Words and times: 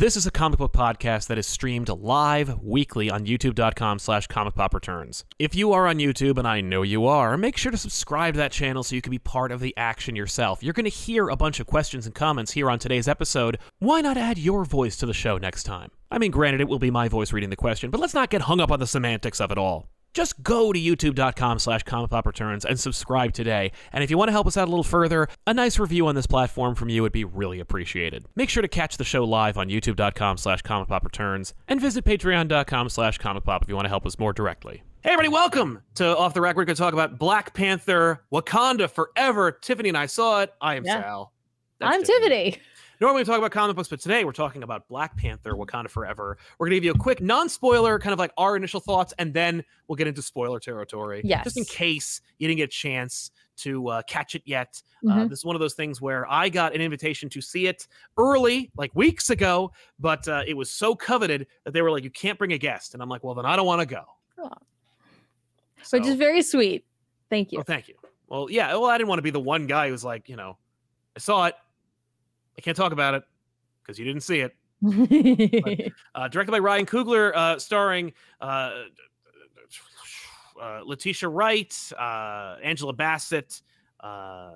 This 0.00 0.16
is 0.16 0.24
a 0.24 0.30
comic 0.30 0.56
book 0.56 0.72
podcast 0.72 1.26
that 1.26 1.36
is 1.36 1.46
streamed 1.46 1.90
live 1.90 2.62
weekly 2.62 3.10
on 3.10 3.26
youtube.com 3.26 3.98
slash 3.98 4.28
comic 4.28 4.54
pop 4.54 4.72
returns. 4.72 5.26
If 5.38 5.54
you 5.54 5.74
are 5.74 5.86
on 5.86 5.98
YouTube, 5.98 6.38
and 6.38 6.48
I 6.48 6.62
know 6.62 6.80
you 6.80 7.06
are, 7.06 7.36
make 7.36 7.58
sure 7.58 7.70
to 7.70 7.76
subscribe 7.76 8.32
to 8.32 8.38
that 8.38 8.50
channel 8.50 8.82
so 8.82 8.94
you 8.94 9.02
can 9.02 9.10
be 9.10 9.18
part 9.18 9.52
of 9.52 9.60
the 9.60 9.76
action 9.76 10.16
yourself. 10.16 10.62
You're 10.62 10.72
going 10.72 10.84
to 10.84 10.90
hear 10.90 11.28
a 11.28 11.36
bunch 11.36 11.60
of 11.60 11.66
questions 11.66 12.06
and 12.06 12.14
comments 12.14 12.52
here 12.52 12.70
on 12.70 12.78
today's 12.78 13.08
episode. 13.08 13.58
Why 13.78 14.00
not 14.00 14.16
add 14.16 14.38
your 14.38 14.64
voice 14.64 14.96
to 14.96 15.04
the 15.04 15.12
show 15.12 15.36
next 15.36 15.64
time? 15.64 15.90
I 16.10 16.16
mean, 16.16 16.30
granted, 16.30 16.62
it 16.62 16.68
will 16.68 16.78
be 16.78 16.90
my 16.90 17.08
voice 17.08 17.34
reading 17.34 17.50
the 17.50 17.56
question, 17.56 17.90
but 17.90 18.00
let's 18.00 18.14
not 18.14 18.30
get 18.30 18.40
hung 18.40 18.58
up 18.60 18.70
on 18.70 18.80
the 18.80 18.86
semantics 18.86 19.38
of 19.38 19.52
it 19.52 19.58
all 19.58 19.90
just 20.14 20.42
go 20.42 20.72
to 20.72 20.78
youtube.com 20.80 21.58
slash 21.58 21.82
comic 21.84 22.10
pop 22.10 22.26
returns 22.26 22.64
and 22.64 22.78
subscribe 22.78 23.32
today 23.32 23.70
and 23.92 24.02
if 24.02 24.10
you 24.10 24.18
want 24.18 24.28
to 24.28 24.32
help 24.32 24.46
us 24.46 24.56
out 24.56 24.66
a 24.66 24.70
little 24.70 24.82
further 24.84 25.28
a 25.46 25.54
nice 25.54 25.78
review 25.78 26.06
on 26.06 26.14
this 26.14 26.26
platform 26.26 26.74
from 26.74 26.88
you 26.88 27.02
would 27.02 27.12
be 27.12 27.24
really 27.24 27.60
appreciated 27.60 28.24
make 28.34 28.48
sure 28.48 28.60
to 28.62 28.68
catch 28.68 28.96
the 28.96 29.04
show 29.04 29.24
live 29.24 29.56
on 29.56 29.68
youtube.com 29.68 30.36
slash 30.36 30.62
comic 30.62 30.88
pop 30.88 31.04
returns 31.04 31.54
and 31.68 31.80
visit 31.80 32.04
patreon.com 32.04 32.88
slash 32.88 33.18
comic 33.18 33.44
pop 33.44 33.62
if 33.62 33.68
you 33.68 33.74
want 33.74 33.84
to 33.84 33.90
help 33.90 34.06
us 34.06 34.18
more 34.18 34.32
directly 34.32 34.82
Hey 35.02 35.12
everybody, 35.12 35.30
welcome 35.32 35.80
to 35.94 36.14
Off 36.14 36.34
the 36.34 36.42
Rack. 36.42 36.56
We're 36.56 36.66
going 36.66 36.76
to 36.76 36.82
talk 36.82 36.92
about 36.92 37.18
Black 37.18 37.54
Panther, 37.54 38.22
Wakanda 38.30 38.90
Forever. 38.90 39.50
Tiffany 39.50 39.88
and 39.88 39.96
I 39.96 40.04
saw 40.04 40.42
it. 40.42 40.52
I 40.60 40.74
am 40.74 40.84
Yeah. 40.84 41.00
Sal. 41.00 41.32
That's 41.78 41.96
I'm 41.96 42.02
Tiffany. 42.04 42.58
Normally 43.00 43.22
we 43.22 43.24
talk 43.24 43.38
about 43.38 43.50
comic 43.50 43.76
books, 43.76 43.88
but 43.88 43.98
today 43.98 44.24
we're 44.26 44.32
talking 44.32 44.62
about 44.62 44.86
Black 44.86 45.16
Panther, 45.16 45.54
Wakanda 45.54 45.88
Forever. 45.88 46.36
We're 46.58 46.66
gonna 46.66 46.76
give 46.76 46.84
you 46.84 46.90
a 46.92 46.98
quick 46.98 47.22
non-spoiler, 47.22 47.98
kind 47.98 48.12
of 48.12 48.18
like 48.18 48.30
our 48.36 48.56
initial 48.56 48.78
thoughts, 48.78 49.14
and 49.18 49.32
then 49.32 49.64
we'll 49.88 49.96
get 49.96 50.06
into 50.06 50.20
spoiler 50.20 50.60
territory. 50.60 51.22
Just 51.44 51.56
in 51.56 51.64
case 51.64 52.20
you 52.38 52.46
didn't 52.46 52.58
get 52.58 52.64
a 52.64 52.66
chance 52.68 53.30
to 53.58 53.88
uh, 53.88 54.02
catch 54.02 54.34
it 54.34 54.42
yet. 54.44 54.82
Uh, 55.06 55.12
Mhm. 55.12 55.28
this 55.30 55.38
is 55.38 55.44
one 55.46 55.56
of 55.56 55.60
those 55.60 55.72
things 55.72 56.00
where 56.00 56.30
I 56.30 56.50
got 56.50 56.74
an 56.74 56.82
invitation 56.82 57.30
to 57.30 57.40
see 57.40 57.66
it 57.68 57.88
early, 58.18 58.70
like 58.76 58.94
weeks 58.94 59.30
ago, 59.30 59.72
but 59.98 60.28
uh, 60.28 60.42
it 60.46 60.54
was 60.54 60.70
so 60.70 60.94
coveted 60.94 61.46
that 61.64 61.72
they 61.72 61.80
were 61.80 61.90
like, 61.90 62.04
"You 62.04 62.10
can't 62.10 62.38
bring 62.38 62.52
a 62.52 62.58
guest," 62.58 62.92
and 62.92 63.02
I'm 63.02 63.08
like, 63.08 63.24
"Well, 63.24 63.34
then 63.34 63.46
I 63.46 63.56
don't 63.56 63.66
want 63.66 63.80
to 63.80 63.86
go." 63.86 64.04
So- 65.82 65.96
Which 65.98 66.06
is 66.06 66.16
very 66.16 66.42
sweet. 66.42 66.84
Thank 67.30 67.52
you. 67.52 67.60
Oh, 67.60 67.62
thank 67.62 67.88
you. 67.88 67.94
Well, 68.28 68.50
yeah. 68.50 68.74
Well, 68.74 68.86
I 68.86 68.98
didn't 68.98 69.08
want 69.08 69.18
to 69.20 69.22
be 69.22 69.30
the 69.30 69.40
one 69.40 69.66
guy 69.66 69.88
who's 69.88 70.04
like, 70.04 70.28
you 70.28 70.36
know, 70.36 70.58
I 71.16 71.18
saw 71.20 71.46
it. 71.46 71.54
I 72.56 72.60
can't 72.60 72.76
talk 72.76 72.92
about 72.92 73.14
it 73.14 73.22
because 73.82 73.98
you 73.98 74.04
didn't 74.04 74.22
see 74.22 74.40
it. 74.40 74.54
Uh, 76.14 76.26
directed 76.28 76.50
by 76.50 76.58
Ryan 76.58 76.86
Coogler, 76.86 77.32
uh, 77.34 77.58
starring 77.58 78.12
uh, 78.40 78.72
uh, 80.60 80.80
Letitia 80.84 81.28
Wright, 81.28 81.92
uh, 81.98 82.56
Angela 82.62 82.92
Bassett, 82.92 83.62
uh, 84.00 84.54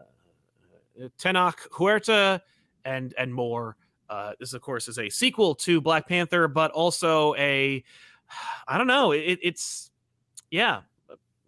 Tenoch 1.18 1.58
Huerta, 1.72 2.40
and 2.84 3.14
and 3.18 3.32
more. 3.32 3.76
Uh, 4.10 4.32
this, 4.38 4.52
of 4.52 4.60
course, 4.62 4.88
is 4.88 4.98
a 4.98 5.08
sequel 5.08 5.54
to 5.54 5.80
Black 5.80 6.08
Panther, 6.08 6.48
but 6.48 6.70
also 6.72 7.34
a 7.36 7.82
I 8.68 8.78
don't 8.78 8.86
know. 8.86 9.12
It, 9.12 9.38
it's 9.42 9.90
yeah. 10.50 10.82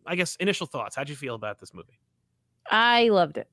I 0.06 0.14
guess 0.14 0.36
initial 0.36 0.67
thoughts. 0.67 0.94
How'd 0.94 1.08
you 1.08 1.17
feel 1.17 1.34
about 1.34 1.58
this 1.58 1.74
movie? 1.74 1.98
I 2.70 3.08
loved 3.08 3.39
it. 3.39 3.48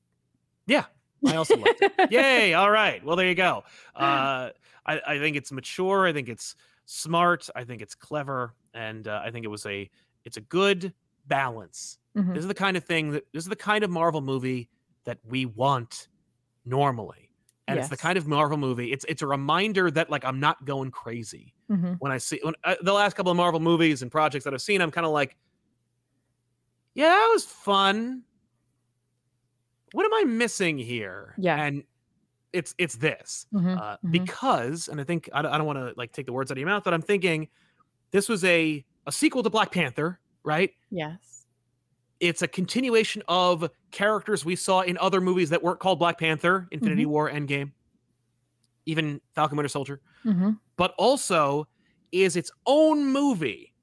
I 1.26 1.36
also 1.36 1.56
loved 1.56 1.78
it. 1.80 1.92
Yay! 2.10 2.54
All 2.54 2.70
right. 2.70 3.04
Well, 3.04 3.16
there 3.16 3.28
you 3.28 3.34
go. 3.34 3.64
Uh, 3.96 4.50
I, 4.86 5.00
I 5.06 5.18
think 5.18 5.36
it's 5.36 5.50
mature. 5.52 6.06
I 6.06 6.12
think 6.12 6.28
it's 6.28 6.56
smart. 6.84 7.48
I 7.56 7.64
think 7.64 7.80
it's 7.80 7.94
clever, 7.94 8.54
and 8.74 9.08
uh, 9.08 9.22
I 9.24 9.30
think 9.30 9.44
it 9.44 9.48
was 9.48 9.64
a 9.66 9.88
it's 10.24 10.36
a 10.36 10.42
good 10.42 10.92
balance. 11.26 11.98
Mhm. 12.16 12.34
This 12.34 12.42
is 12.42 12.48
the 12.48 12.54
kind 12.54 12.76
of 12.76 12.84
thing 12.84 13.12
that 13.12 13.24
this 13.32 13.44
is 13.44 13.48
the 13.48 13.56
kind 13.56 13.82
of 13.84 13.90
Marvel 13.90 14.20
movie 14.20 14.68
that 15.04 15.18
we 15.24 15.46
want 15.46 16.08
normally, 16.66 17.30
and 17.68 17.78
it's 17.78 17.88
the 17.88 17.96
kind 17.96 18.18
of 18.18 18.26
Marvel 18.26 18.58
movie. 18.58 18.92
It's 18.92 19.04
it's 19.08 19.22
a 19.22 19.26
reminder 19.26 19.90
that 19.90 20.10
like 20.10 20.24
I'm 20.24 20.38
not 20.40 20.64
going 20.66 20.90
crazy 20.90 21.54
Mhm. 21.70 21.96
when 22.00 22.12
I 22.12 22.18
see 22.18 22.38
when 22.42 22.54
uh, 22.64 22.74
the 22.82 22.92
last 22.92 23.16
couple 23.16 23.30
of 23.32 23.36
Marvel 23.38 23.60
movies 23.60 24.02
and 24.02 24.10
projects 24.12 24.44
that 24.44 24.52
I've 24.52 24.60
seen. 24.60 24.82
I'm 24.82 24.90
kind 24.90 25.06
of 25.06 25.12
like, 25.12 25.36
yeah, 26.94 27.08
that 27.08 27.30
was 27.32 27.44
fun. 27.46 28.22
What 29.94 30.04
am 30.06 30.12
I 30.14 30.24
missing 30.24 30.76
here? 30.76 31.34
Yeah. 31.38 31.54
and 31.62 31.84
it's 32.52 32.74
it's 32.78 32.96
this 32.96 33.46
Mhm. 33.54 33.78
uh, 33.80 33.96
Mhm. 34.04 34.10
because, 34.10 34.88
and 34.88 35.00
I 35.00 35.04
think 35.04 35.28
I 35.32 35.40
don't, 35.42 35.52
I 35.52 35.56
don't 35.56 35.66
want 35.68 35.78
to 35.78 35.94
like 35.96 36.12
take 36.12 36.26
the 36.26 36.32
words 36.32 36.50
out 36.50 36.54
of 36.56 36.58
your 36.58 36.68
mouth, 36.68 36.82
but 36.82 36.92
I'm 36.94 37.02
thinking 37.02 37.48
this 38.10 38.28
was 38.28 38.42
a 38.44 38.84
a 39.06 39.12
sequel 39.12 39.44
to 39.44 39.50
Black 39.50 39.70
Panther, 39.70 40.18
right? 40.42 40.72
Yes. 40.90 41.46
It's 42.18 42.42
a 42.42 42.48
continuation 42.48 43.22
of 43.28 43.70
characters 43.92 44.44
we 44.44 44.56
saw 44.56 44.80
in 44.80 44.98
other 44.98 45.20
movies 45.20 45.50
that 45.50 45.62
weren't 45.62 45.78
called 45.78 46.00
Black 46.00 46.18
Panther, 46.18 46.66
Infinity 46.72 47.06
War, 47.06 47.30
Endgame, 47.30 47.72
even 48.86 49.20
Falcon 49.34 49.56
Winter 49.56 49.68
Soldier, 49.68 50.00
Mhm. 50.24 50.58
but 50.76 50.92
also 50.98 51.68
is 52.12 52.34
its 52.36 52.50
own 52.66 53.04
movie. 53.12 53.74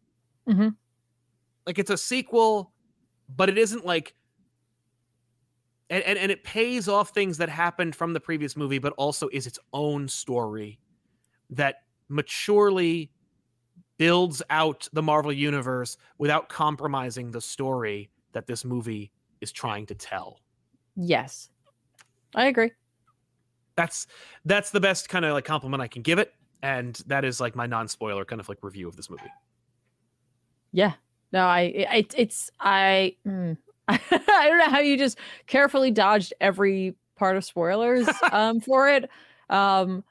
Mhm. 0.47 0.75
Like 1.65 1.79
it's 1.79 1.89
a 1.91 1.97
sequel, 1.97 2.73
but 3.29 3.47
it 3.49 3.57
isn't 3.57 3.85
like 3.85 4.13
and, 5.91 6.03
and 6.05 6.17
and 6.17 6.31
it 6.31 6.43
pays 6.43 6.87
off 6.87 7.09
things 7.09 7.37
that 7.37 7.49
happened 7.49 7.95
from 7.95 8.13
the 8.13 8.19
previous 8.19 8.55
movie, 8.55 8.79
but 8.79 8.93
also 8.93 9.29
is 9.31 9.45
its 9.45 9.59
own 9.73 10.07
story 10.07 10.79
that 11.51 11.83
maturely 12.09 13.11
builds 13.97 14.41
out 14.49 14.87
the 14.93 15.03
Marvel 15.03 15.31
universe 15.31 15.97
without 16.17 16.49
compromising 16.49 17.29
the 17.29 17.41
story 17.41 18.09
that 18.31 18.47
this 18.47 18.65
movie 18.65 19.11
is 19.41 19.51
trying 19.51 19.85
to 19.85 19.93
tell. 19.93 20.39
Yes. 20.95 21.49
I 22.33 22.45
agree. 22.45 22.71
That's 23.75 24.07
that's 24.45 24.71
the 24.71 24.79
best 24.79 25.09
kind 25.09 25.25
of 25.25 25.33
like 25.33 25.45
compliment 25.45 25.81
I 25.81 25.87
can 25.87 26.01
give 26.01 26.19
it, 26.19 26.33
and 26.63 26.95
that 27.07 27.25
is 27.25 27.41
like 27.41 27.55
my 27.55 27.67
non-spoiler 27.67 28.25
kind 28.25 28.39
of 28.39 28.47
like 28.47 28.59
review 28.63 28.87
of 28.87 28.95
this 28.95 29.09
movie. 29.09 29.31
Yeah. 30.71 30.93
No, 31.33 31.45
I 31.45 31.61
it, 31.61 32.15
it's 32.17 32.49
I 32.59 33.17
mm, 33.27 33.57
I 34.11 34.47
don't 34.49 34.57
know 34.57 34.69
how 34.69 34.79
you 34.79 34.97
just 34.97 35.17
carefully 35.47 35.91
dodged 35.91 36.33
every 36.41 36.95
part 37.17 37.37
of 37.37 37.43
spoilers 37.45 38.07
um 38.31 38.59
for 38.59 38.89
it. 38.89 39.09
Um 39.49 40.03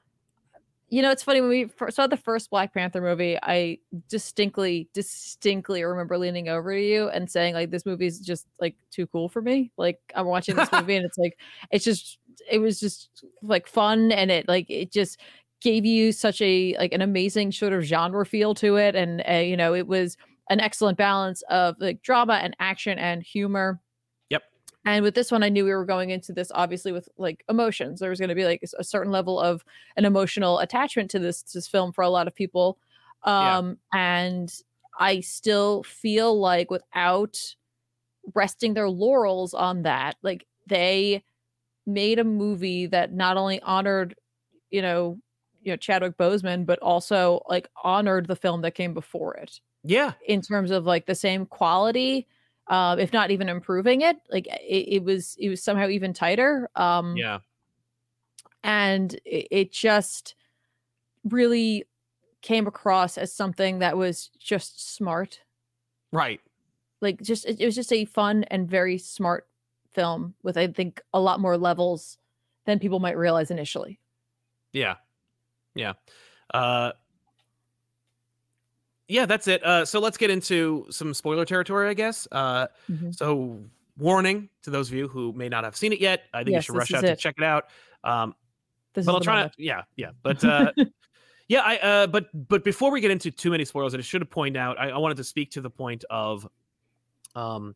you 0.88 1.02
know, 1.02 1.10
it's 1.12 1.22
funny 1.22 1.40
when 1.40 1.50
we 1.50 1.70
saw 1.90 2.08
the 2.08 2.16
first 2.16 2.50
Black 2.50 2.74
Panther 2.74 3.00
movie, 3.00 3.38
I 3.40 3.78
distinctly, 4.08 4.88
distinctly 4.92 5.84
remember 5.84 6.18
leaning 6.18 6.48
over 6.48 6.74
to 6.74 6.80
you 6.82 7.08
and 7.10 7.30
saying, 7.30 7.54
like, 7.54 7.70
this 7.70 7.86
movie's 7.86 8.18
just 8.18 8.46
like 8.60 8.74
too 8.90 9.06
cool 9.06 9.28
for 9.28 9.40
me. 9.40 9.70
Like, 9.76 10.00
I'm 10.16 10.26
watching 10.26 10.56
this 10.56 10.70
movie 10.72 10.96
and 10.96 11.06
it's 11.06 11.16
like, 11.16 11.38
it's 11.70 11.84
just, 11.84 12.18
it 12.50 12.58
was 12.58 12.80
just 12.80 13.08
like 13.40 13.68
fun 13.68 14.10
and 14.10 14.32
it 14.32 14.48
like, 14.48 14.68
it 14.68 14.90
just 14.90 15.20
gave 15.60 15.84
you 15.86 16.10
such 16.10 16.42
a, 16.42 16.74
like, 16.76 16.92
an 16.92 17.02
amazing 17.02 17.52
sort 17.52 17.72
of 17.72 17.82
genre 17.82 18.26
feel 18.26 18.54
to 18.56 18.74
it. 18.76 18.96
And, 18.96 19.22
uh, 19.28 19.34
you 19.34 19.56
know, 19.56 19.74
it 19.74 19.86
was 19.86 20.16
an 20.50 20.60
excellent 20.60 20.98
balance 20.98 21.42
of 21.48 21.76
like 21.78 22.02
drama 22.02 22.34
and 22.34 22.54
action 22.58 22.98
and 22.98 23.22
humor. 23.22 23.80
Yep. 24.30 24.42
And 24.84 25.04
with 25.04 25.14
this 25.14 25.30
one, 25.30 25.44
I 25.44 25.48
knew 25.48 25.64
we 25.64 25.72
were 25.72 25.86
going 25.86 26.10
into 26.10 26.32
this 26.32 26.50
obviously 26.54 26.90
with 26.92 27.08
like 27.16 27.44
emotions. 27.48 28.00
There 28.00 28.10
was 28.10 28.18
going 28.18 28.30
to 28.30 28.34
be 28.34 28.44
like 28.44 28.62
a 28.78 28.84
certain 28.84 29.12
level 29.12 29.38
of 29.40 29.64
an 29.96 30.04
emotional 30.04 30.58
attachment 30.58 31.10
to 31.12 31.20
this 31.20 31.42
this 31.42 31.68
film 31.68 31.92
for 31.92 32.02
a 32.02 32.10
lot 32.10 32.26
of 32.26 32.34
people. 32.34 32.78
Yeah. 33.24 33.58
Um, 33.58 33.78
and 33.92 34.52
I 34.98 35.20
still 35.20 35.84
feel 35.84 36.38
like 36.38 36.70
without 36.70 37.40
resting 38.34 38.74
their 38.74 38.90
laurels 38.90 39.54
on 39.54 39.82
that, 39.82 40.16
like 40.22 40.46
they 40.66 41.22
made 41.86 42.18
a 42.18 42.24
movie 42.24 42.86
that 42.86 43.12
not 43.12 43.36
only 43.36 43.60
honored, 43.62 44.16
you 44.70 44.82
know, 44.82 45.18
you 45.62 45.70
know 45.70 45.76
Chadwick 45.76 46.16
Boseman, 46.16 46.66
but 46.66 46.78
also 46.80 47.42
like 47.48 47.68
honored 47.84 48.26
the 48.26 48.36
film 48.36 48.62
that 48.62 48.74
came 48.74 48.94
before 48.94 49.34
it 49.34 49.60
Yeah, 49.82 50.12
in 50.26 50.40
terms 50.42 50.70
of 50.70 50.84
like 50.84 51.06
the 51.06 51.14
same 51.14 51.46
quality 51.46 52.26
um 52.68 52.98
if 52.98 53.12
not 53.12 53.30
even 53.30 53.48
improving 53.48 54.02
it 54.02 54.16
like 54.30 54.46
it, 54.46 54.96
it 54.96 55.04
was 55.04 55.36
it 55.38 55.48
was 55.48 55.62
somehow 55.62 55.88
even 55.88 56.12
tighter 56.12 56.70
um 56.76 57.16
yeah, 57.16 57.40
and 58.62 59.14
it, 59.24 59.48
it 59.50 59.72
just 59.72 60.34
really 61.24 61.84
came 62.42 62.66
across 62.66 63.18
as 63.18 63.32
something 63.32 63.80
that 63.80 63.96
was 63.96 64.30
just 64.38 64.94
smart 64.94 65.40
right. 66.12 66.40
like 67.00 67.20
just 67.20 67.44
it, 67.44 67.60
it 67.60 67.66
was 67.66 67.74
just 67.74 67.92
a 67.92 68.04
fun 68.04 68.44
and 68.44 68.68
very 68.68 68.96
smart 68.96 69.46
film 69.92 70.34
with 70.42 70.56
i 70.56 70.66
think 70.66 71.02
a 71.12 71.20
lot 71.20 71.40
more 71.40 71.58
levels 71.58 72.18
than 72.66 72.78
people 72.78 73.00
might 73.00 73.16
realize 73.16 73.50
initially 73.50 73.98
Yeah. 74.72 74.96
Yeah. 75.74 75.94
Uh 76.52 76.92
Yeah, 79.10 79.26
that's 79.26 79.48
it. 79.48 79.64
Uh 79.64 79.84
so 79.84 79.98
let's 80.00 80.16
get 80.16 80.30
into 80.30 80.86
some 80.90 81.12
spoiler 81.14 81.44
territory, 81.44 81.88
I 81.88 81.94
guess. 81.94 82.28
Uh 82.30 82.68
Mhm. 82.90 83.14
so 83.14 83.60
warning 83.98 84.48
to 84.62 84.70
those 84.70 84.88
of 84.88 84.94
you 84.94 85.08
who 85.08 85.32
may 85.34 85.48
not 85.48 85.64
have 85.64 85.76
seen 85.76 85.92
it 85.92 86.00
yet. 86.00 86.24
I 86.32 86.38
think 86.44 86.50
Yes, 86.54 86.62
you 86.68 86.72
should 86.72 86.78
rush 86.78 86.94
out 86.94 87.00
to 87.02 87.16
check 87.16 87.34
it 87.38 87.44
out. 87.44 87.64
Um 88.04 88.34
this 88.94 89.06
but 89.06 89.12
is 89.12 89.14
I'll 89.16 89.20
try 89.20 89.42
to 89.42 89.50
yeah, 89.58 89.82
yeah. 89.96 90.10
But 90.22 90.44
uh 90.44 90.72
yeah, 91.48 91.60
I 91.60 91.76
uh 91.78 92.06
but 92.06 92.28
but 92.48 92.64
before 92.64 92.90
we 92.90 93.00
get 93.00 93.10
into 93.10 93.30
too 93.30 93.50
many 93.50 93.64
spoilers, 93.64 93.94
I 93.94 94.00
should 94.00 94.28
pointed 94.30 94.58
out 94.58 94.78
I, 94.78 94.90
I 94.90 94.98
wanted 94.98 95.16
to 95.18 95.24
speak 95.24 95.50
to 95.52 95.60
the 95.60 95.70
point 95.70 96.04
of 96.08 96.46
um 97.34 97.74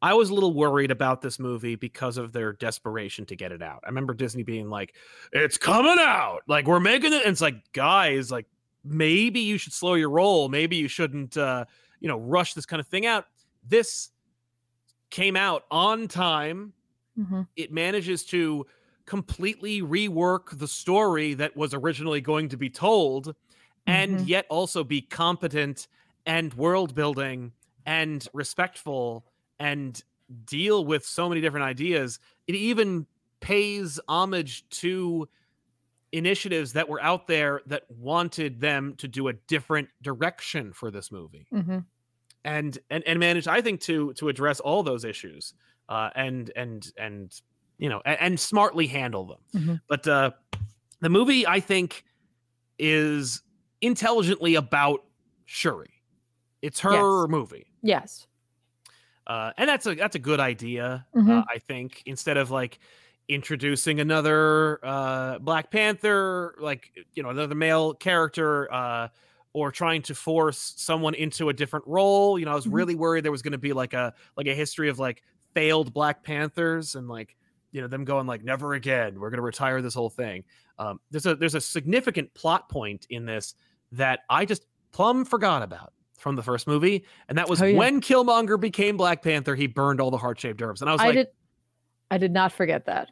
I 0.00 0.14
was 0.14 0.30
a 0.30 0.34
little 0.34 0.54
worried 0.54 0.92
about 0.92 1.22
this 1.22 1.40
movie 1.40 1.74
because 1.74 2.18
of 2.18 2.32
their 2.32 2.52
desperation 2.52 3.26
to 3.26 3.34
get 3.34 3.50
it 3.50 3.62
out. 3.62 3.80
I 3.84 3.88
remember 3.88 4.14
Disney 4.14 4.44
being 4.44 4.70
like, 4.70 4.94
"It's 5.32 5.58
coming 5.58 5.96
out, 5.98 6.42
like 6.46 6.68
we're 6.68 6.78
making 6.78 7.12
it." 7.12 7.22
And 7.24 7.32
it's 7.32 7.40
like, 7.40 7.56
guys, 7.72 8.30
like 8.30 8.46
maybe 8.84 9.40
you 9.40 9.58
should 9.58 9.72
slow 9.72 9.94
your 9.94 10.10
roll. 10.10 10.48
Maybe 10.48 10.76
you 10.76 10.88
shouldn't, 10.88 11.36
uh, 11.36 11.64
you 12.00 12.08
know, 12.08 12.18
rush 12.18 12.54
this 12.54 12.66
kind 12.66 12.80
of 12.80 12.86
thing 12.86 13.06
out. 13.06 13.26
This 13.62 14.10
came 15.10 15.36
out 15.36 15.64
on 15.70 16.08
time. 16.08 16.72
Mm-hmm. 17.18 17.42
It 17.56 17.72
manages 17.72 18.24
to 18.26 18.66
completely 19.06 19.80
rework 19.80 20.58
the 20.58 20.68
story 20.68 21.34
that 21.34 21.56
was 21.56 21.72
originally 21.74 22.20
going 22.20 22.48
to 22.50 22.56
be 22.56 22.68
told, 22.70 23.34
and 23.86 24.20
Mhm. 24.20 24.28
yet 24.28 24.46
also 24.50 24.84
be 24.84 25.00
competent 25.00 25.88
and 26.26 26.52
world 26.54 26.94
building 26.94 27.52
and 27.86 28.28
respectful 28.34 29.24
and 29.58 30.02
deal 30.44 30.84
with 30.84 31.06
so 31.06 31.28
many 31.28 31.40
different 31.40 31.64
ideas. 31.64 32.20
It 32.46 32.54
even 32.54 33.06
pays 33.40 33.98
homage 34.08 34.68
to 34.70 35.26
initiatives 36.12 36.72
that 36.72 36.88
were 36.88 37.00
out 37.02 37.26
there 37.26 37.60
that 37.66 37.82
wanted 37.90 38.60
them 38.60 38.94
to 38.96 39.06
do 39.08 39.28
a 39.28 39.32
different 39.46 39.88
direction 40.02 40.72
for 40.72 40.90
this 40.90 41.12
movie 41.12 41.46
Mm-hmm. 41.52 41.78
and 42.44 42.78
and 42.90 43.04
and 43.06 43.18
managed 43.20 43.46
i 43.48 43.60
think 43.60 43.80
to 43.82 44.12
to 44.14 44.28
address 44.28 44.58
all 44.60 44.82
those 44.82 45.04
issues 45.04 45.52
uh 45.88 46.08
and 46.14 46.50
and 46.56 46.92
and 46.96 47.40
you 47.78 47.88
know 47.90 48.00
and, 48.06 48.18
and 48.20 48.40
smartly 48.40 48.86
handle 48.86 49.26
them 49.26 49.38
Mhm. 49.62 49.80
but 49.88 50.06
uh 50.08 50.30
the 51.00 51.10
movie 51.10 51.46
i 51.46 51.60
think 51.60 52.04
is 52.78 53.42
intelligently 53.80 54.54
about 54.54 55.04
shuri 55.44 55.90
it's 56.62 56.80
her 56.80 56.92
Yes. 56.92 57.30
movie 57.30 57.66
Yes. 57.82 58.26
uh, 59.26 59.52
and 59.58 59.68
that's 59.68 59.86
a 59.86 59.94
that's 59.94 60.16
a 60.16 60.18
good 60.18 60.40
idea. 60.40 61.06
Uh, 61.14 61.18
Mhm. 61.20 61.44
I 61.54 61.58
think 61.58 62.02
instead 62.06 62.36
of 62.38 62.50
like 62.50 62.78
introducing 63.28 64.00
another 64.00 64.80
uh, 64.84 65.38
Black 65.38 65.70
Panther, 65.70 66.54
like 66.58 66.90
you 67.14 67.22
know 67.22 67.30
another 67.30 67.54
male 67.54 67.94
character, 67.94 68.72
uh, 68.72 69.08
or 69.52 69.70
trying 69.72 70.02
to 70.02 70.14
force 70.14 70.74
someone 70.76 71.14
into 71.14 71.48
a 71.48 71.52
different 71.52 71.86
role. 71.86 72.38
You 72.38 72.44
know, 72.46 72.52
I 72.52 72.54
was 72.54 72.66
Mhm. 72.66 72.74
really 72.74 72.94
worried 72.94 73.24
there 73.24 73.32
was 73.32 73.42
going 73.42 73.52
to 73.52 73.58
be 73.58 73.72
like 73.72 73.92
a 73.94 74.14
like 74.36 74.46
a 74.46 74.54
history 74.54 74.88
of 74.88 74.98
like 74.98 75.22
failed 75.54 75.92
Black 75.92 76.22
Panthers 76.22 76.94
and 76.94 77.08
like 77.08 77.36
you 77.72 77.80
know 77.80 77.86
them 77.88 78.04
going 78.04 78.26
like 78.26 78.42
never 78.44 78.74
again. 78.74 79.18
We're 79.20 79.30
going 79.30 79.38
to 79.38 79.42
retire 79.42 79.82
this 79.82 79.94
whole 79.94 80.10
thing. 80.10 80.44
Um, 80.78 81.00
there's 81.10 81.26
a 81.26 81.34
there's 81.34 81.54
a 81.54 81.60
significant 81.60 82.32
plot 82.34 82.68
point 82.68 83.06
in 83.10 83.26
this 83.26 83.54
that 83.92 84.20
I 84.30 84.44
just 84.44 84.64
plumb 84.92 85.24
forgot 85.24 85.62
about 85.62 85.92
from 86.18 86.34
the 86.34 86.42
first 86.42 86.66
movie, 86.66 87.04
and 87.28 87.38
that 87.38 87.48
was 87.48 87.62
Oh, 87.62 87.66
yeah. 87.66 87.78
when 87.78 88.00
Killmonger 88.00 88.58
became 88.60 88.96
Black 88.96 89.22
Panther. 89.22 89.54
He 89.54 89.66
burned 89.66 90.00
all 90.00 90.10
the 90.10 90.16
heart 90.18 90.40
shaped 90.40 90.60
herbs, 90.62 90.80
and 90.82 90.88
I 90.90 90.92
was 90.92 91.00
I 91.02 91.06
like, 91.06 91.14
did. 91.14 91.26
I 92.10 92.18
did 92.18 92.32
not 92.32 92.52
forget 92.52 92.86
that. 92.86 93.10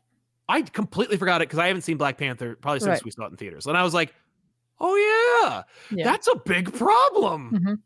I 0.48 0.62
completely 0.62 1.16
forgot 1.16 1.42
it 1.42 1.48
because 1.48 1.58
I 1.58 1.66
haven't 1.68 1.82
seen 1.82 1.96
Black 1.96 2.18
Panther 2.18 2.56
probably 2.56 2.80
since 2.80 2.88
Right. 2.90 3.04
we 3.04 3.10
saw 3.10 3.24
it 3.24 3.30
in 3.32 3.36
theaters, 3.36 3.66
and 3.66 3.76
I 3.76 3.82
was 3.82 3.94
like, 3.94 4.14
oh 4.80 4.94
yeah, 5.42 5.62
Yeah. 5.90 6.04
that's 6.04 6.28
a 6.28 6.36
big 6.36 6.72
problem. 6.74 7.50
Mhm. 7.52 7.82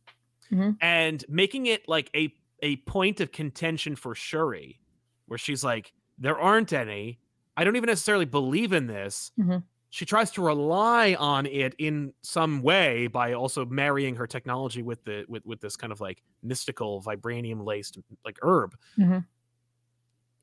Mhm. 0.59 0.77
And 0.81 1.25
making 1.29 1.67
it 1.67 1.89
like 1.89 2.11
a 2.15 2.35
a 2.63 2.77
point 2.79 3.21
of 3.21 3.33
contention 3.33 3.97
for 3.97 4.15
Shuri, 4.15 4.81
where 5.27 5.39
she's 5.39 5.65
like, 5.65 5.95
there 6.19 6.39
aren't 6.39 6.73
any. 6.75 7.19
I 7.57 7.65
don't 7.65 7.77
even 7.77 7.87
necessarily 7.89 8.27
believe 8.27 8.73
in 8.75 8.87
this. 8.87 9.33
Mhm. 9.39 9.65
She 9.89 10.05
tries 10.05 10.31
to 10.33 10.43
rely 10.43 11.15
on 11.15 11.47
it 11.47 11.75
in 11.79 12.13
some 12.23 12.61
way 12.63 13.07
by 13.07 13.33
also 13.33 13.65
marrying 13.65 14.15
her 14.17 14.27
technology 14.27 14.83
with 14.83 15.03
the 15.05 15.25
with 15.29 15.47
with 15.47 15.61
this 15.61 15.77
kind 15.77 15.93
of 15.93 16.01
like 16.03 16.23
mystical 16.43 17.03
vibranium 17.03 17.65
laced 17.65 17.99
like 18.25 18.39
herb 18.43 18.77
Mhm. 18.99 19.25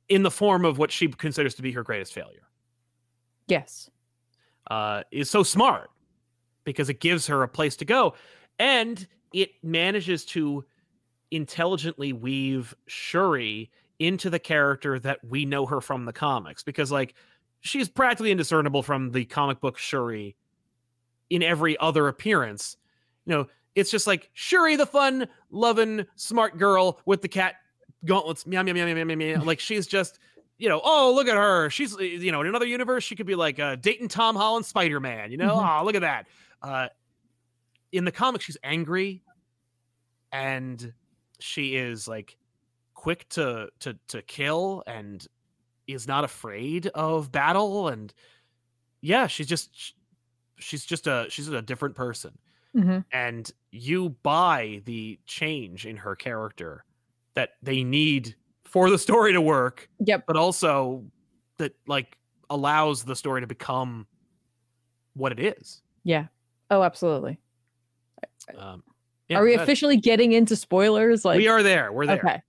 In 0.10 0.24
the 0.24 0.32
form 0.32 0.66
of 0.66 0.78
what 0.78 0.92
she 0.92 1.08
considers 1.08 1.56
to 1.56 1.62
be 1.62 1.72
her 1.72 1.84
greatest 1.84 2.14
failure. 2.14 2.48
Yes. 3.48 3.90
uh, 4.70 5.04
is 5.12 5.30
so 5.30 5.44
smart 5.44 5.90
because 6.64 6.90
it 6.90 7.00
gives 7.00 7.28
her 7.28 7.44
a 7.44 7.48
place 7.48 7.76
to 7.78 7.86
go 7.86 8.14
and 8.60 9.08
it 9.34 9.52
manages 9.64 10.26
to 10.26 10.66
intelligently 11.32 12.14
weave 12.14 12.76
Shuri 12.88 13.72
into 14.00 14.30
the 14.30 14.40
character 14.40 15.00
that 15.00 15.20
we 15.24 15.46
know 15.46 15.66
her 15.66 15.82
from 15.82 16.06
the 16.06 16.14
comics 16.14 16.64
because 16.64 16.92
like 16.92 17.16
she's 17.62 17.90
practically 17.90 18.32
indiscernible 18.32 18.84
from 18.84 19.12
the 19.12 19.26
comic 19.26 19.60
book 19.60 19.78
Shuri 19.78 20.36
in 21.30 21.44
every 21.44 21.78
other 21.80 22.08
appearance. 22.08 22.78
You 23.26 23.34
know, 23.34 23.48
it's 23.76 23.92
just 23.92 24.08
like 24.08 24.30
Shuri 24.34 24.76
the 24.76 24.86
fun, 24.86 25.28
loving, 25.50 26.06
smart 26.16 26.58
girl 26.58 27.00
with 27.06 27.22
the 27.22 27.28
cat 27.28 27.56
gauntlets 28.06 28.46
meow 28.46 28.64
meow 28.64 28.74
meow 28.74 28.86
meow 28.86 29.04
meow 29.04 29.16
meow. 29.16 29.44
like 29.44 29.60
she's 29.60 29.88
just 29.88 30.20
you 30.60 30.68
know, 30.70 30.82
oh 30.84 31.14
look 31.16 31.28
at 31.28 31.36
her. 31.36 31.70
She's 31.70 31.96
you 32.00 32.32
know, 32.32 32.42
in 32.42 32.48
another 32.48 32.66
universe 32.66 33.04
she 33.04 33.16
could 33.16 33.28
be 33.28 33.36
like 33.36 33.60
uh, 33.60 33.76
dating 33.76 34.08
Tom 34.08 34.36
Holland 34.36 34.66
Spider 34.66 35.00
Man. 35.00 35.32
You 35.32 35.38
know, 35.38 35.56
Mhm. 35.58 35.82
oh 35.82 35.86
look 35.86 35.96
at 35.96 36.02
that. 36.02 36.28
Uh, 36.62 36.88
in 37.92 38.06
the 38.06 38.12
comics, 38.12 38.46
she's 38.46 38.58
angry, 38.64 39.24
and 40.32 40.94
she 41.40 41.76
is 41.76 42.08
like 42.08 42.38
quick 42.94 43.28
to 43.30 43.70
to 43.80 43.98
to 44.10 44.22
kill, 44.24 44.84
and 44.88 45.26
is 45.88 46.08
not 46.08 46.24
afraid 46.24 46.88
of 46.88 47.32
battle. 47.32 47.88
And 47.88 48.14
yeah, 49.02 49.28
she's 49.28 49.48
just 49.48 49.94
she's 50.58 50.86
just 50.86 51.08
a 51.08 51.28
she's 51.30 51.48
a 51.48 51.62
different 51.62 51.96
person 51.96 52.38
hmm 52.74 53.00
and 53.12 53.52
you 53.72 54.10
buy 54.24 54.82
the 54.86 55.18
change 55.26 55.86
in 55.86 55.96
her 55.98 56.16
character 56.16 56.84
that 57.38 57.52
they 57.62 57.84
need 57.84 58.36
for 58.66 58.90
the 58.90 58.98
story 58.98 59.32
to 59.32 59.40
work 59.40 59.88
Yep. 60.04 60.24
but 60.26 60.36
also 60.36 61.06
that 61.60 61.74
like 61.88 62.18
allows 62.50 63.04
the 63.04 63.16
story 63.16 63.42
to 63.42 63.48
become 63.48 64.08
what 65.14 65.32
it 65.32 65.40
is 65.40 65.82
Yeah. 66.04 66.26
Oh, 66.72 66.82
absolutely. 66.84 67.38
um 68.58 68.84
yeah, 69.30 69.38
are 69.38 69.44
we 69.44 69.54
officially 69.56 69.98
getting 69.98 70.32
into 70.32 70.56
spoilers? 70.56 71.24
Like, 71.26 71.38
we 71.38 71.48
are 71.48 71.62
there 71.62 71.92
we're 71.92 72.08
there 72.08 72.18
okay. 72.18 72.42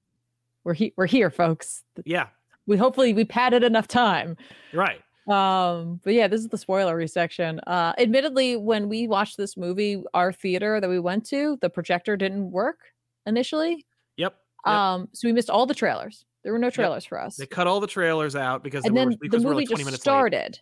We're 0.65 0.75
here. 0.75 0.91
We're 0.97 1.07
here, 1.07 1.31
folks. 1.31 1.85
yeah 2.07 2.29
We 2.67 2.77
hopefully 2.79 3.13
we 3.13 3.25
padded 3.27 3.63
enough 3.63 3.89
time. 3.89 4.37
right 4.73 5.03
Um, 5.29 6.01
but 6.03 6.15
yeah, 6.15 6.29
this 6.29 6.41
is 6.41 6.49
the 6.49 6.57
spoilery 6.57 7.11
section. 7.11 7.61
Uh, 7.67 7.93
admittedly, 7.99 8.57
when 8.57 8.89
we 8.89 9.07
watched 9.07 9.37
this 9.37 9.57
movie, 9.59 10.03
our 10.15 10.33
theater 10.33 10.81
that 10.81 10.89
we 10.89 10.99
went 10.99 11.27
to, 11.27 11.59
the 11.61 11.69
projector 11.69 12.17
didn't 12.17 12.51
work 12.51 12.79
initially. 13.27 13.85
yep, 14.17 14.37
yep. 14.67 14.75
Um, 14.75 15.09
so 15.13 15.29
we 15.29 15.33
missed 15.33 15.51
all 15.51 15.67
the 15.67 15.75
trailers. 15.75 16.25
There 16.45 16.53
were 16.53 16.59
no 16.59 16.71
trailers 16.71 17.05
for 17.05 17.21
us. 17.21 17.37
they 17.37 17.47
cut 17.47 17.67
all 17.67 17.81
the 17.81 17.87
trailers 17.87 18.35
out 18.37 18.63
because 18.63 18.85
and 18.85 18.97
then 18.97 19.09
were, 19.09 19.13
the 19.13 19.19
because 19.21 19.43
movie 19.45 19.57
like 19.57 19.67
20 19.69 19.75
just 19.83 19.85
minutes 19.87 20.01
late. 20.01 20.03
started. 20.13 20.61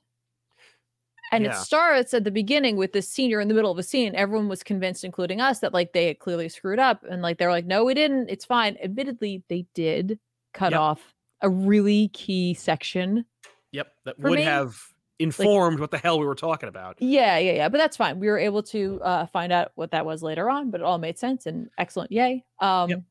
And 1.32 1.44
Yeah. 1.44 1.50
it 1.50 1.54
starts 1.56 2.14
at 2.14 2.24
the 2.24 2.30
beginning 2.30 2.76
with 2.76 2.92
this 2.92 3.08
senior 3.08 3.40
in 3.40 3.48
the 3.48 3.54
middle 3.54 3.70
of 3.72 3.78
a 3.78 3.82
scene. 3.82 4.14
Everyone 4.14 4.48
was 4.48 4.62
convinced, 4.62 5.02
including 5.04 5.40
us, 5.40 5.58
that 5.60 5.74
like 5.74 5.92
they 5.92 6.06
had 6.06 6.18
clearly 6.20 6.48
screwed 6.48 6.78
up. 6.78 7.02
And 7.08 7.20
like 7.20 7.38
they're 7.38 7.50
like, 7.50 7.66
no, 7.66 7.84
we 7.84 7.94
didn't. 7.94 8.30
It's 8.30 8.44
fine. 8.44 8.76
Admittedly, 8.82 9.42
they 9.48 9.66
did 9.74 10.18
cut 10.54 10.70
Yep. 10.72 10.80
off 10.80 11.14
a 11.42 11.50
really 11.50 12.08
key 12.08 12.54
section. 12.54 13.24
yep 13.72 13.92
that 14.04 14.18
would 14.20 14.38
me, 14.38 14.42
have 14.44 14.80
informed 15.18 15.80
what 15.80 15.90
the 15.90 15.98
hell 15.98 16.18
we 16.18 16.24
were 16.26 16.34
talking 16.34 16.68
about 16.68 16.96
Yeah, 17.00 17.36
yeah, 17.38 17.52
yeah. 17.52 17.68
But 17.68 17.78
that's 17.78 17.96
fine. 17.96 18.20
We 18.20 18.28
were 18.28 18.38
able 18.38 18.62
to 18.64 19.00
uh, 19.02 19.26
find 19.26 19.52
out 19.52 19.72
what 19.74 19.90
that 19.90 20.06
was 20.06 20.22
later 20.22 20.48
on, 20.48 20.70
but 20.70 20.80
it 20.80 20.84
all 20.84 20.98
made 20.98 21.18
sense 21.18 21.44
and 21.46 21.68
excellent. 21.76 22.10
Yay. 22.12 22.44
Um, 22.60 23.04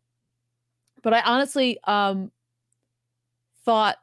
But 1.05 1.13
I 1.13 1.21
honestly 1.21 1.77
um, 1.83 2.31
thought 3.63 3.97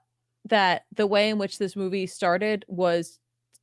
that 0.46 0.84
the 0.94 1.06
way 1.06 1.30
in 1.30 1.36
which 1.36 1.58
this 1.58 1.74
movie 1.74 2.06
started 2.06 2.64
was 2.68 3.18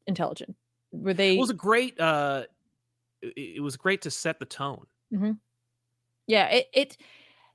intelligent. 0.07 0.57
Were 0.91 1.13
they? 1.13 1.37
it 1.37 1.39
was 1.39 1.49
a 1.49 1.53
great 1.53 1.99
uh 1.99 2.43
it, 3.21 3.61
was 3.61 3.77
great 3.77 4.01
to 4.01 4.11
set 4.11 4.39
the 4.39 4.45
tone 4.45 4.85
yeah, 6.27 6.47
it, 6.49 6.67
it 6.73 6.97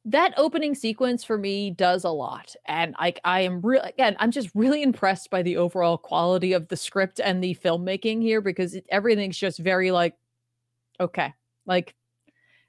that 0.06 0.34
opening 0.36 0.74
sequence 0.74 1.22
for 1.22 1.38
me 1.38 1.70
does 1.70 2.04
a 2.04 2.10
lot, 2.10 2.56
and 2.66 2.94
like 2.98 3.20
I 3.24 3.42
am 3.42 3.60
real 3.60 3.82
again. 3.82 4.16
I'm 4.18 4.30
just 4.30 4.50
really 4.54 4.82
impressed 4.82 5.30
by 5.30 5.42
the 5.42 5.58
overall 5.58 5.96
quality 5.96 6.54
of 6.54 6.68
the 6.68 6.76
script 6.76 7.20
and 7.22 7.42
the 7.42 7.54
filmmaking 7.62 8.22
here 8.22 8.40
because 8.40 8.74
it, 8.74 8.86
everything's 8.88 9.38
just 9.38 9.58
very 9.58 9.90
like 9.90 10.16
okay, 10.98 11.34
like 11.66 11.94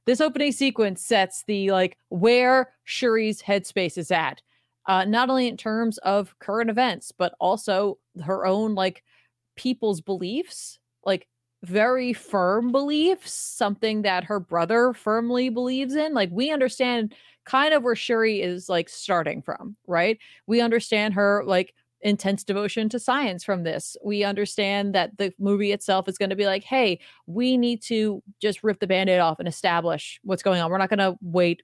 this 0.05 0.21
opening 0.21 0.51
sequence 0.51 1.03
sets 1.03 1.43
the 1.47 1.71
like 1.71 1.97
where 2.09 2.73
Shuri's 2.83 3.41
headspace 3.41 3.97
is 3.97 4.11
at. 4.11 4.41
Uh, 4.87 5.03
not 5.03 5.29
only 5.29 5.47
in 5.47 5.57
terms 5.57 5.97
of 5.99 6.37
current 6.39 6.69
events, 6.69 7.11
but 7.11 7.33
also 7.39 7.97
her 8.23 8.45
own 8.45 8.75
like 8.75 9.03
people's 9.55 9.99
beliefs, 9.99 10.77
like 11.03 11.27
very 11.63 12.13
firm 12.13 12.71
beliefs, 12.71 13.31
something 13.33 14.03
that 14.03 14.25
her 14.25 14.39
brother 14.39 14.93
firmly 14.93 15.49
believes 15.49 15.95
in. 15.95 16.13
Like 16.13 16.29
we 16.31 16.51
understand 16.51 17.15
kind 17.45 17.73
of 17.73 17.83
where 17.83 17.95
Shuri 17.95 18.41
is 18.41 18.69
like 18.69 18.89
starting 18.89 19.41
from, 19.41 19.75
right? 19.87 20.19
We 20.45 20.61
understand 20.61 21.15
her 21.15 21.43
like 21.45 21.73
intense 22.05 22.43
devotion 22.43 22.87
to 22.89 22.99
science 22.99 23.43
from 23.43 23.63
this. 23.63 23.97
We 24.03 24.23
understand 24.23 24.93
that 24.93 25.17
the 25.17 25.33
movie 25.39 25.71
itself 25.71 26.07
is 26.07 26.17
going 26.17 26.29
to 26.29 26.35
be 26.35 26.45
like, 26.45 26.63
hey, 26.63 26.99
we 27.25 27.57
need 27.57 27.81
to 27.83 28.21
just 28.39 28.63
rip 28.63 28.79
the 28.79 28.87
band-aid 28.87 29.19
off 29.19 29.39
and 29.39 29.47
establish 29.47 30.19
what's 30.23 30.43
going 30.43 30.61
on. 30.61 30.69
We're 30.69 30.77
not 30.77 30.89
going 30.89 30.99
to 30.99 31.17
wait 31.21 31.63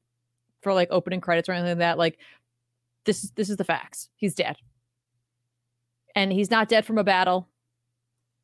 for 0.62 0.74
like 0.74 0.90
opening 0.92 1.22
credits 1.22 1.48
or 1.48 1.54
anything 1.54 1.70
like 1.70 1.78
that. 1.78 1.98
Like 1.98 2.20
this 3.06 3.24
is 3.24 3.32
this 3.32 3.50
is 3.50 3.58
the 3.58 3.64
facts. 3.64 4.10
He's 4.16 4.36
dead. 4.36 4.58
And 6.16 6.34
he's 6.34 6.52
not 6.52 6.68
dead 6.68 6.86
from 6.86 6.98
a 6.98 7.04
battle. 7.04 7.48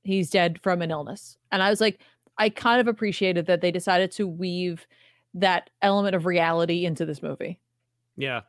He's 0.03 0.29
dead 0.29 0.59
from 0.63 0.81
an 0.81 0.91
illness. 0.91 1.37
And 1.51 1.61
I 1.61 1.69
was 1.69 1.81
like, 1.81 1.99
I 2.37 2.49
kind 2.49 2.79
of 2.79 2.87
appreciated 2.87 3.47
that 3.47 3.61
they 3.61 3.71
decided 3.71 4.11
to 4.13 4.27
weave 4.27 4.87
that 5.33 5.69
element 5.81 6.15
of 6.15 6.25
reality 6.25 6.85
into 6.85 7.05
this 7.05 7.21
movie. 7.21 7.59
Yeah. 8.15 8.41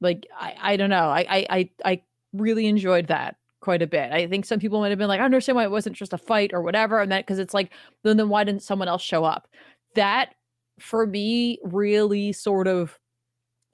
Like 0.00 0.26
I, 0.38 0.54
I 0.60 0.76
don't 0.76 0.90
know. 0.90 1.08
I, 1.08 1.26
I 1.28 1.46
I 1.50 1.70
I 1.84 2.02
really 2.40 2.66
enjoyed 2.66 3.08
that 3.08 3.36
quite 3.60 3.82
a 3.82 3.86
bit. 3.86 4.12
I 4.12 4.26
think 4.28 4.44
some 4.44 4.60
people 4.60 4.80
might 4.80 4.90
have 4.90 4.98
been 4.98 5.08
like, 5.08 5.20
I 5.20 5.24
understand 5.24 5.56
why 5.56 5.64
it 5.64 5.70
wasn't 5.70 5.96
just 5.96 6.12
a 6.12 6.18
fight 6.18 6.52
or 6.52 6.62
whatever. 6.62 7.00
And 7.00 7.10
that 7.10 7.26
because 7.26 7.38
it's 7.38 7.54
like, 7.54 7.72
then 8.04 8.16
then 8.16 8.28
why 8.28 8.44
didn't 8.44 8.62
someone 8.62 8.88
else 8.88 9.02
show 9.02 9.24
up? 9.24 9.48
That 9.94 10.34
for 10.78 11.06
me 11.06 11.58
really 11.64 12.32
sort 12.32 12.68
of 12.68 12.98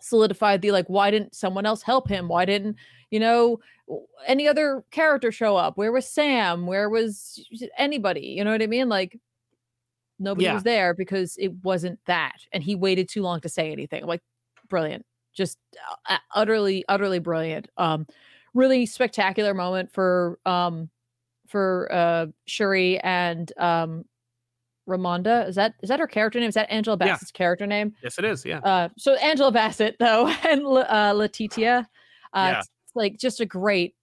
solidified 0.01 0.63
the 0.63 0.73
like, 0.73 0.87
why 0.87 1.11
didn't 1.11 1.35
someone 1.35 1.67
else 1.67 1.83
help 1.83 2.09
him? 2.09 2.29
Why 2.29 2.45
didn't, 2.45 2.77
you 3.11 3.21
know, 3.21 3.59
any 4.27 4.49
other 4.49 4.85
character 4.91 5.31
show 5.31 5.57
up? 5.57 5.77
Where 5.77 5.93
was 5.93 6.09
Sam? 6.09 6.67
Where 6.67 6.89
was 6.89 7.45
anybody? 7.77 8.29
You 8.29 8.45
know 8.45 8.53
what 8.53 8.63
I 8.63 8.67
mean? 8.67 8.89
Like 8.89 9.19
nobody 10.19 10.47
Yeah. 10.47 10.55
was 10.55 10.63
there 10.63 10.95
because 10.95 11.37
it 11.39 11.53
wasn't 11.63 11.99
that. 12.07 12.37
And 12.53 12.63
he 12.63 12.75
waited 12.75 13.09
too 13.09 13.23
long 13.23 13.41
to 13.41 13.49
say 13.49 13.71
anything. 13.73 14.03
I'm 14.03 14.09
like, 14.09 14.23
brilliant. 14.69 15.05
Just 15.35 15.59
uh, 16.09 16.19
utterly, 16.35 16.85
utterly 16.89 17.19
brilliant. 17.19 17.69
Um, 17.77 18.07
really 18.55 18.87
spectacular 18.87 19.55
moment 19.55 19.93
for 19.93 20.39
um 20.47 20.91
for 21.49 21.89
uh 21.93 22.27
Shuri 22.47 22.99
and 23.01 23.53
um 23.59 24.05
Ramonda. 24.89 25.49
Is 25.49 25.55
that 25.57 25.75
is 25.83 25.89
that 25.89 26.01
her 26.01 26.07
character 26.07 26.41
name? 26.41 26.49
Is 26.49 26.55
that 26.55 26.71
Angela 26.71 26.97
Yeah. 27.01 27.13
Bassett's 27.15 27.31
character 27.31 27.67
name? 27.67 27.95
Yes, 28.03 28.19
it 28.19 28.25
is. 28.25 28.45
Yeah. 28.45 28.59
Uh, 28.59 28.89
so 28.99 29.15
Angela 29.15 29.53
Bassett 29.53 29.97
though, 29.99 30.27
and 30.49 30.63
uh, 30.67 31.13
Letitia, 31.15 31.89
uh, 32.33 32.49
Yeah. 32.53 32.59
it's 32.61 32.71
like 32.95 33.19
just 33.19 33.41
a 33.41 33.47
great, 33.47 33.95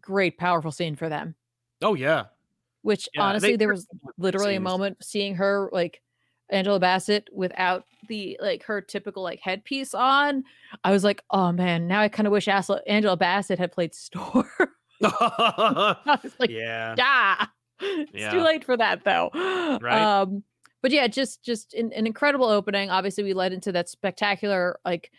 great, 0.00 0.36
powerful 0.38 0.72
scene 0.72 0.96
for 0.96 1.08
them. 1.08 1.34
Oh 1.82 1.94
yeah. 1.94 2.24
Which 2.82 3.08
Yeah, 3.14 3.22
honestly, 3.22 3.56
there 3.56 3.68
was 3.68 3.86
literally 4.18 4.56
a 4.56 4.60
moment 4.60 4.98
seeing 5.04 5.34
her 5.36 5.68
like 5.72 6.02
Angela 6.50 6.80
Bassett 6.80 7.28
without 7.32 7.84
the 8.08 8.38
like 8.40 8.62
her 8.64 8.80
typical 8.80 9.22
like 9.22 9.40
headpiece 9.42 9.94
on. 9.94 10.44
I 10.84 10.90
was 10.92 11.04
like, 11.04 11.22
oh 11.30 11.52
man, 11.52 11.86
now 11.88 12.00
I 12.00 12.08
kind 12.08 12.26
of 12.26 12.32
wish 12.32 12.46
Asla- 12.46 12.80
Angela 12.86 13.16
Bassett 13.16 13.58
had 13.58 13.72
played 13.72 13.94
Storm. 13.94 14.46
I 15.02 16.18
was 16.22 16.32
like, 16.38 16.50
yeah. 16.50 16.94
ah, 16.98 17.50
it's 17.80 18.10
Yeah. 18.14 18.30
too 18.30 18.40
late 18.40 18.64
for 18.64 18.76
that 18.76 19.04
though. 19.04 19.30
Right. 19.80 20.00
Um, 20.00 20.42
but 20.82 20.90
yeah, 20.92 21.06
just 21.08 21.42
just 21.44 21.74
an, 21.74 21.92
an 21.92 22.06
incredible 22.06 22.46
opening. 22.46 22.90
Obviously, 22.90 23.24
we 23.24 23.34
led 23.34 23.52
into 23.52 23.72
that 23.72 23.88
spectacular 23.88 24.78
like 24.84 25.10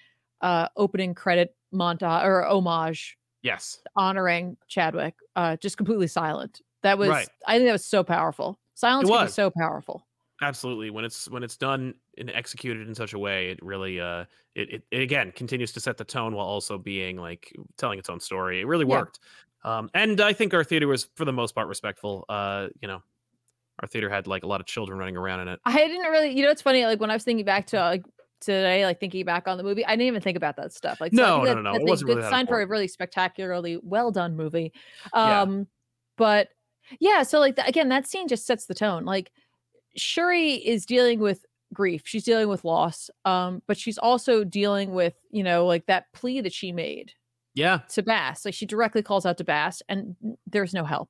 uh 0.41 0.67
opening 0.77 1.13
credit 1.13 1.53
montage 1.73 2.23
or 2.23 2.45
homage 2.47 3.17
Yes. 3.41 3.79
honoring 3.95 4.57
Chadwick. 4.67 5.15
Uh, 5.35 5.55
just 5.57 5.77
completely 5.77 6.07
silent. 6.07 6.61
That 6.83 6.97
was 6.97 7.09
Right. 7.09 7.27
I 7.47 7.57
think 7.57 7.67
that 7.67 7.73
was 7.73 7.85
so 7.85 8.03
powerful. 8.03 8.59
Silence 8.73 9.09
was. 9.09 9.33
so 9.33 9.49
powerful. 9.57 10.05
Absolutely. 10.41 10.89
When 10.89 11.03
it's 11.05 11.29
when 11.29 11.43
it's 11.43 11.57
done 11.57 11.93
and 12.17 12.29
executed 12.31 12.87
in 12.87 12.95
such 12.95 13.13
a 13.13 13.19
way, 13.19 13.49
it 13.51 13.59
really 13.61 13.99
uh 13.99 14.25
it, 14.55 14.69
it, 14.73 14.83
it 14.91 15.01
again 15.01 15.31
continues 15.33 15.71
to 15.73 15.79
set 15.79 15.97
the 15.97 16.03
tone 16.05 16.33
while 16.33 16.47
also 16.47 16.77
being 16.77 17.17
like 17.17 17.53
telling 17.77 17.99
its 17.99 18.09
own 18.09 18.19
story. 18.19 18.61
It 18.61 18.65
really 18.67 18.85
Yeah. 18.87 18.99
worked. 18.99 19.19
Um 19.63 19.89
and 19.93 20.21
I 20.21 20.33
think 20.33 20.53
our 20.53 20.63
theater 20.63 20.87
was 20.87 21.09
for 21.15 21.25
the 21.25 21.33
most 21.33 21.53
part 21.55 21.67
respectful. 21.67 22.25
Uh, 22.29 22.67
you 22.81 22.87
know, 22.87 23.01
our 23.81 23.87
theater 23.87 24.09
had 24.09 24.27
like 24.27 24.43
a 24.43 24.47
lot 24.47 24.61
of 24.61 24.67
children 24.67 24.97
running 24.97 25.17
around 25.17 25.41
in 25.41 25.47
it. 25.49 25.59
I 25.65 25.75
didn't 25.75 26.09
really, 26.11 26.31
you 26.31 26.43
know, 26.43 26.51
it's 26.51 26.61
funny. 26.61 26.85
Like 26.85 26.99
when 27.01 27.11
I 27.11 27.15
was 27.15 27.23
thinking 27.23 27.45
back 27.45 27.67
to 27.67 27.77
like 27.79 28.03
today, 28.39 28.85
like 28.85 29.01
thinking 29.01 29.25
back 29.25 29.47
on 29.49 29.57
the 29.57 29.63
movie, 29.63 29.85
I 29.85 29.91
didn't 29.91 30.07
even 30.07 30.21
think 30.21 30.37
about 30.37 30.55
that 30.55 30.71
stuff. 30.71 31.01
Like, 31.01 31.13
so 31.13 31.21
No, 31.21 31.35
think 31.35 31.43
no, 31.43 31.49
that- 31.49 31.55
no, 31.63 31.71
no, 31.71 31.75
it 31.75 31.81
a 31.81 31.85
wasn't 31.85 32.07
good 32.09 32.17
really 32.19 32.29
sign 32.29 32.47
for 32.47 32.61
a 32.61 32.65
really 32.65 32.87
spectacularly 32.87 33.77
well 33.83 34.11
done 34.11 34.37
movie. 34.37 34.71
Yeah. 35.13 35.41
Um, 35.41 35.67
but 36.17 36.47
yeah, 36.99 37.23
so 37.23 37.39
like 37.39 37.57
th- 37.57 37.67
again, 37.67 37.89
that 37.89 38.07
scene 38.07 38.29
just 38.29 38.45
sets 38.47 38.65
the 38.65 38.73
tone. 38.73 39.03
Like 39.03 39.31
Shuri 39.95 40.53
is 40.53 40.85
dealing 40.85 41.19
with 41.19 41.45
grief, 41.73 42.01
she's 42.05 42.23
dealing 42.23 42.47
with 42.47 42.63
loss, 42.65 43.09
um, 43.25 43.61
but 43.67 43.77
she's 43.77 43.97
also 43.97 44.43
dealing 44.43 44.93
with 44.93 45.13
you 45.31 45.43
know 45.43 45.65
like 45.65 45.85
that 45.87 46.05
plea 46.13 46.41
that 46.41 46.53
she 46.53 46.71
made 46.71 47.11
Yeah. 47.53 47.79
to 47.89 48.01
Bast. 48.03 48.45
Like 48.45 48.53
she 48.53 48.65
directly 48.65 49.01
calls 49.03 49.25
out 49.25 49.37
to 49.37 49.43
Bast, 49.43 49.83
and 49.89 50.15
there's 50.47 50.73
no 50.73 50.83
help. 50.83 51.09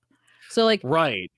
So 0.50 0.66
like 0.66 0.82
Right. 0.84 1.32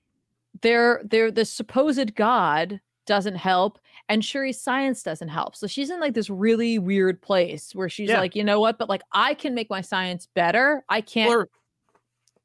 they're 0.62 1.02
they're 1.04 1.30
the 1.30 1.44
supposed 1.44 2.14
god 2.14 2.80
doesn't 3.04 3.34
help 3.34 3.80
and 4.08 4.24
Shuri's 4.24 4.60
science 4.60 5.02
doesn't 5.02 5.28
help. 5.28 5.56
So 5.56 5.66
she's 5.66 5.90
in 5.90 5.98
like 5.98 6.14
this 6.14 6.30
really 6.30 6.78
weird 6.78 7.20
place 7.20 7.74
where 7.74 7.88
she's 7.88 8.08
Yeah. 8.10 8.20
like, 8.20 8.36
you 8.36 8.44
know 8.44 8.60
what, 8.60 8.78
but 8.78 8.88
like 8.88 9.02
I 9.12 9.34
can 9.34 9.54
make 9.54 9.68
my 9.70 9.80
science 9.80 10.28
better. 10.34 10.84
I 10.88 11.00
can't 11.00 11.28
Or 11.30 11.48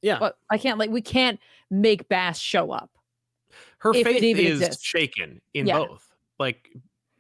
yeah, 0.01 0.17
but 0.19 0.37
I 0.49 0.57
can't 0.57 0.77
like 0.79 0.89
we 0.89 1.01
can't 1.01 1.39
make 1.69 2.07
Bast 2.09 2.41
show 2.41 2.71
up. 2.71 2.89
Her 3.79 3.91
if 3.93 4.05
faith 4.05 4.23
is 4.37 4.61
exists. 4.61 4.83
shaken 4.83 5.41
in 5.53 5.67
Yeah. 5.67 5.79
both. 5.79 6.13
Like 6.39 6.69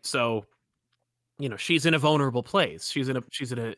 so 0.03 0.45
you 1.39 1.49
know, 1.49 1.57
she's 1.57 1.85
in 1.85 1.93
a 1.93 1.99
vulnerable 1.99 2.43
place. 2.43 2.89
She's 2.89 3.09
in 3.09 3.17
a 3.17 3.23
she's 3.31 3.51
in 3.51 3.59
a 3.59 3.75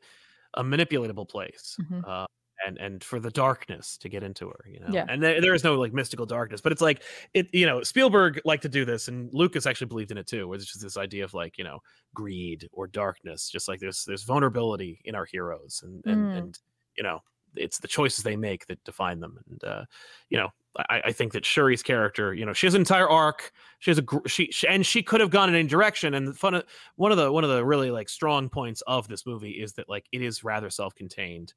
a 0.56 0.64
manipulatable 0.64 1.28
place. 1.30 1.78
Mhm. 1.82 2.08
Uh 2.08 2.26
and 2.66 2.78
and 2.78 3.04
for 3.04 3.22
the 3.22 3.32
darkness 3.32 3.98
to 3.98 4.10
get 4.10 4.22
into 4.24 4.48
her, 4.50 4.66
you 4.68 4.80
know. 4.82 4.88
Yeah. 4.92 5.06
And 5.08 5.24
there, 5.24 5.40
there 5.40 5.54
is 5.54 5.64
no 5.64 5.76
like 5.80 5.94
mystical 5.94 6.26
darkness, 6.26 6.60
but 6.62 6.72
it's 6.74 6.82
like 6.82 7.04
it 7.34 7.48
you 7.54 7.66
know, 7.66 7.84
Spielberg 7.84 8.42
liked 8.46 8.64
to 8.64 8.70
do 8.70 8.84
this 8.86 9.08
and 9.08 9.30
Lucas 9.34 9.66
actually 9.66 9.88
believed 9.88 10.12
in 10.12 10.18
it 10.18 10.28
too, 10.28 10.48
where 10.48 10.56
it's 10.58 10.66
just 10.66 10.82
this 10.82 10.98
idea 10.98 11.24
of 11.24 11.34
like, 11.34 11.58
you 11.58 11.64
know, 11.64 11.80
greed 12.14 12.68
or 12.74 12.88
darkness, 12.88 13.50
just 13.50 13.68
like 13.70 13.80
there's 13.80 14.04
there's 14.06 14.24
vulnerability 14.24 15.00
in 15.06 15.16
our 15.16 15.26
heroes 15.26 15.82
and 15.86 16.06
and, 16.06 16.18
Mm. 16.34 16.38
and 16.38 16.60
you 16.98 17.04
know, 17.04 17.20
it's 17.56 17.80
the 17.80 17.88
choices 17.88 18.24
they 18.26 18.36
make 18.36 18.66
that 18.68 18.84
define 18.84 19.20
them. 19.22 19.40
And 19.50 19.64
uh, 19.64 19.86
you 20.30 20.38
know, 20.38 20.50
I, 20.78 21.02
I 21.06 21.12
think 21.12 21.34
that 21.34 21.44
Shuri's 21.44 21.82
character, 21.84 22.34
you 22.34 22.46
know, 22.46 22.54
she 22.54 22.68
has 22.68 22.76
an 22.76 22.82
entire 22.82 23.10
arc. 23.10 23.52
She 23.80 23.92
has 23.92 23.98
a 24.00 24.04
she, 24.28 24.48
she 24.52 24.68
and 24.68 24.86
she 24.86 25.02
could 25.04 25.20
have 25.20 25.32
gone 25.32 25.50
in 25.50 25.56
any 25.56 25.68
direction. 25.68 26.14
And 26.14 26.38
fun 26.38 26.54
of 26.54 26.66
one 26.96 27.12
of 27.12 27.18
the 27.18 27.32
one 27.32 27.44
of 27.44 27.50
the 27.50 27.66
really 27.66 27.92
like 27.92 28.08
strong 28.10 28.50
points 28.50 28.82
of 28.88 29.08
this 29.08 29.26
movie 29.26 29.52
is 29.52 29.74
that 29.74 29.90
like 29.90 30.06
it 30.12 30.22
is 30.22 30.44
rather 30.44 30.70
self-contained. 30.70 31.54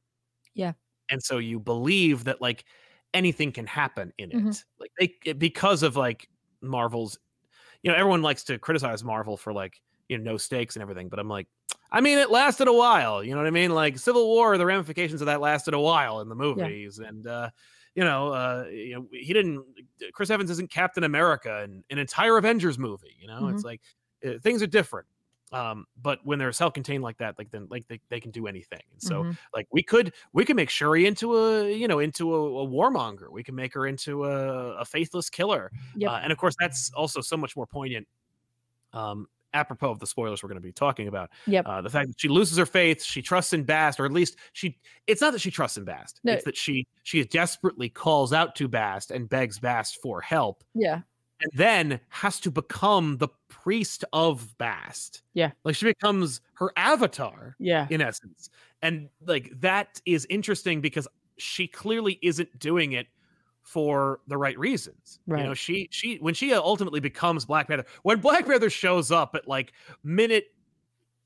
Yeah. 0.55 0.73
And 1.11 1.23
so 1.23 1.39
you 1.39 1.61
believe 1.61 2.25
that 2.25 2.41
like 2.41 2.65
anything 3.15 3.53
can 3.53 3.67
happen 3.67 4.13
in 4.19 4.33
it. 4.33 4.37
Mhm. 4.39 4.65
Like 4.81 4.91
they 4.99 5.15
it- 5.25 5.39
because 5.39 5.83
of 5.83 5.97
like 5.97 6.29
Marvel's, 6.63 7.19
you 7.83 7.91
know, 7.91 7.97
everyone 7.97 8.23
likes 8.23 8.45
to 8.45 8.59
criticize 8.59 9.05
Marvel 9.05 9.37
for 9.37 9.53
like 9.53 9.81
you 10.09 10.19
know 10.19 10.25
no 10.33 10.37
stakes 10.37 10.77
and 10.77 10.83
everything, 10.83 11.09
but 11.09 11.19
I'm 11.19 11.29
like. 11.29 11.49
I 11.95 12.01
mean, 12.01 12.17
it 12.19 12.31
lasted 12.31 12.69
a 12.69 12.73
while. 12.73 13.23
You 13.23 13.33
know 13.33 13.37
what 13.39 13.47
I 13.47 13.51
mean? 13.51 13.71
Like 13.75 13.99
Civil 13.99 14.27
War, 14.27 14.57
the 14.57 14.65
ramifications 14.65 15.21
of 15.21 15.27
that 15.27 15.43
lasted 15.43 15.75
a 15.75 15.79
while 15.81 16.21
in 16.23 16.29
the 16.31 16.35
movies, 16.35 16.99
and 16.99 17.27
uh, 17.27 17.51
you 17.95 18.05
know, 18.05 18.29
uh, 18.33 18.67
you 18.71 18.95
know, 18.95 19.07
he 19.13 19.33
didn't. 19.33 19.65
Chris 20.13 20.31
Evans 20.31 20.51
isn't 20.51 20.71
Captain 20.71 21.05
America 21.05 21.63
in 21.65 21.85
an 21.91 21.99
entire 21.99 22.37
Avengers 22.39 22.79
movie. 22.79 23.17
You 23.21 23.29
know, 23.29 23.49
it's 23.49 23.65
like 23.65 23.81
uh, 24.27 24.39
things 24.43 24.63
are 24.63 24.67
different. 24.67 25.07
Um, 25.53 25.85
but 26.01 26.19
when 26.25 26.39
they're 26.39 26.51
self-contained 26.51 27.05
like 27.05 27.19
that, 27.19 27.37
like 27.39 27.51
then 27.51 27.67
like 27.71 27.87
they, 27.87 28.01
they 28.09 28.21
can 28.21 28.31
do 28.31 28.47
anything. 28.47 28.81
And 28.93 29.03
so 29.03 29.25
Mhm. 29.25 29.37
like 29.55 29.67
we 29.71 29.83
could 29.83 30.15
we 30.33 30.47
could 30.47 30.57
make 30.57 30.71
Shuri 30.71 31.05
into 31.05 31.37
a 31.37 31.71
you 31.71 31.87
know 31.89 31.99
into 31.99 32.35
a, 32.35 32.63
a 32.63 32.67
warmonger. 32.67 33.31
We 33.31 33.43
can 33.45 33.55
make 33.55 33.75
her 33.75 33.87
into 33.87 34.25
a, 34.25 34.77
a 34.79 34.85
faithless 34.87 35.29
killer. 35.29 35.71
Yep. 35.97 36.11
Uh, 36.11 36.21
and 36.23 36.33
of 36.33 36.39
course, 36.39 36.57
that's 36.59 36.91
also 36.95 37.21
so 37.21 37.37
much 37.37 37.55
more 37.55 37.67
poignant. 37.67 38.09
Um, 38.95 39.27
apropos 39.55 39.91
of 39.91 39.99
the 39.99 40.07
spoilers 40.07 40.43
we're 40.43 40.49
going 40.49 40.61
to 40.61 40.67
be 40.67 40.73
talking 40.73 41.09
about. 41.09 41.31
Yep. 41.47 41.67
Uh, 41.67 41.81
the 41.83 41.91
fact 41.91 42.09
that 42.09 42.21
she 42.21 42.29
loses 42.29 42.59
her 42.59 42.67
faith, 42.67 43.03
she 43.03 43.23
trusts 43.23 43.53
in 43.53 43.65
Bast, 43.65 43.99
or 44.01 44.05
at 44.07 44.13
least 44.13 44.37
she. 44.53 44.79
It's 45.07 45.21
not 45.21 45.33
that 45.33 45.41
she 45.41 45.51
trusts 45.51 45.77
in 45.77 45.85
Bast. 45.85 46.21
No. 46.25 46.33
It's 46.33 46.45
that 46.45 46.57
she 46.57 46.87
she 47.03 47.25
desperately 47.25 47.89
calls 47.89 48.33
out 48.33 48.55
to 48.57 48.69
Bast 48.69 49.11
and 49.11 49.29
begs 49.29 49.59
Bast 49.59 49.99
for 50.03 50.21
help, 50.21 50.65
yeah. 50.75 51.01
and 51.41 51.51
then 51.55 52.01
has 52.09 52.41
to 52.41 52.51
become 52.51 53.19
the 53.19 53.29
priest 53.49 54.05
of 54.13 54.57
Bast. 54.59 55.23
Yeah. 55.35 55.51
like 55.65 55.75
she 55.77 55.87
becomes 55.87 56.41
her 56.55 56.73
avatar 56.77 57.57
Yeah. 57.59 57.87
in 57.91 58.01
essence. 58.01 58.51
And 58.83 59.09
like 59.27 59.51
that 59.61 60.01
is 60.07 60.27
interesting 60.31 60.81
because 60.81 61.07
she 61.39 61.67
clearly 61.67 62.19
isn't 62.23 62.59
doing 62.59 62.93
it 62.93 63.07
for 63.63 64.21
the 64.27 64.37
right 64.37 64.59
reasons. 64.59 65.21
You 65.43 65.49
know, 65.49 65.55
she 65.55 65.89
she 65.91 66.17
when 66.17 66.35
she 66.35 66.53
ultimately 66.53 67.01
becomes 67.01 67.45
Black 67.45 67.69
Panther, 67.69 67.87
when 68.03 68.21
Black 68.21 68.47
Panther 68.47 68.71
shows 68.71 69.11
up 69.11 69.35
at 69.35 69.49
like 69.49 69.73
minute 70.03 70.47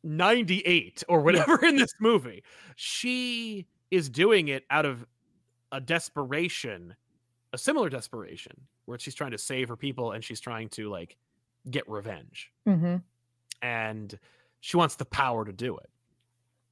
98 0.05 1.05
or 1.09 1.21
whatever 1.21 1.65
in 1.65 1.77
this 1.77 1.95
movie, 2.01 2.43
she 2.77 3.67
is 3.91 4.09
doing 4.09 4.49
it 4.49 4.65
out 4.71 4.85
of 4.85 5.07
a 5.73 5.81
desperation, 5.81 6.95
a 7.53 7.59
similar 7.59 7.89
desperation 7.89 8.53
where 8.85 8.99
she's 8.99 9.15
trying 9.15 9.33
to 9.33 9.39
save 9.39 9.69
her 9.69 9.77
people 9.77 10.13
and 10.13 10.23
she's 10.23 10.41
trying 10.41 10.69
to 10.69 10.89
like 10.89 11.17
get 11.71 11.89
revenge. 11.89 12.53
Hmm 12.65 12.97
and 13.63 14.19
she 14.61 14.77
wants 14.77 14.97
the 14.97 15.05
power 15.05 15.45
to 15.45 15.53
do 15.53 15.77
it 15.77 15.91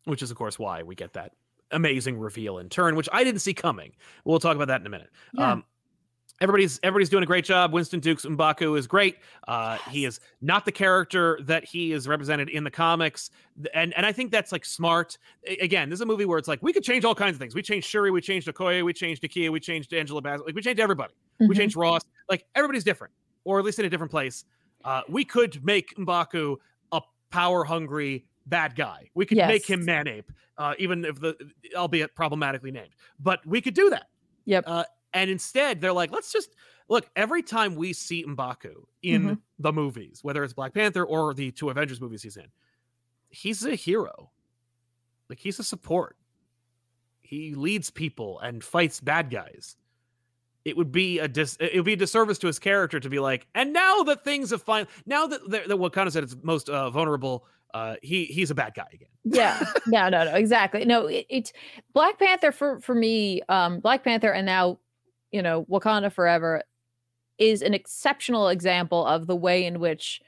which 0.05 0.23
is 0.23 0.31
of 0.31 0.37
course 0.37 0.59
why 0.59 0.83
we 0.83 0.95
get 0.95 1.13
that 1.15 1.33
amazing 1.75 2.19
reveal 2.19 2.59
in 2.59 2.69
turn 2.69 2.97
which 2.97 3.09
i 3.13 3.23
didn't 3.23 3.41
see 3.41 3.53
coming 3.55 3.93
we'll 4.25 4.39
talk 4.41 4.57
about 4.57 4.69
that 4.69 4.81
in 4.81 4.87
a 4.87 4.91
minute 4.91 5.11
Yeah. 5.35 5.53
um 5.53 5.65
everybody's 6.41 6.81
everybody's 6.83 7.09
doing 7.09 7.23
a 7.23 7.27
great 7.27 7.45
job. 7.45 7.73
Winston 7.73 8.01
Duke's 8.01 8.25
Mbaku 8.25 8.77
is 8.79 8.87
great. 8.87 9.19
Uh, 9.47 9.79
yes. 9.79 9.93
He 9.93 10.05
is 10.05 10.21
not 10.41 10.65
the 10.65 10.73
character 10.73 11.39
that 11.43 11.65
he 11.65 11.93
is 11.93 12.09
represented 12.09 12.49
in 12.49 12.65
the 12.65 12.71
comics, 12.71 13.31
and 13.73 13.95
and 13.97 14.05
I 14.05 14.13
think 14.13 14.31
that's 14.31 14.53
like 14.53 14.65
smart. 14.65 15.17
Again, 15.61 15.89
this 15.89 15.99
is 15.99 16.01
a 16.01 16.07
movie 16.07 16.25
where 16.25 16.39
it's 16.39 16.49
like 16.49 16.63
we 16.63 16.73
could 16.73 16.83
change 16.83 17.05
all 17.05 17.15
kinds 17.15 17.37
of 17.37 17.41
things. 17.41 17.55
We 17.55 17.63
changed 17.63 17.87
Shuri, 17.89 18.11
we 18.11 18.21
changed 18.21 18.49
Okoye, 18.49 18.85
we 18.85 18.93
changed 18.93 19.23
Nakia, 19.23 19.51
we 19.51 19.61
changed 19.61 19.93
Angela 19.95 20.21
Bassett, 20.21 20.47
like 20.47 20.55
we 20.55 20.63
changed 20.63 20.81
everybody. 20.81 21.15
Mm-hmm. 21.15 21.49
We 21.49 21.55
changed 21.55 21.77
Ross. 21.77 22.03
Like 22.29 22.45
everybody's 22.55 22.85
different, 22.85 23.13
or 23.45 23.59
at 23.59 23.65
least 23.65 23.79
in 23.79 23.85
a 23.85 23.91
different 23.91 24.11
place. 24.11 24.45
Uh, 24.85 25.03
we 25.09 25.25
could 25.25 25.65
make 25.65 25.95
Mbaku 25.97 26.57
a 26.93 27.01
power 27.31 27.65
hungry 27.65 28.27
bad 28.47 28.77
guy. 28.77 29.11
We 29.15 29.27
could 29.27 29.39
yes. 29.39 29.49
make 29.49 29.67
him 29.67 29.85
Man-Ape, 29.85 30.31
uh, 30.59 30.75
even 30.79 31.05
if 31.05 31.21
the 31.21 31.37
albeit 31.75 32.15
problematically 32.15 32.71
named. 32.71 32.95
But 33.19 33.45
we 33.47 33.61
could 33.61 33.75
do 33.75 33.91
that. 33.91 34.09
Yep. 34.47 34.65
Uh, 34.67 34.85
and 35.13 35.31
instead, 35.31 35.81
they're 35.81 35.93
like, 35.93 36.11
let's 36.11 36.33
just 36.33 36.55
look. 36.89 37.09
Every 37.17 37.43
time 37.43 37.77
we 37.77 37.93
see 37.93 38.25
Mbaku 38.25 38.75
in 39.03 39.23
mm-hmm. 39.23 39.35
the 39.59 39.73
movies, 39.73 40.21
whether 40.23 40.43
it's 40.45 40.53
Black 40.53 40.75
Panther 40.75 41.05
or 41.05 41.33
the 41.35 41.51
two 41.51 41.71
Avengers 41.71 42.01
movies 42.01 42.23
he's 42.23 42.37
in, 42.37 42.49
he's 43.29 43.65
a 43.65 43.75
hero. 43.75 44.31
Like 45.29 45.39
he's 45.39 45.59
a 45.59 45.65
support. 45.65 46.17
He 47.23 47.55
leads 47.55 47.91
people 47.91 48.39
and 48.41 48.63
fights 48.63 49.01
bad 49.01 49.31
guys. 49.31 49.77
It 50.65 50.77
would 50.77 50.93
be 50.93 51.19
a 51.19 51.29
dis- 51.29 51.57
it 51.61 51.77
would 51.77 51.85
be 51.85 51.93
a 51.93 51.97
disservice 51.97 52.39
to 52.39 52.47
his 52.47 52.59
character 52.59 52.99
to 52.99 53.11
be 53.11 53.19
like, 53.19 53.47
and 53.55 53.73
now 53.73 54.03
that 54.05 54.25
things 54.25 54.51
have 54.51 54.63
finally, 54.63 54.91
now 55.07 55.27
that 55.27 55.51
that 55.51 55.69
Wakanda 55.69 56.11
said 56.11 56.23
it's 56.23 56.37
most 56.43 56.69
uh, 56.69 56.91
vulnerable, 56.91 57.47
uh, 57.75 57.97
he 58.03 58.25
he's 58.25 58.51
a 58.51 58.55
bad 58.55 58.73
guy 58.75 58.87
again. 58.93 59.09
yeah, 59.25 59.63
no, 59.87 60.09
no, 60.09 60.25
no, 60.25 60.35
exactly. 60.35 60.87
No, 60.87 61.07
it, 61.07 61.27
it's 61.29 61.53
Black 61.93 62.19
Panther 62.19 62.53
for 62.53 62.81
for 62.81 62.95
me. 62.95 63.43
Um, 63.49 63.81
Black 63.81 64.05
Panther, 64.05 64.31
and 64.31 64.47
now 64.47 64.79
you 65.33 65.43
know, 65.43 65.65
Wakanda 65.65 66.13
Forever 66.13 66.63
is 67.39 67.61
an 67.61 67.75
exceptional 67.75 68.49
example 68.49 69.05
of 69.05 69.27
the 69.27 69.35
way 69.35 69.65
in 69.67 69.81
which 69.81 70.23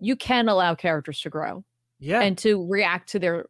you 0.00 0.16
can 0.16 0.48
allow 0.48 0.74
characters 0.74 1.20
to 1.20 1.30
grow. 1.30 1.62
Yeah. 1.98 2.22
And 2.22 2.38
to 2.38 2.66
react 2.66 3.10
to 3.10 3.18
their 3.18 3.44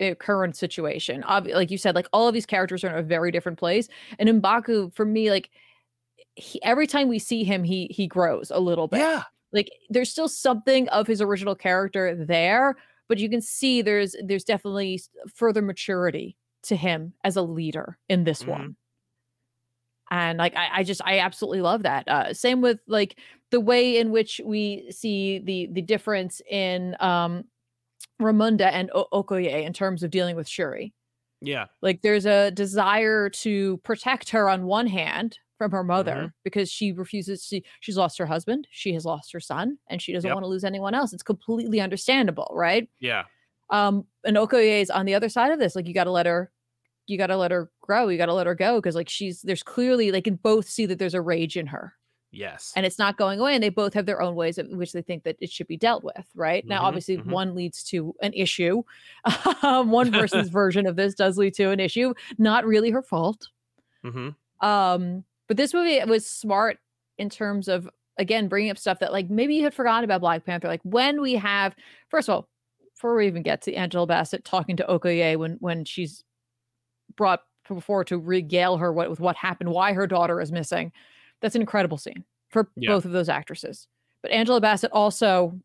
uh, 0.00 0.14
current 0.14 0.56
situation. 0.56 1.24
Ob- 1.24 1.48
like 1.48 1.72
you 1.72 1.78
said, 1.78 1.96
like 1.96 2.06
all 2.12 2.28
of 2.28 2.34
these 2.34 2.46
characters 2.46 2.84
are 2.84 2.88
in 2.90 2.94
a 2.94 3.02
very 3.02 3.32
different 3.32 3.58
place. 3.58 3.88
And 4.20 4.28
Mbaku, 4.28 4.94
for 4.94 5.04
me, 5.04 5.30
like 5.30 5.50
he, 6.36 6.62
every 6.62 6.86
time 6.86 7.08
we 7.08 7.18
see 7.18 7.42
him, 7.42 7.64
he 7.64 7.86
he 7.86 8.06
grows 8.06 8.52
a 8.54 8.60
little 8.60 8.86
bit. 8.86 9.00
Yeah. 9.00 9.24
Like 9.52 9.70
there's 9.88 10.10
still 10.10 10.28
something 10.28 10.88
of 10.88 11.06
his 11.06 11.20
original 11.20 11.54
character 11.54 12.14
there, 12.14 12.76
but 13.08 13.18
you 13.18 13.30
can 13.30 13.40
see 13.40 13.82
there's 13.82 14.16
there's 14.24 14.44
definitely 14.44 15.00
further 15.32 15.62
maturity 15.62 16.36
to 16.64 16.76
him 16.76 17.12
as 17.24 17.36
a 17.36 17.42
leader 17.42 17.98
in 18.08 18.24
this 18.24 18.42
mm-hmm. 18.42 18.50
one 18.50 18.76
and 20.10 20.38
like 20.38 20.54
I, 20.56 20.68
I 20.74 20.82
just 20.84 21.00
I 21.04 21.18
absolutely 21.18 21.60
love 21.62 21.82
that. 21.82 22.08
Uh, 22.08 22.32
same 22.32 22.60
with 22.60 22.78
like 22.86 23.18
the 23.50 23.60
way 23.60 23.98
in 23.98 24.10
which 24.10 24.40
we 24.44 24.86
see 24.90 25.38
the 25.38 25.68
the 25.72 25.82
difference 25.82 26.40
in 26.48 26.96
um 27.00 27.44
Ramonda 28.20 28.70
and 28.72 28.90
o- 28.94 29.08
Okoye 29.12 29.64
in 29.64 29.72
terms 29.72 30.02
of 30.02 30.10
dealing 30.10 30.36
with 30.36 30.48
Shuri. 30.48 30.92
Yeah, 31.40 31.66
like 31.82 32.02
there's 32.02 32.26
a 32.26 32.50
desire 32.50 33.28
to 33.30 33.78
protect 33.78 34.30
her 34.30 34.48
on 34.48 34.64
one 34.64 34.86
hand 34.86 35.38
from 35.58 35.70
her 35.70 35.84
mother 35.84 36.14
mm-hmm. 36.14 36.26
because 36.44 36.70
she 36.70 36.92
refuses 36.92 37.46
to 37.48 37.60
she's 37.80 37.96
lost 37.96 38.18
her 38.18 38.26
husband 38.26 38.66
she 38.70 38.92
has 38.92 39.04
lost 39.04 39.32
her 39.32 39.40
son 39.40 39.78
and 39.88 40.02
she 40.02 40.12
doesn't 40.12 40.28
yep. 40.28 40.34
want 40.34 40.44
to 40.44 40.48
lose 40.48 40.64
anyone 40.64 40.94
else 40.94 41.12
it's 41.12 41.22
completely 41.22 41.80
understandable 41.80 42.50
right 42.52 42.88
yeah 43.00 43.24
um 43.70 44.04
and 44.24 44.36
okoye 44.36 44.80
is 44.80 44.90
on 44.90 45.06
the 45.06 45.14
other 45.14 45.28
side 45.28 45.50
of 45.50 45.58
this 45.58 45.74
like 45.74 45.86
you 45.86 45.94
got 45.94 46.04
to 46.04 46.10
let 46.10 46.26
her 46.26 46.50
you 47.06 47.18
got 47.18 47.28
to 47.28 47.36
let 47.36 47.50
her 47.50 47.70
grow. 47.80 48.08
You 48.08 48.18
got 48.18 48.26
to 48.26 48.34
let 48.34 48.46
her 48.46 48.54
go 48.54 48.76
because 48.80 48.94
like 48.94 49.08
she's 49.08 49.42
there's 49.42 49.62
clearly 49.62 50.10
they 50.10 50.20
can 50.20 50.36
both 50.36 50.68
see 50.68 50.86
that 50.86 50.98
there's 50.98 51.14
a 51.14 51.20
rage 51.20 51.56
in 51.56 51.66
her. 51.68 51.94
Yes. 52.32 52.72
And 52.76 52.84
it's 52.84 52.98
not 52.98 53.16
going 53.16 53.40
away. 53.40 53.54
And 53.54 53.62
they 53.62 53.70
both 53.70 53.94
have 53.94 54.04
their 54.04 54.20
own 54.20 54.34
ways 54.34 54.58
in 54.58 54.76
which 54.76 54.92
they 54.92 55.00
think 55.00 55.22
that 55.22 55.36
it 55.40 55.50
should 55.50 55.68
be 55.68 55.76
dealt 55.76 56.04
with. 56.04 56.26
Right. 56.34 56.62
Mm-hmm, 56.62 56.70
now, 56.70 56.82
obviously, 56.82 57.16
mm-hmm. 57.16 57.30
one 57.30 57.54
leads 57.54 57.82
to 57.84 58.14
an 58.22 58.32
issue. 58.32 58.82
Um, 59.62 59.90
one 59.90 60.12
person's 60.12 60.48
version 60.48 60.86
of 60.86 60.96
this 60.96 61.14
does 61.14 61.38
lead 61.38 61.54
to 61.54 61.70
an 61.70 61.80
issue. 61.80 62.14
Not 62.38 62.66
really 62.66 62.90
her 62.90 63.02
fault. 63.02 63.48
Mm-hmm. 64.04 64.66
Um, 64.66 65.24
but 65.48 65.56
this 65.56 65.74
movie 65.74 66.02
was 66.04 66.26
smart 66.26 66.78
in 67.18 67.30
terms 67.30 67.68
of, 67.68 67.88
again, 68.18 68.48
bringing 68.48 68.70
up 68.70 68.78
stuff 68.78 68.98
that 69.00 69.12
like 69.12 69.30
maybe 69.30 69.54
you 69.54 69.62
had 69.62 69.74
forgotten 69.74 70.04
about 70.04 70.20
Black 70.20 70.44
Panther. 70.44 70.68
Like 70.68 70.82
when 70.82 71.20
we 71.20 71.34
have, 71.34 71.74
first 72.08 72.28
of 72.28 72.34
all, 72.34 72.48
before 72.94 73.14
we 73.14 73.26
even 73.26 73.42
get 73.42 73.62
to 73.62 73.74
Angela 73.74 74.06
Bassett 74.06 74.44
talking 74.44 74.76
to 74.76 74.84
Okoye 74.84 75.36
when 75.36 75.56
when 75.60 75.84
she's 75.84 76.24
brought 77.16 77.42
before 77.68 78.04
to 78.04 78.18
regale 78.18 78.76
her 78.76 78.92
what, 78.92 79.10
with 79.10 79.20
what 79.20 79.36
happened, 79.36 79.70
why 79.70 79.92
her 79.92 80.06
daughter 80.06 80.40
is 80.40 80.52
missing. 80.52 80.92
That's 81.40 81.54
an 81.54 81.60
incredible 81.60 81.98
scene 81.98 82.24
for 82.48 82.70
yeah. 82.76 82.90
both 82.90 83.04
of 83.04 83.12
those 83.12 83.28
actresses. 83.28 83.88
But 84.22 84.30
Angela 84.30 84.60
Bassett 84.60 84.92
also 84.92 85.58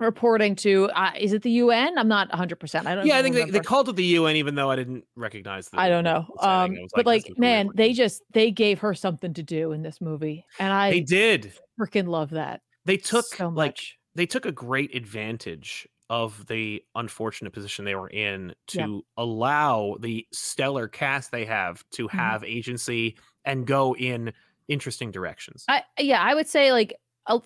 reporting 0.00 0.56
to 0.56 0.90
uh, 0.94 1.12
is 1.18 1.32
it 1.32 1.42
the 1.42 1.50
UN? 1.50 1.98
I'm 1.98 2.08
not 2.08 2.28
100. 2.28 2.56
percent 2.56 2.86
I 2.86 2.94
don't. 2.94 3.06
Yeah, 3.06 3.18
I 3.18 3.22
think 3.22 3.34
they, 3.34 3.44
they, 3.44 3.60
called 3.60 3.88
it 3.88 3.96
the 3.96 4.04
UN, 4.04 4.36
even 4.36 4.54
though 4.54 4.70
I 4.70 4.76
didn't 4.76 5.04
recognize. 5.16 5.68
The, 5.68 5.80
I 5.80 5.88
don't 5.88 6.04
know. 6.04 6.26
Um, 6.40 6.76
but 6.94 7.06
like, 7.06 7.30
man, 7.36 7.70
they 7.74 7.92
just 7.92 8.22
they 8.32 8.50
gave 8.50 8.78
her 8.80 8.94
something 8.94 9.34
to 9.34 9.42
do 9.42 9.72
in 9.72 9.82
this 9.82 10.00
movie, 10.00 10.44
and 10.58 10.72
I 10.72 10.90
they 10.90 11.00
did 11.00 11.52
freaking 11.80 12.08
love 12.08 12.30
that. 12.30 12.60
They 12.84 12.96
took 12.96 13.26
so 13.26 13.48
like 13.48 13.78
they 14.14 14.26
took 14.26 14.46
a 14.46 14.52
great 14.52 14.94
advantage 14.94 15.88
of 16.10 16.46
the 16.46 16.82
unfortunate 16.94 17.52
position 17.52 17.84
they 17.84 17.94
were 17.94 18.10
in 18.10 18.54
to 18.68 18.78
yeah. 18.78 19.22
allow 19.22 19.96
the 20.00 20.26
stellar 20.32 20.86
cast 20.86 21.32
they 21.32 21.46
have 21.46 21.82
to 21.90 22.06
mm-hmm. 22.06 22.18
have 22.18 22.42
mm-hmm. 22.42 22.56
agency 22.56 23.16
and 23.44 23.66
go 23.66 23.96
in 23.96 24.32
interesting 24.68 25.10
directions. 25.10 25.64
I 25.68 25.82
yeah, 25.98 26.20
I 26.22 26.34
would 26.34 26.48
say 26.48 26.72
like 26.72 26.94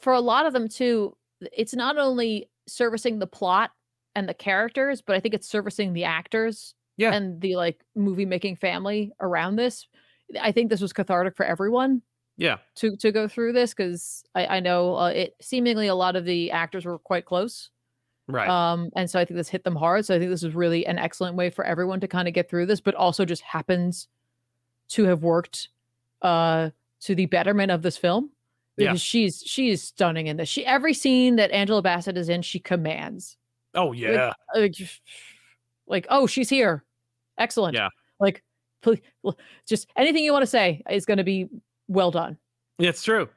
for 0.01 0.13
a 0.13 0.21
lot 0.21 0.47
of 0.47 0.53
them 0.53 0.69
too, 0.69 1.17
it's 1.53 1.75
not 1.75 1.99
only 1.99 2.51
servicing 2.67 3.19
the 3.19 3.27
plot 3.27 3.71
and 4.15 4.29
the 4.29 4.35
characters, 4.35 5.03
but 5.03 5.17
I 5.17 5.21
think 5.21 5.35
it's 5.35 5.49
servicing 5.49 5.93
the 5.93 6.05
actors 6.05 6.75
yeah. 6.97 7.13
and 7.13 7.41
the 7.41 7.57
like 7.57 7.85
movie 7.95 8.27
making 8.27 8.57
family 8.57 9.13
around 9.21 9.57
this. 9.57 9.87
I 10.41 10.53
think 10.53 10.71
this 10.71 10.81
was 10.81 10.93
cathartic 10.93 11.37
for 11.37 11.47
everyone. 11.47 12.03
Yeah. 12.37 12.59
To 12.77 12.97
to 12.97 13.11
go 13.11 13.27
through 13.27 13.53
this 13.53 13.75
because 13.75 14.23
I, 14.35 14.47
I 14.47 14.61
know 14.61 14.97
uh, 14.97 15.09
it 15.09 15.35
seemingly 15.41 15.89
a 15.89 15.95
lot 15.95 16.15
of 16.15 16.25
the 16.25 16.53
actors 16.53 16.85
were 16.85 16.99
quite 16.99 17.25
close 17.25 17.71
Right. 18.29 18.49
Um, 18.49 18.91
and 18.95 19.11
so 19.11 19.19
I 19.19 19.25
think 19.25 19.37
this 19.37 19.49
hit 19.49 19.65
them 19.65 19.75
hard. 19.75 20.05
So 20.05 20.15
I 20.15 20.19
think 20.19 20.31
this 20.31 20.43
is 20.43 20.55
really 20.55 20.87
an 20.87 20.99
excellent 20.99 21.37
way 21.37 21.49
for 21.49 21.65
everyone 21.65 22.01
to 22.01 22.09
kind 22.09 22.29
of 22.29 22.35
get 22.35 22.49
through 22.49 22.67
this, 22.67 22.81
but 22.81 22.95
also 22.95 23.25
just 23.25 23.43
happens 23.43 24.07
to 24.89 25.05
have 25.05 25.23
worked 25.23 25.69
uh 26.23 26.71
to 27.01 27.15
the 27.15 27.27
betterment 27.27 27.71
of 27.71 27.83
this 27.83 27.97
film. 27.97 28.31
Because 28.79 28.95
yeah. 28.95 28.95
she's 28.95 29.43
she's 29.45 29.83
stunning 29.83 30.29
in 30.29 30.37
this. 30.37 30.49
She 30.49 30.65
every 30.65 30.95
scene 30.95 31.37
that 31.37 31.51
Angela 31.51 31.83
Bassett 31.83 32.17
is 32.17 32.29
in, 32.29 32.43
she 32.43 32.61
commands. 32.61 33.37
Oh 33.75 33.93
yeah. 33.93 34.33
Like, 34.55 34.75
like, 35.87 36.07
oh, 36.09 36.27
she's 36.27 36.49
here. 36.49 36.85
Excellent. 37.37 37.75
Yeah. 37.75 37.89
Like 38.21 38.43
please, 38.83 39.01
just 39.67 39.89
anything 39.97 40.25
you 40.25 40.33
want 40.33 40.43
to 40.43 40.47
say 40.47 40.83
is 40.89 41.05
going 41.05 41.19
to 41.19 41.25
be 41.25 41.49
well 41.89 42.11
done. 42.11 42.39
Yeah, 42.79 42.91
it's 42.91 43.03
true. 43.03 43.29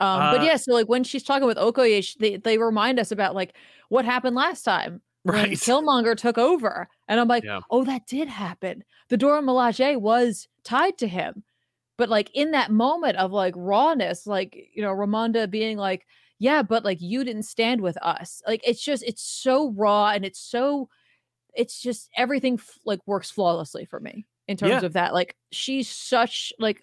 Um, 0.00 0.20
uh, 0.20 0.36
but 0.36 0.44
yeah, 0.44 0.56
so 0.56 0.72
like 0.72 0.88
when 0.88 1.04
she's 1.04 1.24
talking 1.24 1.46
with 1.46 1.58
Okoye, 1.58 2.16
they 2.18 2.36
they 2.36 2.58
remind 2.58 2.98
us 2.98 3.10
about 3.10 3.34
like 3.34 3.54
what 3.88 4.04
happened 4.04 4.36
last 4.36 4.62
time 4.62 5.00
right. 5.24 5.48
when 5.48 5.50
Killmonger 5.52 6.16
took 6.16 6.38
over, 6.38 6.88
and 7.08 7.20
I'm 7.20 7.28
like, 7.28 7.44
yeah. 7.44 7.60
oh, 7.70 7.84
that 7.84 8.06
did 8.06 8.28
happen. 8.28 8.84
The 9.08 9.16
Dora 9.16 9.42
Milaje 9.42 10.00
was 10.00 10.48
tied 10.64 10.98
to 10.98 11.08
him, 11.08 11.42
but 11.98 12.08
like 12.08 12.30
in 12.32 12.52
that 12.52 12.70
moment 12.70 13.16
of 13.18 13.32
like 13.32 13.54
rawness, 13.56 14.26
like 14.26 14.70
you 14.72 14.80
know, 14.80 14.94
Ramonda 14.94 15.50
being 15.50 15.76
like, 15.76 16.06
yeah, 16.38 16.62
but 16.62 16.84
like 16.84 17.02
you 17.02 17.24
didn't 17.24 17.42
stand 17.42 17.80
with 17.80 17.98
us. 17.98 18.40
Like 18.46 18.62
it's 18.66 18.82
just 18.82 19.02
it's 19.02 19.22
so 19.22 19.72
raw 19.72 20.10
and 20.10 20.24
it's 20.24 20.40
so 20.40 20.88
it's 21.54 21.82
just 21.82 22.08
everything 22.16 22.54
f- 22.54 22.78
like 22.86 23.00
works 23.06 23.30
flawlessly 23.30 23.84
for 23.84 23.98
me 23.98 24.26
in 24.46 24.56
terms 24.56 24.70
yeah. 24.70 24.86
of 24.86 24.92
that. 24.92 25.12
Like 25.12 25.36
she's 25.50 25.90
such 25.90 26.52
like 26.60 26.82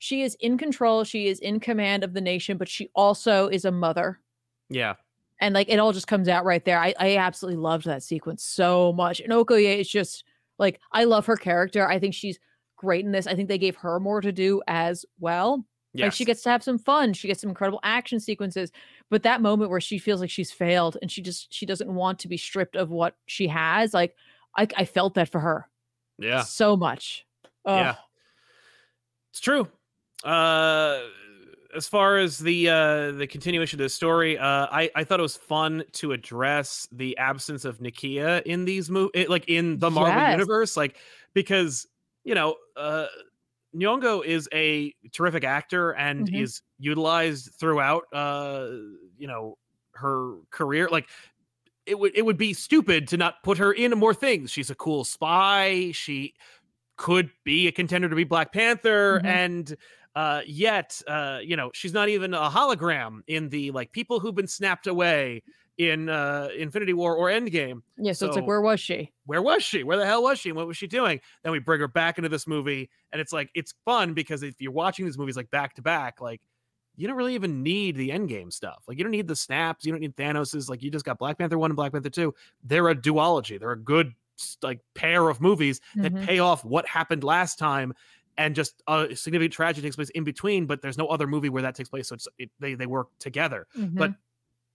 she 0.00 0.22
is 0.22 0.36
in 0.40 0.58
control, 0.58 1.04
she 1.04 1.28
is 1.28 1.38
in 1.38 1.60
command 1.60 2.02
of 2.02 2.12
the 2.12 2.20
nation, 2.20 2.58
but 2.58 2.68
she 2.68 2.90
also 2.94 3.46
is 3.46 3.64
a 3.64 3.70
mother. 3.70 4.20
Yeah. 4.68 4.94
And 5.40 5.54
like 5.54 5.68
it 5.68 5.78
all 5.78 5.92
just 5.92 6.08
comes 6.08 6.28
out 6.28 6.44
right 6.44 6.64
there. 6.64 6.80
I, 6.80 6.92
I 6.98 7.16
absolutely 7.18 7.60
loved 7.60 7.86
that 7.86 8.02
sequence 8.02 8.42
so 8.42 8.92
much. 8.92 9.20
And 9.20 9.32
Okoye 9.32 9.78
is 9.78 9.88
just 9.88 10.24
like 10.58 10.80
I 10.90 11.04
love 11.04 11.26
her 11.26 11.36
character. 11.36 11.88
I 11.88 12.00
think 12.00 12.14
she's 12.14 12.40
great 12.76 13.04
in 13.04 13.12
this. 13.12 13.26
I 13.26 13.34
think 13.34 13.48
they 13.48 13.58
gave 13.58 13.76
her 13.76 14.00
more 14.00 14.20
to 14.20 14.32
do 14.32 14.62
as 14.66 15.04
well. 15.20 15.64
Yes. 15.92 16.06
Like 16.06 16.12
she 16.12 16.24
gets 16.24 16.42
to 16.42 16.50
have 16.50 16.62
some 16.62 16.78
fun. 16.78 17.12
She 17.12 17.28
gets 17.28 17.40
some 17.40 17.50
incredible 17.50 17.80
action 17.84 18.18
sequences. 18.18 18.72
But 19.10 19.22
that 19.22 19.40
moment 19.40 19.70
where 19.70 19.80
she 19.80 19.98
feels 19.98 20.20
like 20.20 20.30
she's 20.30 20.50
failed 20.50 20.96
and 21.00 21.10
she 21.10 21.22
just 21.22 21.54
she 21.54 21.66
doesn't 21.66 21.92
want 21.92 22.18
to 22.20 22.28
be 22.28 22.36
stripped 22.36 22.74
of 22.74 22.90
what 22.90 23.16
she 23.26 23.46
has, 23.48 23.94
like 23.94 24.16
I, 24.56 24.66
I 24.76 24.84
felt 24.84 25.14
that 25.14 25.28
for 25.28 25.40
her. 25.40 25.68
Yeah. 26.18 26.42
So 26.42 26.76
much. 26.76 27.24
Ugh. 27.64 27.78
Yeah. 27.78 27.94
It's 29.30 29.40
true. 29.40 29.68
Uh, 30.24 31.00
as 31.74 31.88
far 31.88 32.18
as 32.18 32.38
the 32.38 32.68
uh, 32.68 33.12
the 33.12 33.26
continuation 33.26 33.80
of 33.80 33.84
the 33.84 33.88
story, 33.88 34.38
uh, 34.38 34.66
I 34.70 34.90
I 34.94 35.04
thought 35.04 35.18
it 35.18 35.22
was 35.22 35.36
fun 35.36 35.84
to 35.92 36.12
address 36.12 36.88
the 36.92 37.16
absence 37.18 37.64
of 37.64 37.78
Nakia 37.78 38.42
in 38.42 38.64
these 38.64 38.90
movies, 38.90 39.28
like 39.28 39.48
in 39.48 39.78
the 39.78 39.90
Marvel 39.90 40.14
yes. 40.14 40.32
universe, 40.32 40.76
like 40.76 40.96
because 41.34 41.86
you 42.24 42.34
know 42.34 42.56
uh, 42.76 43.06
Nyong'o 43.74 44.24
is 44.24 44.48
a 44.52 44.94
terrific 45.12 45.44
actor 45.44 45.92
and 45.92 46.28
Mhm. 46.28 46.32
is 46.32 46.62
utilized 46.78 47.52
throughout 47.58 48.04
uh 48.12 48.68
you 49.16 49.26
know 49.26 49.58
her 49.94 50.38
career 50.50 50.88
like 50.90 51.08
it 51.86 51.98
would 51.98 52.16
it 52.16 52.24
would 52.24 52.38
be 52.38 52.52
stupid 52.54 53.08
to 53.08 53.16
not 53.16 53.42
put 53.42 53.58
her 53.58 53.72
in 53.72 53.92
more 53.92 54.14
things. 54.14 54.50
She's 54.50 54.70
a 54.70 54.74
cool 54.74 55.04
spy. 55.04 55.90
She 55.92 56.34
could 56.96 57.30
be 57.44 57.68
a 57.68 57.72
contender 57.72 58.08
to 58.08 58.16
be 58.16 58.24
Black 58.24 58.52
Panther 58.52 59.22
Mhm. 59.22 59.24
and 59.24 59.76
uh 60.16 60.42
yet 60.46 61.00
uh 61.08 61.40
you 61.42 61.56
know 61.56 61.70
she's 61.74 61.92
not 61.92 62.08
even 62.08 62.34
a 62.34 62.50
hologram 62.50 63.20
in 63.26 63.48
the 63.50 63.70
like 63.72 63.92
people 63.92 64.20
who've 64.20 64.34
been 64.34 64.46
snapped 64.48 64.86
away 64.86 65.42
in 65.78 66.08
uh 66.08 66.48
Infinity 66.56 66.92
War 66.94 67.16
or 67.16 67.28
Endgame 67.28 67.82
Yeah, 67.96 68.12
so, 68.12 68.26
it's 68.26 68.36
like 68.36 68.46
where 68.46 68.60
was 68.60 68.80
she? 68.80 69.12
where 69.26 69.42
was 69.42 69.62
she? 69.64 69.82
Where 69.84 69.96
the 69.96 70.06
hell 70.06 70.22
was 70.22 70.38
she? 70.38 70.50
And 70.50 70.56
what 70.56 70.66
was 70.66 70.76
she 70.76 70.86
doing? 70.86 71.20
Then 71.42 71.52
we 71.52 71.58
bring 71.58 71.80
her 71.80 71.88
back 71.88 72.18
into 72.18 72.28
this 72.28 72.46
movie, 72.46 72.90
and 73.12 73.20
it's 73.20 73.32
like 73.32 73.50
it's 73.54 73.74
fun 73.84 74.14
because 74.14 74.42
if 74.42 74.60
you're 74.60 74.72
watching 74.72 75.06
these 75.06 75.18
movies 75.18 75.36
like 75.36 75.50
back 75.50 75.74
to 75.76 75.82
back, 75.82 76.20
like 76.20 76.42
you 76.96 77.08
don't 77.08 77.16
really 77.16 77.34
even 77.34 77.62
need 77.62 77.96
the 77.96 78.10
endgame 78.10 78.52
stuff. 78.52 78.84
Like 78.86 78.98
you 78.98 79.04
don't 79.04 79.10
need 79.10 79.28
the 79.28 79.36
snaps, 79.36 79.84
you 79.84 79.92
don't 79.92 80.00
need 80.00 80.16
Thanos's. 80.16 80.68
Like 80.68 80.82
you 80.82 80.90
just 80.90 81.04
got 81.04 81.18
Black 81.18 81.38
Panther 81.38 81.58
one 81.58 81.70
and 81.70 81.76
Black 81.76 81.92
Panther 81.92 82.10
two. 82.10 82.34
They're 82.62 82.88
a 82.88 82.94
duology. 82.94 83.58
They're 83.58 83.72
a 83.72 83.80
good 83.80 84.14
like 84.62 84.80
pair 84.94 85.28
of 85.28 85.40
movies 85.40 85.80
that 86.02 86.12
Mhm. 86.12 86.18
pay 86.18 86.38
off 86.40 86.64
what 86.64 86.86
happened 86.86 87.24
last 87.24 87.58
time. 87.58 87.94
And 88.36 88.56
just 88.56 88.82
a 88.88 89.14
significant 89.14 89.52
tragedy 89.54 89.86
takes 89.86 89.94
place 89.96 90.10
in 90.10 90.24
between, 90.24 90.66
but 90.66 90.82
there's 90.82 90.98
no 90.98 91.06
other 91.06 91.28
movie 91.28 91.48
where 91.48 91.62
that 91.62 91.76
takes 91.76 91.88
place. 91.88 92.08
So 92.08 92.16
it's 92.16 92.26
it, 92.38 92.50
they 92.58 92.74
they 92.74 92.86
work 92.86 93.08
together 93.18 93.66
but 93.96 94.10
Mhm. 94.10 94.16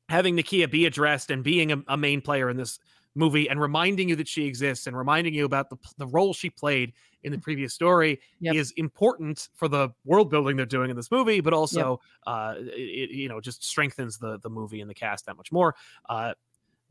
Having 0.10 0.36
Nakia 0.36 0.70
be 0.70 0.86
addressed 0.86 1.32
and 1.32 1.44
being 1.44 1.72
a, 1.72 1.82
a 1.88 1.98
main 1.98 2.20
player 2.22 2.50
in 2.50 2.58
this 2.58 2.80
movie 3.16 3.50
and 3.50 3.60
reminding 3.60 4.10
you 4.10 4.16
that 4.16 4.28
she 4.28 4.46
exists 4.46 4.88
and 4.88 4.98
reminding 4.98 5.34
you 5.34 5.46
about 5.46 5.70
the, 5.70 5.78
the 5.98 6.08
role 6.08 6.34
she 6.34 6.50
played 6.50 6.94
in 7.24 7.32
the 7.32 7.38
previous 7.38 7.74
story 7.74 8.20
Yep. 8.40 8.56
is 8.56 8.72
important 8.78 9.50
for 9.56 9.68
the 9.68 9.90
world 10.06 10.30
building 10.30 10.56
they're 10.56 10.66
doing 10.66 10.90
in 10.90 10.96
this 10.96 11.12
movie, 11.12 11.42
but 11.42 11.54
also 11.54 12.00
uh, 12.26 12.56
it, 12.58 13.12
you 13.12 13.28
know 13.30 13.40
just 13.42 13.64
strengthens 13.64 14.18
the 14.18 14.40
the 14.40 14.50
movie 14.50 14.82
and 14.82 14.90
the 14.90 14.94
cast 14.94 15.26
that 15.26 15.38
much 15.38 15.52
more. 15.52 15.76
Uh, 16.08 16.34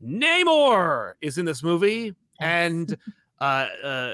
Namor 0.03 1.13
is 1.21 1.37
in 1.37 1.45
this 1.45 1.63
movie, 1.63 2.15
and 2.39 2.95
uh, 3.41 3.67
uh, 3.83 4.13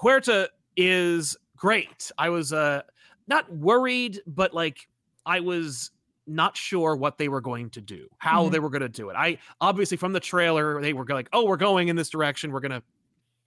Huerta 0.00 0.48
is 0.76 1.36
great. 1.56 2.10
I 2.18 2.30
was 2.30 2.52
uh, 2.52 2.82
not 3.28 3.52
worried, 3.52 4.20
but 4.26 4.54
like 4.54 4.88
I 5.26 5.40
was 5.40 5.90
not 6.30 6.56
sure 6.56 6.96
what 6.96 7.18
they 7.18 7.28
were 7.28 7.40
going 7.40 7.70
to 7.70 7.80
do, 7.80 8.08
how 8.18 8.46
Mhm. 8.46 8.52
they 8.52 8.58
were 8.60 8.70
going 8.70 8.82
to 8.82 8.88
do 8.88 9.10
it. 9.10 9.14
I 9.16 9.38
obviously 9.60 9.96
from 9.96 10.12
the 10.12 10.20
trailer 10.20 10.80
they 10.80 10.92
were 10.92 11.04
like, 11.04 11.28
"Oh, 11.32 11.44
we're 11.44 11.56
going 11.56 11.88
in 11.88 11.96
this 11.96 12.08
direction. 12.10 12.52
We're 12.52 12.60
gonna." 12.60 12.82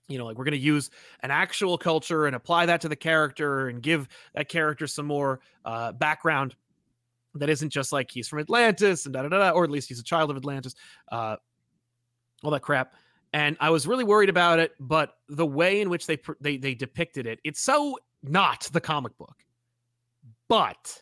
You 0.10 0.18
know, 0.18 0.26
like 0.26 0.38
we're 0.38 0.44
going 0.44 0.52
to 0.52 0.58
use 0.58 0.90
an 1.22 1.32
actual 1.32 1.78
culture 1.78 2.26
and 2.28 2.36
apply 2.36 2.66
that 2.66 2.82
to 2.82 2.90
the 2.90 2.96
character 2.96 3.70
and 3.70 3.82
give 3.82 4.10
that 4.36 4.50
character 4.50 4.86
some 4.86 5.06
more 5.06 5.40
uh, 5.64 5.94
background 5.94 6.58
that 7.36 7.50
isn't 7.50 7.70
just 7.70 7.94
like 7.94 8.12
he's 8.12 8.28
from 8.28 8.40
Atlantis 8.40 9.06
and 9.06 9.14
da 9.14 9.22
da 9.22 9.30
da, 9.30 9.50
or 9.52 9.64
at 9.64 9.70
least 9.72 9.88
he's 9.88 10.02
a 10.02 10.04
child 10.04 10.30
of 10.30 10.36
Atlantis, 10.36 10.76
uh, 11.10 11.38
all 12.44 12.52
that 12.52 12.60
crap. 12.62 12.96
And 13.32 13.56
I 13.62 13.70
was 13.70 13.88
really 13.88 14.04
worried 14.04 14.30
about 14.30 14.60
it, 14.60 14.74
but 14.78 15.16
the 15.30 15.46
way 15.46 15.80
in 15.80 15.90
which 15.90 16.06
they 16.06 16.20
they 16.42 16.58
they 16.58 16.76
depicted 16.76 17.26
it, 17.26 17.40
it's 17.46 17.62
so 17.62 17.98
not 18.22 18.70
the 18.74 18.82
comic 18.82 19.18
book. 19.18 19.38
But 20.50 21.02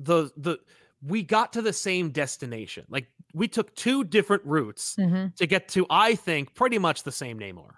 the 0.00 0.30
the 0.36 0.58
we 1.02 1.22
got 1.22 1.52
to 1.54 1.62
the 1.62 1.72
same 1.72 2.10
destination. 2.10 2.84
Like 2.88 3.06
we 3.32 3.48
took 3.48 3.74
two 3.74 4.04
different 4.04 4.44
routes 4.44 4.96
Mhm. 4.98 5.34
to 5.36 5.46
get 5.46 5.68
to 5.68 5.86
I 5.88 6.14
think 6.14 6.54
pretty 6.54 6.78
much 6.78 7.04
the 7.04 7.12
same 7.12 7.38
Namor. 7.38 7.74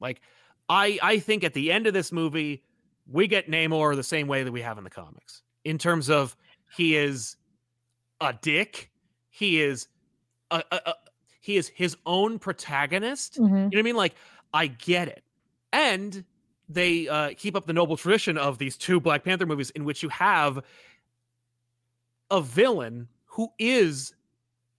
Like 0.00 0.20
I 0.68 0.98
I 1.02 1.18
think 1.18 1.44
at 1.44 1.54
the 1.54 1.72
end 1.72 1.86
of 1.86 1.94
this 1.94 2.12
movie 2.12 2.62
we 3.06 3.26
get 3.26 3.50
Namor 3.50 3.94
the 3.96 4.02
same 4.02 4.26
way 4.28 4.42
that 4.44 4.52
we 4.52 4.62
have 4.62 4.78
in 4.78 4.84
the 4.84 4.90
comics 4.90 5.42
in 5.64 5.78
terms 5.78 6.08
of 6.10 6.36
he 6.76 6.96
is 6.96 7.36
a 8.20 8.32
dick, 8.32 8.90
he 9.30 9.60
is 9.60 9.88
a, 10.50 10.62
a, 10.72 10.80
a 10.86 10.94
he 11.40 11.56
is 11.56 11.68
his 11.68 11.96
own 12.06 12.38
protagonist. 12.38 13.38
Mhm. 13.38 13.42
You 13.42 13.48
know 13.48 13.64
what 13.66 13.78
I 13.78 13.82
mean? 13.82 13.96
Like 13.96 14.14
I 14.54 14.66
get 14.68 15.08
it. 15.08 15.22
And 15.72 16.24
they 16.68 17.08
uh, 17.08 17.30
keep 17.36 17.56
up 17.56 17.66
the 17.66 17.72
noble 17.72 17.96
tradition 17.96 18.38
of 18.38 18.58
these 18.58 18.76
two 18.76 19.00
Black 19.00 19.24
Panther 19.24 19.46
movies 19.46 19.70
in 19.70 19.84
which 19.84 20.02
you 20.02 20.08
have 20.08 20.60
a 22.30 22.40
villain 22.40 23.08
who 23.26 23.48
is 23.58 24.14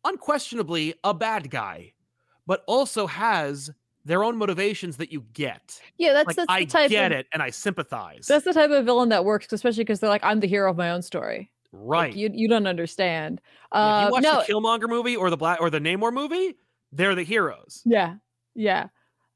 unquestionably 0.03 0.95
a 1.03 1.13
bad 1.13 1.49
guy, 1.49 1.93
but 2.47 2.63
also 2.67 3.07
has 3.07 3.71
their 4.03 4.23
own 4.23 4.37
motivations 4.37 4.97
that 4.97 5.11
you 5.11 5.25
get. 5.33 5.79
Yeah, 5.97 6.13
that's 6.13 6.27
Like 6.27 6.35
that's 6.35 6.45
I 6.49 6.59
the 6.61 6.65
type 6.67 6.89
get 6.91 7.11
of, 7.11 7.19
it 7.19 7.27
and 7.33 7.41
I 7.41 7.49
sympathize. 7.49 8.27
That's 8.27 8.45
the 8.45 8.53
type 8.53 8.69
of 8.69 8.85
villain 8.85 9.09
that 9.09 9.25
works, 9.25 9.51
especially 9.51 9.83
because 9.83 9.99
they're 9.99 10.09
like, 10.09 10.23
I'm 10.23 10.39
the 10.39 10.47
hero 10.47 10.69
of 10.69 10.77
my 10.77 10.91
own 10.91 11.01
story. 11.01 11.49
Like, 11.73 11.81
right. 11.87 12.15
you 12.15 12.29
you 12.33 12.47
don't 12.47 12.67
understand. 12.67 13.41
Yeah, 13.73 13.79
Uh, 13.79 14.05
you 14.05 14.11
watch 14.11 14.23
no, 14.23 14.43
the 14.45 14.53
Killmonger 14.53 14.87
movie 14.87 15.15
or 15.15 15.29
the 15.29 15.37
Black 15.37 15.59
or 15.59 15.69
the 15.69 15.79
Namor 15.79 16.13
movie, 16.13 16.55
they're 16.91 17.15
the 17.15 17.23
heroes. 17.23 17.81
Yeah. 17.85 18.15
Yeah. 18.53 18.87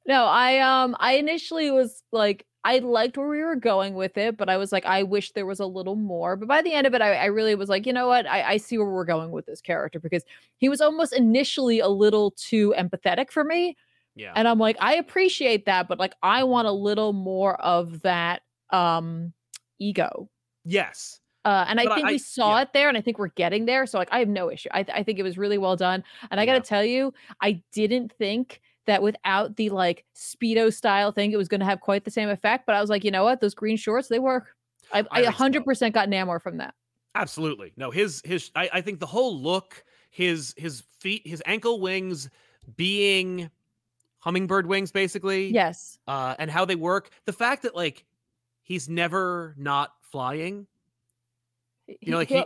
No, 0.05 0.25
I 0.25 0.59
um 0.59 0.95
I 0.99 1.13
initially 1.13 1.71
was 1.71 2.03
like 2.11 2.45
I 2.63 2.79
liked 2.79 3.17
where 3.17 3.27
we 3.29 3.41
were 3.41 3.55
going 3.55 3.93
with 3.93 4.17
it, 4.17 4.35
but 4.35 4.49
I 4.49 4.57
was 4.57 4.71
like, 4.73 4.85
I 4.85 5.03
wish 5.03 5.31
there 5.31 5.45
was 5.45 5.61
a 5.61 5.65
little 5.65 5.95
more. 5.95 6.35
But 6.35 6.47
by 6.49 6.61
the 6.61 6.73
end 6.73 6.85
of 6.87 6.93
it, 6.93 7.01
I, 7.01 7.13
I 7.15 7.25
really 7.25 7.55
was 7.55 7.69
like, 7.69 7.85
you 7.85 7.93
know 7.93 8.07
what? 8.07 8.27
I, 8.27 8.43
I 8.43 8.57
see 8.57 8.77
where 8.77 8.89
we're 8.89 9.05
going 9.05 9.31
with 9.31 9.45
this 9.45 9.61
character 9.61 9.97
because 9.99 10.25
he 10.57 10.67
was 10.67 10.81
almost 10.81 11.13
initially 11.13 11.79
a 11.79 11.87
little 11.87 12.31
too 12.31 12.73
empathetic 12.77 13.31
for 13.31 13.45
me. 13.45 13.77
Yeah. 14.15 14.33
And 14.35 14.45
I'm 14.47 14.59
like, 14.59 14.75
I 14.81 14.95
appreciate 14.95 15.65
that, 15.67 15.87
but 15.87 15.99
like 15.99 16.15
I 16.21 16.43
want 16.43 16.67
a 16.67 16.71
little 16.71 17.13
more 17.13 17.55
of 17.61 18.01
that 18.01 18.41
um 18.71 19.33
ego. 19.79 20.29
yes. 20.65 21.19
Uh, 21.45 21.63
and 21.69 21.79
I 21.79 21.85
But 21.85 21.95
think 21.95 22.07
I- 22.07 22.11
we 22.11 22.17
saw 22.17 22.57
yeah. 22.57 22.63
it 22.63 22.73
there, 22.73 22.89
and 22.89 22.97
I 22.97 23.01
think 23.01 23.17
we're 23.17 23.29
getting 23.29 23.65
there. 23.65 23.85
So 23.85 23.97
like, 23.97 24.09
I 24.11 24.19
have 24.19 24.27
no 24.27 24.51
issue. 24.51 24.67
I, 24.73 24.83
th- 24.83 24.95
I 24.95 25.03
think 25.03 25.17
it 25.19 25.23
was 25.23 25.37
really 25.37 25.57
well 25.57 25.77
done. 25.77 26.03
And 26.29 26.39
I 26.39 26.45
got 26.45 26.51
to 26.51 26.57
Yeah. 26.57 26.63
tell 26.63 26.83
you, 26.83 27.13
I 27.41 27.63
didn't 27.71 28.11
think 28.11 28.59
that 28.85 29.01
without 29.01 29.55
the 29.55 29.69
like 29.69 30.05
speedo 30.15 30.73
style 30.73 31.11
thing, 31.11 31.31
it 31.31 31.37
was 31.37 31.47
going 31.47 31.59
to 31.59 31.65
have 31.65 31.81
quite 31.81 32.05
the 32.05 32.11
same 32.11 32.29
effect. 32.29 32.65
But 32.65 32.75
I 32.75 32.81
was 32.81 32.89
like, 32.89 33.03
you 33.03 33.11
know 33.11 33.23
what? 33.23 33.41
Those 33.41 33.53
green 33.53 33.77
shorts, 33.77 34.07
they 34.07 34.19
work. 34.19 34.55
I, 34.91 34.99
I 35.11 35.23
I 35.23 35.25
100% 35.25 35.93
got 35.93 36.09
Namor 36.09 36.41
from 36.41 36.57
that. 36.57 36.73
Absolutely. 37.15 37.73
No, 37.75 37.91
his 37.91 38.21
his 38.25 38.51
I, 38.55 38.69
I 38.73 38.81
think 38.81 38.99
the 38.99 39.05
whole 39.05 39.39
look, 39.39 39.83
his 40.09 40.53
his 40.57 40.83
feet, 40.99 41.25
his 41.25 41.41
ankle 41.45 41.79
wings 41.79 42.29
being 42.75 43.49
hummingbird 44.19 44.67
wings 44.67 44.91
basically. 44.91 45.47
Yes. 45.49 45.97
Uh 46.07 46.35
and 46.39 46.51
how 46.51 46.65
they 46.65 46.75
work. 46.75 47.09
The 47.25 47.33
fact 47.33 47.63
that 47.63 47.75
like 47.75 48.05
he's 48.61 48.87
never 48.87 49.55
not 49.57 49.93
flying. 50.01 50.67
You 51.87 52.11
know, 52.11 52.17
like 52.17 52.29
he 52.29 52.43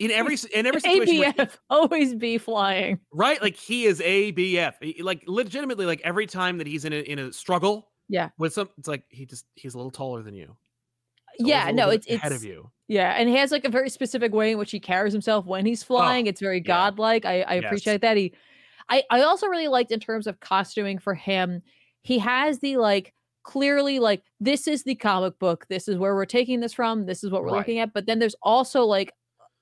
in 0.00 0.10
every 0.10 0.36
in 0.54 0.66
every 0.66 0.80
situation 0.80 1.18
where 1.18 1.32
he- 1.32 1.38
ABF 1.38 1.56
always 1.70 2.14
be 2.14 2.38
flying. 2.38 2.98
right? 3.12 3.40
Like 3.40 3.56
he 3.56 3.84
is 3.86 4.00
ABF. 4.00 5.02
Like 5.02 5.22
legitimately 5.26 5.86
like 5.86 6.00
every 6.04 6.26
time 6.26 6.58
that 6.58 6.66
he's 6.66 6.84
in 6.84 6.92
a 6.92 7.00
in 7.00 7.18
a 7.18 7.32
struggle 7.32 7.90
Yeah. 8.08 8.30
with 8.38 8.52
some 8.52 8.68
it's 8.78 8.88
like 8.88 9.04
he 9.08 9.26
just 9.26 9.46
he's 9.54 9.74
a 9.74 9.76
little 9.78 9.90
taller 9.92 10.22
than 10.22 10.34
you. 10.34 10.56
Always 11.40 11.48
Yeah. 11.50 11.70
No, 11.70 11.90
it's 11.90 12.08
ahead 12.08 12.32
it's 12.32 12.42
of 12.42 12.48
you. 12.48 12.70
yeah, 12.88 13.10
and 13.18 13.28
he 13.28 13.36
has 13.36 13.50
like 13.50 13.64
a 13.64 13.68
very 13.70 13.88
specific 13.90 14.32
way 14.32 14.52
in 14.52 14.58
which 14.58 14.70
he 14.70 14.80
carries 14.80 15.12
himself 15.12 15.46
when 15.46 15.66
he's 15.66 15.82
oh, 15.84 15.86
flying. 15.86 16.26
it's 16.26 16.40
very 16.40 16.58
yeah. 16.58 16.62
godlike. 16.66 17.24
I, 17.24 17.42
I 17.42 17.54
Yes. 17.56 17.64
appreciate 17.64 18.00
that. 18.02 18.16
He, 18.16 18.34
I, 18.88 19.02
I 19.10 19.22
also 19.22 19.46
really 19.46 19.68
liked 19.68 19.90
in 19.92 20.00
terms 20.00 20.26
of 20.26 20.40
costuming 20.40 20.98
for 20.98 21.14
him. 21.14 21.62
He 22.02 22.18
has 22.18 22.58
the 22.58 22.76
like 22.76 23.14
clearly 23.42 23.98
like 23.98 24.22
this 24.40 24.66
is 24.68 24.84
the 24.84 24.94
comic 24.94 25.38
book. 25.38 25.66
This 25.68 25.88
is 25.88 25.96
where 25.96 26.14
we're 26.14 26.24
taking 26.26 26.60
this 26.60 26.72
from. 26.72 27.06
This 27.06 27.24
is 27.24 27.30
what 27.30 27.42
we're 27.42 27.48
Right. 27.48 27.58
looking 27.58 27.78
at. 27.78 27.92
But 27.92 28.06
then 28.06 28.18
there's 28.18 28.36
also 28.42 28.84
like 28.84 29.12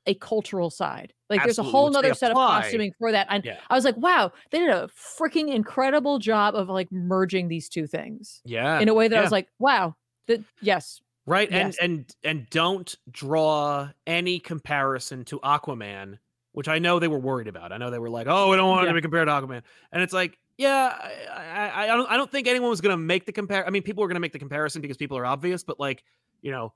a 0.06 0.14
cultural 0.14 0.68
side. 0.70 1.12
Like 1.30 1.44
there's 1.44 1.58
a 1.58 1.62
whole 1.62 1.96
other 1.96 2.12
set 2.14 2.30
of 2.32 2.36
costuming 2.36 2.92
for 2.98 3.12
that. 3.12 3.26
And 3.30 3.44
Yeah. 3.44 3.58
I 3.70 3.74
was 3.74 3.84
like, 3.84 3.96
wow, 3.96 4.32
they 4.50 4.58
did 4.58 4.68
a 4.70 4.88
freaking 5.18 5.48
incredible 5.54 6.18
job 6.18 6.54
of 6.54 6.68
like 6.68 6.90
merging 6.92 7.48
these 7.48 7.68
two 7.68 7.86
things 7.86 8.40
Yeah. 8.44 8.80
in 8.80 8.88
a 8.88 8.94
way 8.94 9.08
that 9.08 9.18
I 9.18 9.22
was 9.22 9.32
like, 9.32 9.48
wow, 9.58 9.94
that 10.26 10.42
yes, 10.60 11.00
right 11.26 11.50
Yes. 11.50 11.76
and 11.80 11.90
and 12.00 12.14
and 12.24 12.50
don't 12.50 12.96
draw 13.10 13.88
any 14.08 14.40
comparison 14.40 15.24
to 15.26 15.38
aquaman 15.40 16.18
which 16.50 16.66
i 16.66 16.80
know 16.80 16.98
they 16.98 17.06
were 17.06 17.18
worried 17.18 17.46
about 17.46 17.70
i 17.72 17.76
know 17.78 17.90
they 17.90 17.98
were 18.00 18.10
like 18.10 18.26
oh 18.28 18.50
we 18.50 18.56
don't 18.56 18.68
want 18.68 18.82
it 18.82 18.86
Yeah. 18.86 18.90
to 18.90 18.94
be 18.96 19.02
compared 19.02 19.28
to 19.28 19.32
aquaman 19.32 19.62
and 19.92 20.02
it's 20.02 20.12
like 20.12 20.36
yeah 20.58 20.92
i 21.32 21.68
i, 21.68 21.84
I 21.84 21.86
don't 21.86 22.10
i 22.10 22.16
don't 22.16 22.28
think 22.30 22.48
anyone 22.48 22.70
was 22.70 22.80
going 22.80 22.92
to 22.92 22.96
make 22.96 23.24
the 23.24 23.30
compare 23.32 23.64
i 23.64 23.70
mean 23.70 23.82
people 23.84 24.02
were 24.02 24.08
going 24.08 24.16
to 24.16 24.20
make 24.20 24.32
the 24.32 24.40
comparison 24.40 24.82
because 24.82 24.96
people 24.96 25.16
are 25.16 25.24
obvious 25.24 25.62
but 25.62 25.78
like 25.78 26.02
you 26.40 26.50
know 26.50 26.72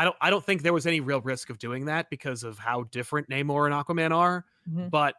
i 0.00 0.04
don't 0.04 0.16
i 0.20 0.30
don't 0.30 0.44
think 0.44 0.62
there 0.62 0.72
was 0.72 0.86
any 0.86 1.00
real 1.00 1.20
risk 1.20 1.50
of 1.50 1.58
doing 1.58 1.84
that 1.86 2.08
because 2.10 2.42
of 2.44 2.58
how 2.58 2.84
different 2.84 3.28
namor 3.28 3.66
and 3.66 3.74
aquaman 3.74 4.12
are 4.16 4.44
Mhm. 4.68 4.90
but 4.90 5.14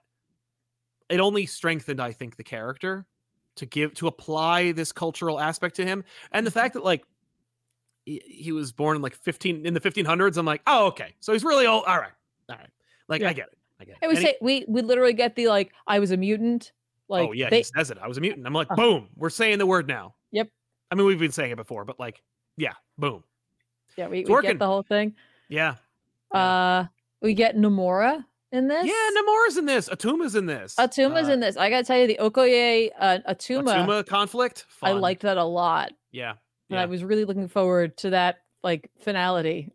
it 1.10 1.20
only 1.20 1.46
strengthened 1.46 2.00
i 2.02 2.12
think 2.12 2.36
the 2.38 2.44
character 2.44 3.06
to 3.58 3.66
give 3.66 3.94
to 3.96 4.08
apply 4.08 4.72
this 4.72 4.92
cultural 4.92 5.40
aspect 5.40 5.76
to 5.76 5.86
him 5.86 6.04
and 6.32 6.46
the 6.48 6.52
Mhm. 6.52 6.54
fact 6.54 6.74
that 6.76 6.84
like 6.84 7.04
he, 8.06 8.22
he 8.26 8.52
was 8.52 8.72
born 8.72 8.96
in 8.96 9.02
like 9.02 9.16
15 9.16 9.66
in 9.66 9.74
the 9.74 9.80
1500s 9.82 10.38
i'm 10.38 10.46
like 10.46 10.62
oh 10.68 10.88
okay 10.88 11.16
so 11.20 11.34
he's 11.34 11.44
really 11.44 11.68
old 11.68 11.84
all 11.86 11.98
right 12.00 12.14
all 12.50 12.56
right 12.58 12.70
like 13.08 13.22
Yeah. 13.22 13.30
i 13.30 13.34
get 13.34 13.48
it 13.50 13.58
i 13.80 13.86
get 13.86 13.92
it 13.94 13.98
And 14.02 14.10
we 14.10 14.16
And 14.18 14.26
he- 14.26 14.32
say 14.32 14.38
we 14.42 14.66
we 14.68 14.82
literally 14.82 15.14
get 15.14 15.36
the 15.36 15.48
like 15.48 15.72
I 15.88 16.00
was 16.00 16.12
a 16.12 16.18
mutant. 16.18 16.72
Like 17.10 17.28
oh 17.28 17.32
yeah 17.34 17.50
they, 17.50 17.58
he 17.58 17.64
says 17.64 17.92
it 17.92 17.98
i 18.02 18.08
was 18.08 18.18
a 18.18 18.22
mutant 18.22 18.48
i'm 18.48 18.54
like 18.54 18.72
Uh. 18.72 18.76
boom 18.76 19.10
we're 19.18 19.30
saying 19.30 19.58
the 19.60 19.66
word 19.66 19.86
now 19.88 20.16
Yep. 20.32 20.48
i 20.92 20.96
mean 20.96 21.06
we've 21.06 21.20
been 21.20 21.32
saying 21.34 21.52
it 21.52 21.58
before 21.58 21.84
but 21.86 22.00
like 22.00 22.24
Yeah, 22.58 22.74
boom. 22.98 23.24
Yeah, 23.98 24.08
we, 24.08 24.24
we 24.26 24.42
get 24.42 24.60
the 24.60 24.68
whole 24.68 24.84
thing. 24.84 25.16
Yeah. 25.50 25.76
Yeah. 26.34 26.40
Uh, 26.40 26.86
we 27.22 27.34
get 27.34 27.56
Namora 27.58 28.24
in 28.52 28.68
this. 28.68 28.86
Yeah, 28.86 29.10
Namor's 29.22 29.58
in 29.58 29.66
this. 29.66 29.90
Atuma's 29.90 30.36
in 30.36 30.46
this. 30.46 30.76
Atuma's 30.76 31.28
Uh, 31.30 31.34
in 31.34 31.40
this. 31.42 31.58
I 31.58 31.70
gotta 31.70 31.84
tell 31.84 31.98
you, 31.98 32.08
the 32.08 32.18
Okoye 32.22 32.90
uh, 33.00 33.20
Atuma, 33.30 33.86
Atuma 33.86 34.06
conflict. 34.08 34.66
I 34.82 34.92
Fun. 34.92 35.02
liked 35.02 35.22
that 35.24 35.38
a 35.38 35.44
lot, 35.44 35.92
Yeah. 36.12 36.34
and 36.70 36.80
I 36.80 36.86
was 36.86 37.04
really 37.04 37.26
looking 37.26 37.48
forward 37.48 37.98
to 37.98 38.12
that 38.12 38.40
like 38.64 38.90
finality. 39.02 39.72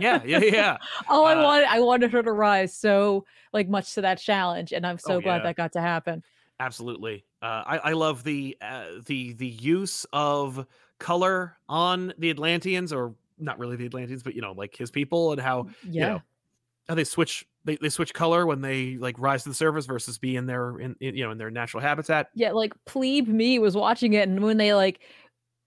Yeah. 0.00 0.22
Yeah. 0.24 0.38
Yeah. 0.38 0.76
Oh, 1.10 1.24
I 1.24 1.34
Uh, 1.34 1.42
wanted 1.44 1.66
I 1.68 1.80
wanted 1.80 2.12
her 2.12 2.22
to 2.22 2.32
rise 2.32 2.74
so 2.76 3.24
like 3.52 3.68
much 3.68 3.94
to 3.94 4.00
that 4.02 4.18
challenge, 4.18 4.72
and 4.72 4.86
I'm 4.86 4.98
so 4.98 5.14
Oh, 5.16 5.20
glad 5.20 5.38
yeah. 5.38 5.42
that 5.44 5.56
got 5.56 5.72
to 5.72 5.80
happen. 5.80 6.22
Absolutely. 6.60 7.24
Uh, 7.40 7.62
I, 7.66 7.78
I 7.84 7.92
love 7.92 8.24
the 8.24 8.56
uh, 8.60 8.84
the 9.06 9.32
the 9.34 9.46
use 9.46 10.06
of 10.12 10.66
color 10.98 11.56
on 11.68 12.12
the 12.18 12.30
Atlanteans, 12.30 12.92
or 12.92 13.14
not 13.40 13.58
really 13.58 13.76
the 13.76 13.86
Atlanteans, 13.86 14.22
but 14.22 14.34
you 14.34 14.40
know, 14.40 14.52
like 14.52 14.76
his 14.76 14.90
people, 14.90 15.32
and 15.32 15.40
how 15.40 15.64
mm, 15.64 15.74
Yeah, 15.84 15.90
you 15.92 16.00
know 16.14 16.22
how 16.88 16.94
they 16.94 17.04
switch 17.04 17.46
they, 17.64 17.76
they 17.76 17.90
switch 17.90 18.14
color 18.14 18.46
when 18.46 18.62
they 18.62 18.96
like 18.96 19.18
rise 19.18 19.42
to 19.42 19.50
the 19.50 19.54
surface 19.54 19.84
versus 19.84 20.16
be 20.18 20.36
in 20.36 20.46
their 20.46 20.78
in, 20.80 20.96
in 21.00 21.14
you 21.16 21.24
know 21.24 21.30
in 21.30 21.38
their 21.38 21.50
natural 21.50 21.82
habitat. 21.82 22.28
yeah. 22.34 22.52
Like 22.52 22.72
plebe 22.86 23.28
me 23.28 23.58
was 23.58 23.76
watching 23.76 24.14
it, 24.14 24.28
and 24.28 24.42
when 24.42 24.56
they 24.56 24.74
like 24.74 25.00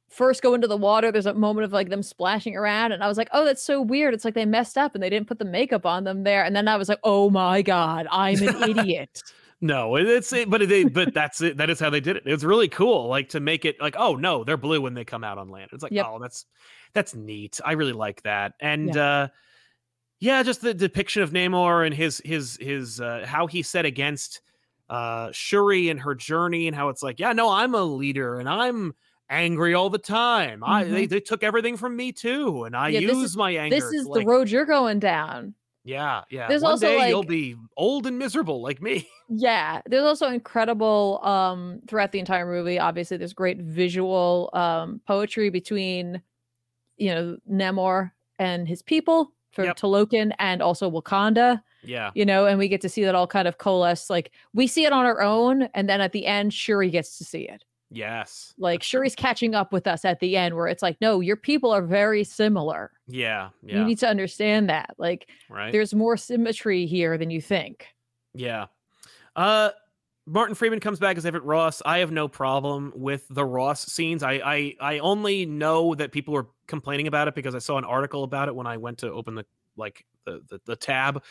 first 0.10 0.42
go 0.42 0.54
into 0.54 0.68
the 0.68 0.76
water, 0.78 1.12
there's 1.12 1.26
a 1.26 1.34
moment 1.34 1.64
of 1.64 1.72
like 1.72 1.90
them 1.90 2.04
splashing 2.04 2.56
around, 2.56 2.92
and 2.92 3.04
I 3.04 3.08
was 3.08 3.18
like, 3.18 3.30
oh, 3.34 3.46
that's 3.46 3.64
so 3.64 3.82
weird. 3.82 4.14
It's 4.14 4.26
like 4.26 4.34
they 4.34 4.46
messed 4.46 4.78
up 4.78 4.94
and 4.96 5.04
they 5.04 5.10
didn't 5.10 5.28
put 5.28 5.40
the 5.40 5.46
makeup 5.46 5.86
on 5.86 6.04
them 6.04 6.24
there, 6.24 6.44
and 6.44 6.56
then 6.56 6.68
I 6.68 6.76
was 6.78 6.90
like, 6.90 7.00
oh 7.04 7.30
my 7.30 7.62
god, 7.62 8.08
I'm 8.12 8.42
an 8.42 8.64
idiot. 8.70 9.22
No, 9.62 9.96
it- 9.96 10.08
it's 10.08 10.34
it, 10.34 10.50
but 10.50 10.68
they 10.68 10.86
but 10.86 11.14
that's 11.14 11.40
it. 11.42 11.58
That 11.58 11.70
is 11.70 11.80
how 11.80 11.92
they 11.92 12.00
did 12.02 12.18
it. 12.18 12.24
It's 12.26 12.44
really 12.44 12.68
cool, 12.68 13.08
like 13.08 13.30
to 13.30 13.40
make 13.40 13.64
it 13.64 13.80
like 13.80 13.96
oh 13.98 14.16
no, 14.16 14.44
they're 14.44 14.58
blue 14.58 14.82
when 14.82 14.96
they 14.96 15.06
come 15.06 15.24
out 15.24 15.38
on 15.38 15.50
land. 15.50 15.70
It's 15.72 15.84
like 15.84 15.92
Yep. 15.92 16.06
oh 16.10 16.20
that's 16.20 16.46
that's 16.94 17.16
neat. 17.16 17.60
I 17.64 17.74
really 17.74 17.94
like 17.94 18.22
that, 18.24 18.54
and 18.60 18.96
uh 18.96 19.28
yeah, 20.20 20.44
just 20.44 20.62
the 20.62 20.74
depiction 20.74 21.24
of 21.24 21.32
Namor 21.32 21.86
and 21.86 21.96
his 21.96 22.22
his 22.24 22.58
his 22.62 23.02
uh, 23.02 23.24
how 23.26 23.48
he 23.48 23.62
set 23.64 23.86
against 23.86 24.42
uh 24.90 25.30
Shuri 25.32 25.90
and 25.90 26.00
her 26.00 26.14
journey, 26.16 26.68
and 26.68 26.76
how 26.76 26.90
it's 26.90 27.02
like 27.04 27.20
yeah, 27.20 27.34
no, 27.34 27.50
I'm 27.50 27.74
a 27.76 27.84
leader 27.84 28.40
and 28.40 28.48
I'm 28.48 28.94
angry 29.30 29.74
all 29.74 29.90
the 29.90 29.98
time. 29.98 30.64
I 30.64 30.84
they, 30.84 31.06
they 31.08 31.20
took 31.22 31.44
everything 31.44 31.78
from 31.78 31.96
me 31.96 32.12
too, 32.12 32.66
and 32.66 32.76
I 32.76 32.92
Mm-hmm. 32.92 33.02
Yeah, 33.02 33.14
use 33.14 33.24
is- 33.32 33.38
my 33.38 33.52
anger. 33.52 33.76
this 33.76 33.92
is 33.94 34.06
like, 34.06 34.26
the 34.26 34.30
road 34.30 34.50
you're 34.50 34.66
going 34.66 35.00
down. 35.00 35.56
Yeah, 35.84 36.22
yeah. 36.30 36.48
There's 36.48 36.62
One 36.62 36.74
also, 36.74 36.86
day 36.86 37.10
you'll 37.10 37.24
be 37.24 37.56
old 37.76 38.06
and 38.06 38.20
miserable 38.20 38.62
like 38.62 38.82
me. 38.82 39.08
Yeah, 39.34 39.82
there's 39.86 40.04
also 40.04 40.28
incredible 40.28 41.22
um 41.24 41.80
throughout 41.88 42.12
the 42.12 42.20
entire 42.20 42.46
movie. 42.46 42.78
Obviously, 42.78 43.16
there's 43.18 43.34
great 43.34 43.58
visual 43.60 44.50
um 44.54 45.00
poetry 45.08 45.50
between 45.50 46.22
you 47.02 47.14
know 47.14 47.38
Namor 47.50 48.12
and 48.40 48.68
his 48.68 48.82
people 48.82 49.34
for 49.52 49.66
Yep. 49.66 49.78
Talokan 49.78 50.32
and 50.40 50.62
also 50.62 50.90
Wakanda, 50.90 51.62
Yeah, 51.84 52.12
you 52.16 52.26
know, 52.26 52.46
and 52.46 52.58
we 52.58 52.68
get 52.70 52.80
to 52.82 52.90
see 52.90 53.04
that 53.04 53.16
all 53.16 53.28
kind 53.28 53.48
of 53.50 53.58
coalesce. 53.58 54.10
Like 54.10 54.32
we 54.54 54.66
see 54.68 54.86
it 54.86 54.94
on 54.94 55.06
our 55.06 55.22
own, 55.22 55.64
and 55.74 55.90
then 55.90 56.00
at 56.00 56.14
the 56.14 56.26
end, 56.26 56.54
Shuri 56.54 56.90
gets 56.90 57.18
to 57.18 57.26
see 57.26 57.50
it. 57.50 57.66
yes. 57.90 58.54
Like. 58.58 58.82
Shuri's 58.84 59.16
catching 59.16 59.54
up 59.54 59.74
with 59.74 59.88
us 59.88 60.06
at 60.06 60.22
the 60.22 60.38
end, 60.38 60.56
where 60.56 60.68
it's 60.68 60.82
like, 60.82 60.96
no, 61.02 61.20
your 61.20 61.36
people 61.36 61.72
are 61.72 61.82
very 61.82 62.24
similar. 62.24 62.92
Yeah, 63.08 63.50
yeah. 63.62 63.80
You 63.80 63.84
need 63.84 64.00
to 64.00 64.08
understand 64.08 64.70
that. 64.70 64.92
Like 64.98 65.28
right. 65.50 65.74
there's 65.74 65.94
more 65.94 66.16
symmetry 66.16 66.86
here 66.86 67.18
than 67.18 67.30
you 67.30 67.42
think. 67.42 67.88
Yeah. 68.34 68.68
Uh 69.36 69.72
Martin 70.32 70.56
Freeman 70.56 70.80
comes 70.80 70.98
back 70.98 71.17
as 71.17 71.26
Everett 71.26 71.44
Ross. 71.44 71.82
I 71.86 71.98
have 71.98 72.10
no 72.10 72.30
problem 72.30 72.94
with 72.96 73.26
the 73.30 73.44
Ross 73.44 73.86
scenes. 73.86 74.24
I 74.24 74.34
I 74.36 74.76
I 74.80 75.00
only 75.00 75.46
know 75.46 75.94
that 75.96 76.13
people 76.13 76.34
were 76.34 76.48
complaining 76.67 77.08
about 77.08 77.28
it 77.28 77.36
because 77.36 77.54
I 77.54 77.60
saw 77.60 77.78
an 77.78 77.84
article 77.84 78.24
about 78.24 78.48
it 78.48 78.56
when 78.56 78.65
I 78.65 78.78
went 78.78 79.00
to 79.00 79.12
open 79.12 79.36
the 79.36 79.46
like 79.76 80.06
the 80.24 80.41
the, 80.48 80.62
the 80.65 80.76
tab 80.78 81.22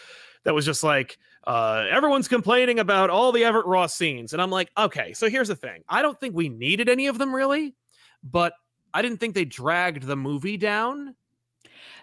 that 0.44 0.54
was 0.54 0.66
just 0.66 0.84
like 0.84 1.16
uh 1.46 1.86
everyone's 1.90 2.28
complaining 2.28 2.78
about 2.78 3.08
all 3.08 3.32
the 3.32 3.42
Everett 3.42 3.64
Ross 3.64 3.94
scenes 3.94 4.34
and 4.34 4.42
I'm 4.42 4.50
like, 4.50 4.68
"Okay, 4.76 5.14
so 5.14 5.30
here's 5.30 5.48
the 5.48 5.56
thing. 5.56 5.82
I 5.88 6.02
don't 6.02 6.20
think 6.20 6.34
we 6.34 6.50
needed 6.50 6.90
any 6.90 7.06
of 7.06 7.16
them 7.16 7.34
really, 7.34 7.74
but 8.22 8.52
I 8.92 9.00
didn't 9.00 9.18
think 9.18 9.34
they 9.34 9.46
dragged 9.46 10.02
the 10.02 10.16
movie 10.16 10.58
down. 10.58 11.14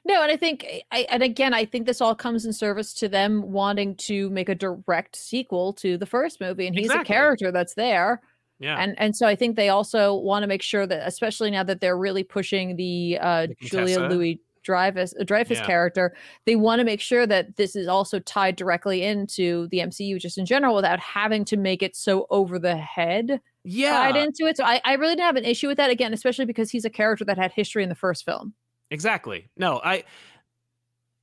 No, 0.08 0.22
and 0.24 0.32
I 0.32 0.38
think 0.38 0.65
I- 0.65 0.84
I 0.91 1.08
and 1.10 1.22
again 1.22 1.54
I 1.54 1.65
think 1.65 1.86
this 1.86 2.00
all 2.02 2.15
comes 2.15 2.46
in 2.46 2.54
service 2.54 2.93
to 2.96 3.10
them 3.10 3.52
wanting 3.52 3.96
to 3.98 4.30
make 4.30 4.48
a 4.50 4.56
direct 4.56 5.15
sequel 5.15 5.74
to 5.74 5.98
the 5.98 6.06
first 6.06 6.39
movie 6.39 6.65
and 6.65 6.76
he's 6.76 6.86
Exactly. 6.86 7.13
a 7.13 7.17
character 7.17 7.52
that's 7.52 7.74
there. 7.74 8.22
Yeah. 8.60 8.78
And 8.80 8.96
and 8.98 9.15
so 9.15 9.28
I 9.28 9.36
think 9.36 9.56
they 9.56 9.70
also 9.70 10.15
want 10.15 10.43
to 10.43 10.48
make 10.48 10.62
sure 10.62 10.88
that 10.88 11.06
especially 11.08 11.52
now 11.52 11.63
that 11.63 11.82
they're 11.82 11.98
really 11.98 12.24
pushing 12.24 12.76
the 12.78 13.17
uh 13.22 13.48
The 13.48 13.56
Julia 13.67 14.00
Louis 14.08 14.41
Dreyfus 14.63 15.13
uh, 15.20 15.24
Dreyfus 15.26 15.60
Yeah. 15.60 15.65
character, 15.65 16.15
they 16.46 16.56
want 16.56 16.80
to 16.80 16.86
make 16.86 17.02
sure 17.02 17.28
that 17.28 17.58
this 17.58 17.76
is 17.76 17.88
also 17.88 18.20
tied 18.20 18.56
directly 18.56 19.04
into 19.04 19.67
the 19.70 19.80
MCU 19.80 20.20
just 20.20 20.38
in 20.38 20.46
general 20.46 20.74
without 20.76 21.00
having 21.00 21.43
to 21.46 21.58
make 21.58 21.84
it 21.84 21.96
so 21.96 22.28
over 22.30 22.58
the 22.60 22.78
head 22.78 23.41
yeah. 23.63 23.91
tied 24.12 24.15
into 24.15 24.46
it. 24.46 24.56
So 24.58 24.63
I, 24.63 24.82
I 24.86 24.93
really 24.93 25.15
didn't 25.15 25.26
have 25.26 25.36
an 25.36 25.46
issue 25.46 25.67
with 25.67 25.78
that 25.78 25.89
again, 25.89 26.13
especially 26.13 26.46
because 26.46 26.72
he's 26.72 26.86
a 26.86 26.89
character 26.89 27.26
that 27.26 27.38
had 27.38 27.52
history 27.52 27.84
in 27.84 27.89
the 27.89 27.96
first 27.96 28.24
film. 28.26 28.54
Exactly. 28.91 29.50
No, 29.58 29.82
I 29.84 30.04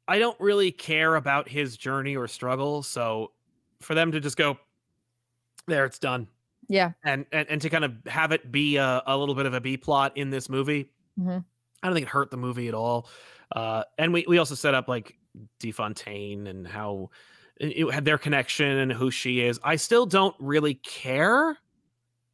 I 0.06 0.18
don't 0.18 0.38
really 0.40 0.70
care 0.70 1.16
about 1.16 1.48
his 1.48 1.76
journey 1.76 2.16
or 2.16 2.28
struggle, 2.28 2.82
so 2.82 3.32
for 3.80 3.94
them 3.94 4.12
to 4.12 4.20
just 4.20 4.36
go 4.36 4.58
there 5.66 5.84
it's 5.86 5.98
done 5.98 6.28
Yeah. 6.68 6.92
and 7.04 7.24
and, 7.32 7.48
and 7.48 7.60
to 7.62 7.70
kind 7.70 7.84
of 7.84 7.92
have 8.06 8.32
it 8.32 8.52
be 8.52 8.76
a, 8.76 9.02
a 9.06 9.16
little 9.16 9.34
bit 9.34 9.46
of 9.46 9.54
a 9.54 9.60
B 9.60 9.76
plot 9.76 10.16
in 10.16 10.30
this 10.30 10.48
movie. 10.48 10.90
Mhm. 11.18 11.44
I 11.82 11.86
don't 11.86 11.94
think 11.94 12.06
it 12.06 12.10
hurt 12.10 12.30
the 12.30 12.36
movie 12.36 12.68
at 12.68 12.74
all. 12.74 13.08
Uh 13.52 13.84
and 13.98 14.12
we 14.12 14.24
we 14.28 14.38
also 14.38 14.54
set 14.54 14.74
up 14.74 14.88
like 14.88 15.16
DeFontaine 15.60 16.46
and 16.46 16.66
how 16.66 17.10
it 17.58 17.90
had 17.92 18.04
their 18.04 18.18
connection 18.18 18.66
and 18.78 18.92
who 18.92 19.10
she 19.10 19.40
is. 19.40 19.58
I 19.64 19.76
still 19.76 20.06
don't 20.06 20.34
really 20.38 20.74
care. 20.74 21.56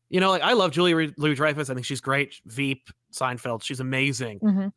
You 0.09 0.21
know, 0.21 0.31
like 0.31 0.43
I 0.43 0.55
love 0.55 0.73
Julie 0.73 1.12
Louis 1.16 1.35
Dreyfus. 1.37 1.71
I 1.71 1.75
think 1.75 1.87
she's 1.87 2.01
great. 2.01 2.40
Veep, 2.47 2.90
Seinfeld, 3.12 3.62
she's 3.62 3.81
amazing 3.81 4.40
Mhm. 4.40 4.73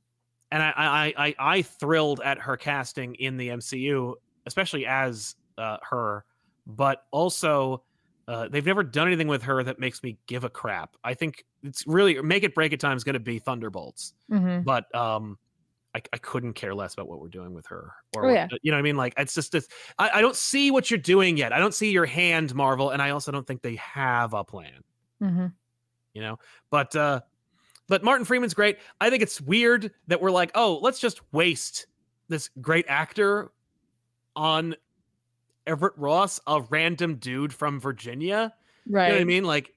And 0.54 0.64
I, 0.64 0.74
I 0.78 1.14
I 1.28 1.36
I 1.40 1.62
thrilled 1.64 2.22
at 2.24 2.38
her 2.40 2.56
casting 2.56 3.16
in 3.16 3.36
the 3.38 3.50
MCU, 3.50 4.14
especially 4.46 4.86
as 4.86 5.36
uh, 5.58 5.78
her, 5.90 6.24
but 6.66 7.04
also 7.12 7.84
uh, 8.28 8.48
they've 8.48 8.66
never 8.66 8.84
done 8.84 9.08
anything 9.08 9.28
with 9.28 9.44
her 9.44 9.64
that 9.64 9.80
makes 9.80 10.02
me 10.04 10.18
give 10.28 10.44
a 10.46 10.50
crap. 10.50 10.96
I 11.04 11.14
think 11.14 11.44
it's 11.64 11.86
really 11.88 12.22
make 12.22 12.44
it 12.44 12.56
break 12.56 12.72
it 12.72 12.80
time 12.80 12.96
is 12.96 13.04
going 13.04 13.16
to 13.16 13.20
be 13.20 13.40
Thunderbolts, 13.40 14.14
Mhm. 14.32 14.64
but 14.64 14.94
um, 14.96 15.38
I, 15.96 16.02
I 16.14 16.18
couldn't 16.20 16.54
care 16.54 16.74
less 16.74 16.94
about 16.94 17.08
what 17.10 17.20
we're 17.20 17.28
doing 17.28 17.54
with 17.54 17.66
her. 17.68 17.92
Or 18.16 18.28
Oh, 18.28 18.34
yeah. 18.34 18.48
you 18.62 18.72
know 18.72 18.78
what 18.78 18.80
I 18.80 18.84
mean? 18.84 18.96
Like 18.98 19.14
it's 19.18 19.34
just 19.34 19.54
it's, 19.56 19.68
I, 20.00 20.10
I 20.16 20.22
don't 20.22 20.36
see 20.36 20.72
what 20.72 20.90
you're 20.90 20.98
doing 21.00 21.36
yet. 21.38 21.52
I 21.52 21.60
don't 21.60 21.74
see 21.74 21.92
your 21.92 22.06
hand, 22.06 22.56
Marvel, 22.56 22.92
and 22.92 23.02
I 23.02 23.10
also 23.10 23.32
don't 23.32 23.46
think 23.46 23.62
they 23.62 23.76
have 23.76 24.34
a 24.34 24.44
plan 24.44 24.82
Mhm. 25.22 25.54
you 26.14 26.22
know 26.22 26.38
but 26.70 26.96
uh 26.96 27.22
but 27.88 28.04
martin 28.04 28.26
freeman's 28.26 28.54
great. 28.54 28.78
I 29.02 29.10
think 29.10 29.24
it's 29.24 29.40
weird 29.42 29.92
that 30.08 30.22
we're 30.22 30.32
like 30.32 30.52
oh 30.56 30.80
let's 30.82 31.00
just 31.00 31.22
waste 31.34 31.88
this 32.30 32.50
great 32.62 32.86
actor 32.88 33.52
on 34.36 34.76
everett 35.68 35.94
ross 35.98 36.40
a 36.48 36.62
random 36.70 37.16
dude 37.16 37.54
from 37.54 37.80
virginia. 37.80 38.54
Right. 38.90 39.06
you 39.06 39.10
know 39.10 39.16
what 39.16 39.22
i 39.22 39.26
mean? 39.26 39.44
Like 39.44 39.74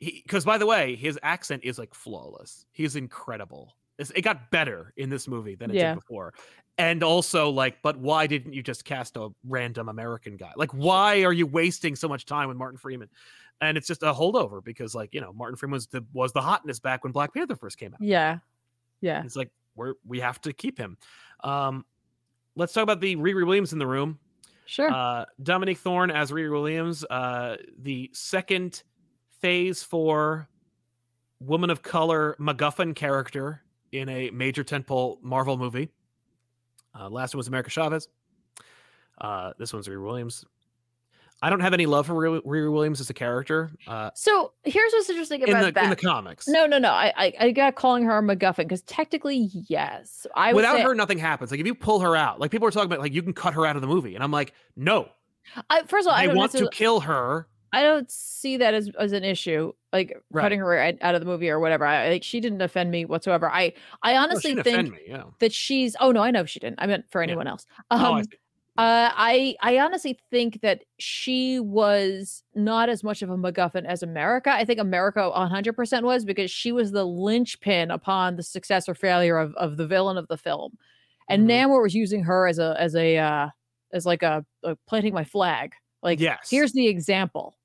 because 0.00 0.44
by 0.44 0.58
the 0.58 0.66
way 0.66 0.96
his 0.96 1.18
accent 1.22 1.64
is 1.64 1.78
like 1.78 1.94
flawless. 1.94 2.66
He's 2.72 2.96
incredible 2.96 3.74
it 3.98 4.22
got 4.22 4.50
better 4.50 4.92
in 4.96 5.08
this 5.10 5.28
movie 5.28 5.54
than 5.54 5.70
it 5.70 5.76
Yeah. 5.76 5.94
did 5.94 6.00
before 6.00 6.34
and 6.78 7.02
also 7.04 7.50
like 7.50 7.80
but 7.82 7.96
why 7.98 8.26
didn't 8.26 8.52
you 8.52 8.62
just 8.62 8.84
cast 8.84 9.16
a 9.16 9.28
random 9.46 9.88
american 9.88 10.36
guy 10.36 10.50
like 10.56 10.72
why 10.72 11.22
are 11.22 11.32
you 11.32 11.46
wasting 11.46 11.94
so 11.94 12.08
much 12.08 12.26
time 12.26 12.48
with 12.48 12.56
martin 12.56 12.76
freeman 12.78 13.08
and 13.60 13.78
it's 13.78 13.86
just 13.86 14.02
a 14.02 14.12
holdover 14.12 14.62
because 14.64 14.94
like 14.94 15.14
you 15.14 15.20
know 15.20 15.32
martin 15.32 15.56
freeman 15.56 15.74
was 15.74 15.86
the 15.86 16.04
was 16.12 16.32
the 16.32 16.40
hotness 16.40 16.80
back 16.80 17.04
when 17.04 17.12
black 17.12 17.32
panther 17.32 17.54
first 17.56 17.78
came 17.78 17.94
out 17.94 18.00
Yeah. 18.02 18.38
Yeah. 19.00 19.22
it's 19.24 19.36
like 19.36 19.50
we're 19.76 19.94
we 20.04 20.18
have 20.20 20.40
to 20.40 20.52
keep 20.52 20.76
him 20.78 20.98
um 21.44 21.84
let's 22.56 22.72
talk 22.72 22.82
about 22.82 23.00
the 23.00 23.14
Riri 23.16 23.46
williams 23.46 23.72
in 23.72 23.78
the 23.78 23.86
room 23.86 24.18
Sure. 24.66 24.90
uh, 24.90 25.26
Dominique 25.42 25.76
Thorne 25.76 26.10
as 26.10 26.30
Riri 26.30 26.50
Williams, 26.50 27.04
uh, 27.04 27.58
the 27.78 28.08
second 28.14 28.82
phase 29.40 29.82
for 29.82 30.48
woman 31.38 31.68
of 31.68 31.82
color 31.82 32.34
MacGuffin 32.40 32.94
character 32.94 33.60
in 33.94 34.08
a 34.08 34.30
major 34.30 34.64
tentpole 34.64 35.22
Marvel 35.22 35.56
movie. 35.56 35.88
Uh, 36.98 37.08
last 37.08 37.34
one 37.34 37.38
was 37.38 37.48
America 37.48 37.70
Chavez. 37.70 38.08
Uh, 39.20 39.52
this 39.58 39.72
one's 39.72 39.88
Riri 39.88 40.02
Williams. 40.02 40.44
I 41.42 41.50
don't 41.50 41.60
have 41.60 41.74
any 41.74 41.84
love 41.84 42.06
for 42.06 42.14
Riri 42.14 42.72
Williams 42.72 43.00
as 43.00 43.10
a 43.10 43.14
character 43.14 43.70
uh, 43.86 44.10
so 44.14 44.52
here's 44.62 44.92
what's 44.92 45.10
interesting 45.10 45.42
in 45.42 45.50
about 45.50 45.64
the 45.64 45.72
that. 45.72 45.84
in 45.84 45.90
the 45.90 45.96
comics. 45.96 46.48
no, 46.48 46.64
no, 46.64 46.78
no. 46.78 46.90
I, 46.90 47.12
I, 47.16 47.32
I 47.38 47.50
got 47.50 47.74
calling 47.74 48.04
her 48.04 48.18
a 48.18 48.22
MacGuffin 48.22 48.56
because 48.58 48.82
technically, 48.82 49.50
yes. 49.52 50.26
I 50.34 50.54
Without 50.54 50.76
say, 50.76 50.82
her, 50.82 50.94
nothing 50.94 51.18
happens. 51.18 51.50
Like 51.50 51.60
if 51.60 51.66
you 51.66 51.74
pull 51.74 52.00
her 52.00 52.16
out, 52.16 52.40
like 52.40 52.50
people 52.50 52.66
are 52.66 52.70
talking 52.70 52.86
about, 52.86 53.00
like 53.00 53.12
you 53.12 53.22
can 53.22 53.34
cut 53.34 53.52
her 53.54 53.66
out 53.66 53.76
of 53.76 53.82
the 53.82 53.88
movie, 53.88 54.14
and 54.14 54.24
I'm 54.24 54.30
like, 54.30 54.54
no, 54.74 55.08
I, 55.68 55.82
first 55.82 56.06
of 56.06 56.12
all, 56.12 56.18
I 56.18 56.28
they 56.28 56.34
want 56.34 56.52
to 56.52 56.68
kill 56.70 57.00
her. 57.00 57.46
I 57.74 57.82
don't 57.82 58.10
see 58.10 58.56
that 58.58 58.74
as 58.74 58.90
as 58.98 59.12
an 59.12 59.24
issue, 59.24 59.72
like 59.92 60.16
Right. 60.30 60.42
cutting 60.42 60.60
her 60.60 60.76
out 60.78 61.14
of 61.14 61.20
the 61.20 61.26
movie 61.26 61.50
or 61.50 61.58
whatever. 61.60 61.84
I 61.86 62.10
like 62.10 62.22
she 62.22 62.40
didn't 62.40 62.60
offend 62.62 62.90
me 62.90 63.04
whatsoever. 63.04 63.50
I 63.50 63.72
I 64.02 64.16
honestly 64.16 64.54
didn't 64.54 64.64
think 64.64 64.92
me. 64.92 64.98
Yeah. 65.08 65.24
that 65.40 65.52
she's. 65.52 65.96
Oh 66.00 66.12
no, 66.12 66.22
I 66.22 66.30
know 66.30 66.44
she 66.44 66.60
didn't. 66.60 66.80
I 66.80 66.86
meant 66.86 67.10
for 67.10 67.20
Yeah. 67.22 67.28
anyone 67.28 67.46
else. 67.46 67.66
oh, 67.90 67.96
I 68.14 68.18
Um, 68.20 68.26
uh, 68.76 69.10
I 69.14 69.54
I 69.60 69.78
honestly 69.78 70.18
think 70.32 70.60
that 70.62 70.82
she 70.98 71.60
was 71.60 72.42
not 72.56 72.88
as 72.88 73.04
much 73.04 73.22
of 73.22 73.30
a 73.30 73.36
MacGuffin 73.36 73.84
as 73.86 74.02
America. 74.02 74.50
I 74.50 74.64
think 74.64 74.80
America 74.80 75.30
100% 75.32 76.02
was 76.02 76.24
because 76.24 76.50
she 76.50 76.72
was 76.72 76.90
the 76.90 77.04
linchpin 77.04 77.92
upon 77.92 78.34
the 78.36 78.42
success 78.42 78.88
or 78.88 78.94
failure 78.94 79.38
of 79.38 79.54
of 79.54 79.76
the 79.76 79.86
villain 79.86 80.16
of 80.16 80.26
the 80.26 80.36
film, 80.36 80.76
and 81.28 81.46
Mhm. 81.48 81.50
Namor 81.68 81.82
was 81.82 81.94
using 81.94 82.24
her 82.24 82.48
as 82.48 82.58
a 82.58 82.74
as 82.78 82.96
a 82.96 83.16
uh, 83.18 83.48
as 83.92 84.06
like 84.06 84.24
a, 84.24 84.44
a 84.64 84.74
planting 84.88 85.14
my 85.14 85.22
flag. 85.24 85.74
Like 86.02 86.18
Yes. 86.18 86.50
here's 86.50 86.72
the 86.72 86.88
example. 86.88 87.56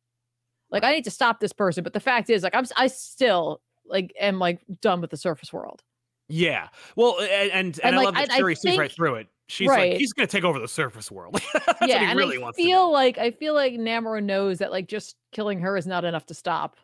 Like 0.71 0.83
I 0.83 0.91
need 0.93 1.03
to 1.05 1.11
stop 1.11 1.39
this 1.39 1.53
person, 1.53 1.83
but 1.83 1.93
the 1.93 1.99
fact 1.99 2.29
is, 2.29 2.43
like 2.43 2.55
I'm 2.55 2.65
I 2.77 2.87
still 2.87 3.61
like 3.85 4.13
am 4.19 4.37
like 4.39 4.59
done 4.81 5.01
with 5.01 5.09
the 5.09 5.17
surface 5.17 5.51
world. 5.51 5.81
Yeah. 6.27 6.67
Well, 6.95 7.19
and 7.21 7.51
and, 7.51 7.79
And, 7.83 7.95
I 7.95 7.97
like, 7.97 8.05
love 8.05 8.13
that 8.15 8.31
I- 8.31 8.35
I 8.35 8.37
Shuri 8.39 8.55
sees 8.55 8.77
right 8.77 8.91
through 8.91 9.15
it. 9.15 9.27
She's 9.47 9.67
Right. 9.67 9.93
like, 9.93 9.99
he's 9.99 10.13
gonna 10.13 10.27
take 10.27 10.43
over 10.43 10.59
the 10.59 10.67
surface 10.67 11.09
world. 11.09 11.41
That's 11.53 11.65
what 11.81 11.89
yeah, 11.89 11.99
he 11.99 12.05
and 12.05 12.17
really 12.19 12.43
I 12.43 12.51
feel 12.51 12.91
like 12.91 13.17
I 13.17 13.31
feel 13.31 13.55
like 13.55 13.73
Namor 13.73 14.21
knows 14.23 14.59
that 14.59 14.69
like 14.71 14.87
just 14.87 15.15
killing 15.31 15.59
her 15.61 15.75
is 15.75 15.87
not 15.87 16.05
enough 16.05 16.27
to 16.27 16.35
stop 16.35 16.75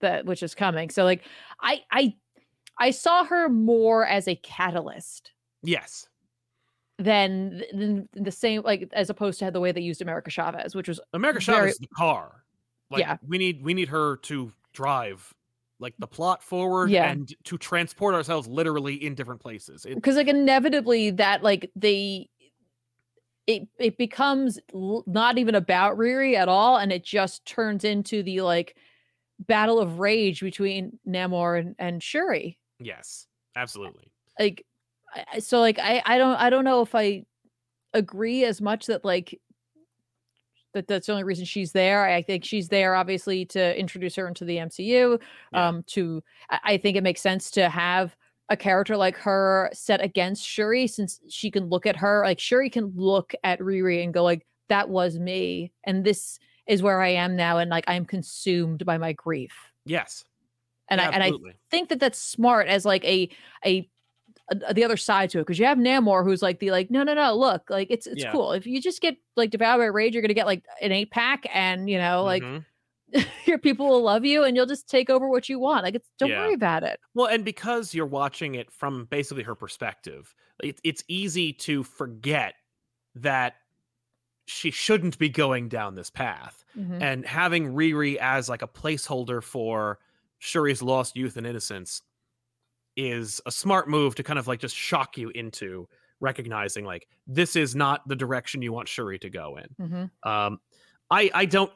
that 0.00 0.24
which 0.24 0.42
is 0.42 0.54
coming. 0.54 0.88
So 0.88 1.04
like 1.04 1.22
I 1.60 1.82
I 1.90 2.14
I 2.78 2.90
saw 2.90 3.24
her 3.24 3.50
more 3.50 4.06
as 4.06 4.26
a 4.28 4.34
catalyst 4.36 5.32
Yes. 5.62 6.08
than 6.98 7.62
than 7.72 8.08
the 8.14 8.30
same 8.30 8.62
like 8.62 8.88
as 8.92 9.10
opposed 9.10 9.38
to 9.40 9.50
the 9.50 9.60
way 9.60 9.72
they 9.72 9.82
used 9.82 10.00
America 10.00 10.30
Chavez, 10.30 10.74
which 10.74 10.88
was 10.88 11.00
America 11.12 11.40
Very- 11.44 11.56
Chavez 11.58 11.72
is 11.74 11.78
the 11.80 11.86
car. 11.88 12.39
Like, 12.90 13.00
Yeah. 13.00 13.16
we 13.26 13.38
need 13.38 13.62
we 13.62 13.74
need 13.74 13.88
her 13.88 14.16
to 14.18 14.52
drive 14.72 15.32
like 15.78 15.94
the 15.98 16.06
plot 16.06 16.42
forward 16.42 16.90
Yeah. 16.90 17.10
and 17.10 17.32
to 17.44 17.56
transport 17.56 18.14
ourselves 18.14 18.46
literally 18.46 18.94
in 19.02 19.14
different 19.14 19.40
places. 19.40 19.86
Because 19.88 20.16
like 20.16 20.28
inevitably 20.28 21.10
that 21.12 21.42
like 21.42 21.70
they 21.74 22.28
it 23.46 23.66
it 23.78 23.96
becomes 23.96 24.58
l- 24.74 25.04
not 25.06 25.38
even 25.38 25.54
about 25.54 25.96
Riri 25.96 26.34
at 26.34 26.48
all 26.48 26.76
and 26.76 26.92
it 26.92 27.02
just 27.04 27.44
turns 27.46 27.84
into 27.84 28.22
the 28.22 28.42
like 28.42 28.76
battle 29.46 29.80
of 29.80 29.98
rage 29.98 30.40
between 30.42 30.98
Namor 31.08 31.58
and, 31.58 31.74
and 31.78 32.02
Shuri 32.02 32.58
yes, 32.78 33.26
absolutely. 33.56 34.12
like 34.38 34.66
so 35.38 35.58
like 35.60 35.78
I 35.78 36.02
I 36.04 36.18
don't 36.18 36.36
I 36.36 36.50
don't 36.50 36.64
know 36.64 36.82
if 36.82 36.94
I 36.94 37.24
agree 37.94 38.44
as 38.44 38.60
much 38.60 38.86
that 38.86 39.04
like 39.04 39.40
that 40.74 40.86
that's 40.86 41.06
the 41.06 41.12
only 41.12 41.24
reason 41.24 41.44
she's 41.44 41.72
there. 41.72 42.04
I 42.04 42.22
think 42.22 42.44
she's 42.44 42.68
there 42.68 42.94
obviously 42.94 43.44
to 43.46 43.78
introduce 43.78 44.16
her 44.16 44.28
into 44.28 44.44
the 44.44 44.56
MCU. 44.58 45.20
Yeah. 45.52 45.68
Um 45.68 45.82
to 45.88 46.22
I, 46.48 46.76
think 46.76 46.96
it 46.96 47.02
makes 47.02 47.20
sense 47.20 47.50
to 47.52 47.68
have 47.68 48.16
a 48.48 48.56
character 48.56 48.96
like 48.96 49.16
her 49.16 49.70
set 49.72 50.02
against 50.02 50.44
Shuri 50.44 50.86
since 50.86 51.20
she 51.28 51.50
can 51.50 51.66
look 51.66 51.86
at 51.86 51.96
her 51.96 52.22
like 52.24 52.38
Shuri 52.38 52.70
can 52.70 52.92
look 52.96 53.32
at 53.44 53.60
Riri 53.60 54.02
and 54.02 54.12
go 54.12 54.22
like 54.24 54.46
that 54.68 54.88
was 54.88 55.18
me 55.18 55.72
and 55.84 56.04
this 56.04 56.38
is 56.66 56.82
where 56.82 57.00
I 57.00 57.08
am 57.08 57.36
now 57.36 57.58
and 57.58 57.70
like 57.70 57.84
I'm 57.88 58.04
consumed 58.04 58.84
by 58.84 58.98
my 58.98 59.12
grief. 59.12 59.52
Yes. 59.84 60.24
And 60.88 61.00
Yeah, 61.00 61.08
I 61.08 61.12
and 61.12 61.22
I 61.22 61.32
think 61.70 61.88
that 61.88 62.00
that's 62.00 62.18
smart 62.18 62.68
as 62.68 62.84
like 62.84 63.04
a 63.04 63.28
a, 63.64 63.88
a- 64.50 64.74
the 64.74 64.84
other 64.84 64.96
side 64.96 65.30
to 65.30 65.38
it 65.38 65.42
because 65.42 65.58
you 65.58 65.64
have 65.66 65.78
Namor 65.78 66.24
who's 66.24 66.42
like 66.42 66.58
the 66.58 66.70
like 66.70 66.90
no 66.90 67.02
no 67.02 67.14
no 67.14 67.34
look 67.36 67.70
like 67.70 67.88
it's 67.90 68.06
it's 68.06 68.22
Yeah. 68.24 68.32
cool 68.32 68.52
if 68.52 68.66
you 68.66 68.80
just 68.80 69.00
get 69.00 69.16
like 69.36 69.50
devoured 69.50 69.78
by 69.80 69.86
rage 69.86 70.12
you're 70.14 70.22
gonna 70.22 70.34
get 70.34 70.46
like 70.46 70.64
an 70.82 70.92
eight 70.92 71.10
pack 71.10 71.46
and 71.54 71.88
you 71.88 71.98
know 71.98 72.24
like 72.24 72.42
Mhm. 72.42 72.64
your 73.46 73.58
people 73.58 73.88
will 73.88 74.02
love 74.02 74.24
you 74.24 74.44
and 74.44 74.56
you'll 74.56 74.66
just 74.66 74.88
take 74.88 75.10
over 75.10 75.28
what 75.28 75.48
you 75.48 75.58
want 75.58 75.84
like 75.84 75.94
it's 75.94 76.08
don't 76.18 76.30
Yeah. 76.30 76.40
worry 76.44 76.54
about 76.54 76.82
it 76.84 77.00
Well, 77.14 77.26
and 77.26 77.44
because 77.44 77.92
you're 77.94 78.06
watching 78.06 78.54
it 78.54 78.70
from 78.70 79.06
basically 79.06 79.42
her 79.42 79.54
perspective, 79.56 80.34
it, 80.62 80.80
it's 80.84 81.02
easy 81.08 81.52
to 81.54 81.82
forget 81.82 82.54
that 83.16 83.54
she 84.46 84.70
shouldn't 84.70 85.18
be 85.18 85.28
going 85.28 85.68
down 85.68 85.94
this 85.94 86.10
path. 86.10 86.64
Mhm. 86.76 87.00
And 87.02 87.26
having 87.26 87.72
Riri 87.72 88.16
as 88.16 88.48
like 88.48 88.62
a 88.62 88.68
placeholder 88.68 89.42
for 89.42 89.98
Shuri's 90.40 90.82
lost 90.82 91.16
youth 91.16 91.36
and 91.36 91.46
innocence 91.46 92.02
is 93.08 93.40
a 93.46 93.50
smart 93.50 93.88
move 93.88 94.14
to 94.16 94.22
kind 94.22 94.38
of 94.38 94.46
like 94.46 94.60
just 94.60 94.76
shock 94.76 95.16
you 95.16 95.30
into 95.30 95.88
recognizing 96.20 96.84
like 96.84 97.08
this 97.26 97.56
is 97.56 97.74
not 97.74 98.06
the 98.06 98.14
direction 98.14 98.60
you 98.60 98.72
want 98.72 98.88
Shuri 98.88 99.18
to 99.20 99.30
go 99.30 99.56
in. 99.56 99.86
Mhm. 99.88 100.10
Um, 100.28 100.60
I 101.10 101.30
I 101.32 101.44
don't 101.46 101.72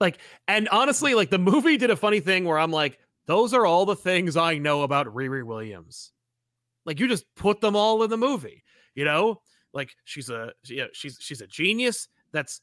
like, 0.00 0.18
and 0.48 0.68
honestly, 0.70 1.14
like 1.14 1.30
the 1.30 1.38
movie 1.38 1.76
did 1.76 1.90
a 1.90 1.96
funny 1.96 2.20
thing 2.20 2.44
where 2.44 2.58
I'm 2.58 2.72
like, 2.72 2.98
those 3.26 3.54
are 3.54 3.66
all 3.66 3.86
the 3.86 3.96
things 3.96 4.36
I 4.36 4.58
know 4.58 4.82
about 4.82 5.06
Riri 5.06 5.44
Williams. 5.44 6.12
Like 6.84 6.98
you 6.98 7.06
just 7.06 7.24
put 7.36 7.60
them 7.60 7.76
all 7.76 8.02
in 8.02 8.10
the 8.10 8.16
movie, 8.16 8.64
you 8.94 9.04
know. 9.04 9.40
Like 9.72 9.94
she's 10.04 10.30
a 10.30 10.52
yeah, 10.64 10.86
she's 10.92 11.16
she's 11.20 11.40
a 11.40 11.46
genius. 11.46 12.08
That's 12.32 12.60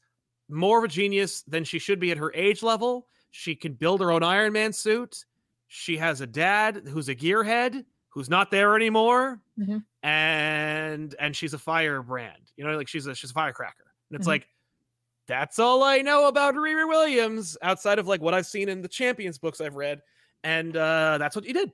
more 0.50 0.78
of 0.78 0.84
a 0.84 0.88
genius 0.88 1.42
than 1.42 1.64
she 1.64 1.78
should 1.78 2.00
be 2.00 2.10
at 2.10 2.18
her 2.18 2.32
age 2.34 2.62
level. 2.62 3.06
She 3.30 3.54
can 3.54 3.74
build 3.74 4.00
her 4.00 4.10
own 4.10 4.22
Iron 4.22 4.52
Man 4.52 4.72
suit. 4.72 5.24
She 5.68 5.96
has 5.98 6.20
a 6.20 6.26
dad 6.26 6.88
who's 6.88 7.08
a 7.08 7.14
gearhead 7.14 7.84
who's 8.08 8.28
not 8.30 8.50
there 8.50 8.74
anymore, 8.74 9.40
Mhm. 9.58 9.84
and 10.02 11.14
and 11.20 11.36
she's 11.36 11.54
a 11.54 11.58
firebrand. 11.58 12.50
You 12.56 12.64
know, 12.64 12.76
like 12.76 12.88
she's 12.88 13.06
a 13.06 13.14
she's 13.14 13.30
a 13.30 13.34
firecracker. 13.34 13.92
And 14.10 14.16
it's 14.18 14.26
Mhm. 14.26 14.30
like 14.30 14.48
that's 15.26 15.58
all 15.58 15.82
I 15.84 15.98
know 15.98 16.26
about 16.26 16.54
Riri 16.54 16.88
Williams 16.88 17.56
outside 17.62 17.98
of 17.98 18.06
like 18.06 18.22
what 18.22 18.32
I've 18.34 18.46
seen 18.46 18.68
in 18.70 18.80
the 18.82 18.88
Champions 18.88 19.38
books 19.38 19.60
I've 19.60 19.76
read, 19.76 20.00
and 20.42 20.76
uh, 20.76 21.18
that's 21.18 21.36
what 21.36 21.44
you 21.44 21.52
did. 21.52 21.70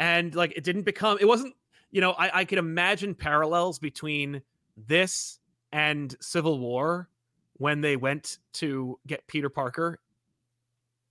And 0.00 0.34
like 0.34 0.52
it 0.56 0.64
didn't 0.64 0.82
become 0.82 1.18
it 1.20 1.26
wasn't 1.28 1.54
you 1.92 2.00
know 2.00 2.12
I 2.12 2.40
I 2.40 2.44
could 2.44 2.58
imagine 2.58 3.14
parallels 3.14 3.78
between 3.78 4.42
this 4.76 5.38
and 5.72 6.16
Civil 6.20 6.58
War 6.58 7.08
when 7.54 7.80
they 7.80 7.96
went 7.96 8.38
to 8.54 8.98
get 9.06 9.26
Peter 9.28 9.48
Parker. 9.48 10.00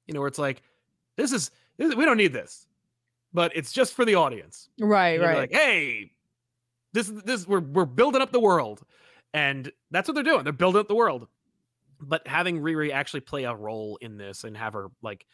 You 0.08 0.13
know, 0.13 0.20
where 0.20 0.28
it's 0.28 0.38
like 0.39 0.63
this 1.16 1.32
is 1.32 1.50
we 1.77 2.05
don't 2.05 2.17
need 2.17 2.33
this, 2.33 2.67
but 3.33 3.51
it's 3.55 3.71
just 3.71 3.93
for 3.93 4.05
the 4.05 4.15
audience. 4.15 4.69
right 5.19 5.19
right 5.19 5.38
Like, 5.38 5.53
hey, 5.53 6.12
this 6.93 7.09
is 7.09 7.21
this 7.23 7.47
we're 7.47 7.59
we're 7.59 7.86
building 7.86 8.21
up 8.21 8.31
the 8.31 8.39
world, 8.39 8.83
and 9.33 9.71
that's 9.91 10.07
what 10.07 10.15
they're 10.15 10.23
doing. 10.23 10.43
They're 10.43 10.53
building 10.53 10.79
up 10.79 10.88
the 10.88 10.95
world. 10.95 11.27
But 11.99 12.27
having 12.27 12.59
Riri 12.59 12.91
actually 12.91 13.21
play 13.21 13.45
a 13.45 13.55
role 13.55 13.97
in 14.01 14.17
this 14.17 14.43
and 14.43 14.57
have 14.57 14.73
her 14.73 14.88
like 15.01 15.25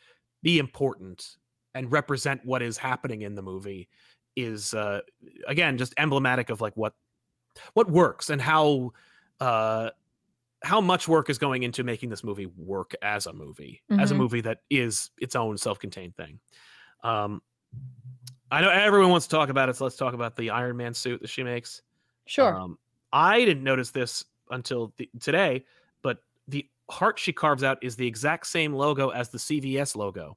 be 0.43 0.60
important 0.60 1.38
and 1.73 1.91
represent 1.91 2.45
what 2.45 2.62
is 2.62 2.78
happening 2.78 3.23
in 3.23 3.36
the 3.36 3.41
movie 3.41 3.89
is 4.36 4.73
uh 4.73 5.02
again 5.47 5.78
just 5.78 5.93
emblematic 5.97 6.49
of 6.49 6.62
like 6.62 6.75
what 6.78 6.93
what 7.73 7.89
works 7.89 8.30
and 8.30 8.41
how 8.41 8.91
uh 9.39 9.89
how 10.63 10.82
much 10.82 11.08
work 11.08 11.30
is 11.30 11.38
going 11.38 11.63
into 11.63 11.84
making 11.84 12.10
this 12.10 12.24
movie 12.24 12.48
work 12.58 12.93
as 13.02 13.26
a 13.28 13.34
movie 13.34 13.82
as 14.00 14.12
a 14.12 14.13
Mhm. 14.13 14.17
movie 14.17 14.41
that 14.41 14.60
is 14.69 15.10
its 15.19 15.36
own 15.36 15.58
self-contained 15.58 16.15
thing. 16.15 16.39
Um 17.04 17.41
i 18.52 18.62
know 18.62 18.69
everyone 18.69 19.10
wants 19.12 19.28
to 19.28 19.36
talk 19.36 19.50
about 19.50 19.69
it 19.69 19.76
so 19.76 19.84
let's 19.86 19.95
talk 19.95 20.13
about 20.15 20.36
the 20.36 20.50
iron 20.50 20.76
man 20.76 20.93
suit 20.93 21.22
that 21.22 21.30
she 21.30 21.43
makes. 21.43 21.82
Sure. 22.26 22.56
Um 22.56 22.78
i 23.13 23.43
didn't 23.45 23.63
notice 23.63 23.91
this 23.91 24.26
until 24.52 24.93
the, 24.98 25.10
today 25.19 25.63
but 26.02 26.17
the 26.48 26.67
heart 26.89 27.19
she 27.19 27.32
carves 27.32 27.63
out 27.63 27.78
is 27.84 27.95
the 27.95 28.06
exact 28.08 28.48
same 28.48 28.74
logo 28.74 29.10
as 29.10 29.30
the 29.30 29.38
cvs 29.38 29.95
logo 29.95 30.36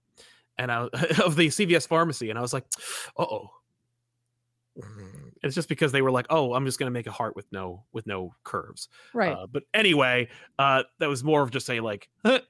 and 0.59 0.71
i 0.71 0.83
of 1.25 1.35
the 1.37 1.49
cvs 1.49 1.87
pharmacy 1.89 2.29
and 2.31 2.39
i 2.39 2.43
was 2.43 2.53
like 2.53 2.65
uh-oh 3.19 3.51
it's 5.43 5.55
just 5.55 5.69
because 5.69 5.93
they 5.93 6.01
were 6.01 6.11
like 6.11 6.27
oh 6.31 6.55
i'm 6.55 6.65
just 6.65 6.79
going 6.79 6.87
to 6.87 6.93
make 6.93 7.07
a 7.07 7.13
heart 7.13 7.37
with 7.37 7.45
no 7.53 7.85
with 7.93 8.07
no 8.07 8.35
curves 8.43 8.89
right 9.13 9.37
uh, 9.37 9.47
but 9.51 9.65
anyway, 9.75 10.29
uh, 10.59 10.83
that 10.99 11.09
was 11.09 11.25
more 11.25 11.43
of 11.43 11.51
just 11.51 11.69
a 11.71 11.81
like, 11.81 12.09
huh. 12.25 12.41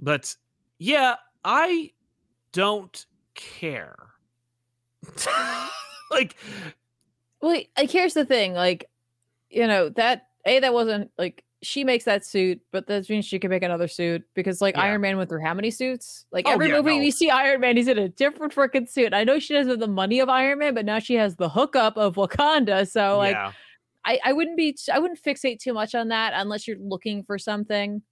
but 0.00 0.34
yeah, 0.78 1.16
I 1.44 1.92
don't 2.52 3.06
care. 3.34 3.96
like, 6.10 6.36
well 7.40 7.60
like 7.76 7.90
here's 7.90 8.14
the 8.14 8.24
thing 8.24 8.52
like 8.52 8.90
you 9.48 9.66
know 9.66 9.88
that 9.90 10.26
a 10.44 10.58
that 10.58 10.74
wasn't 10.74 11.10
like 11.16 11.44
she 11.62 11.82
makes 11.82 12.04
that 12.04 12.24
suit 12.24 12.60
but 12.72 12.86
that 12.86 13.08
means 13.10 13.24
she 13.24 13.38
can 13.38 13.50
make 13.50 13.62
another 13.64 13.88
suit 13.88 14.22
because 14.34 14.60
like 14.60 14.76
Yeah. 14.76 14.82
iron 14.82 15.00
man 15.00 15.16
went 15.16 15.28
through 15.28 15.42
how 15.42 15.54
many 15.54 15.70
suits 15.72 16.24
like 16.30 16.46
Oh, 16.46 16.52
every 16.52 16.68
yeah, 16.68 16.76
movie 16.76 16.98
no. 16.98 17.02
you 17.04 17.10
see 17.10 17.30
iron 17.30 17.60
man 17.60 17.76
he's 17.76 17.88
in 17.88 17.98
a 17.98 18.08
different 18.08 18.54
freaking 18.54 18.88
suit 18.88 19.12
i 19.12 19.24
know 19.24 19.38
she 19.40 19.54
doesn't 19.54 19.70
have 19.70 19.80
the 19.80 19.88
money 19.88 20.20
of 20.20 20.28
iron 20.28 20.60
man 20.60 20.74
but 20.74 20.84
now 20.84 20.98
she 21.00 21.14
has 21.14 21.34
the 21.36 21.48
hookup 21.48 21.96
of 21.96 22.14
wakanda 22.16 22.88
so 22.88 23.18
like 23.18 23.34
yeah, 23.34 23.52
I, 24.04 24.20
I 24.26 24.32
wouldn't 24.32 24.56
be 24.56 24.76
I 24.92 25.00
wouldn't 25.00 25.20
fixate 25.22 25.58
too 25.58 25.72
much 25.74 25.94
on 25.94 26.08
that 26.08 26.32
unless 26.36 26.68
you're 26.68 26.78
looking 26.78 27.24
for 27.24 27.38
something 27.38 28.02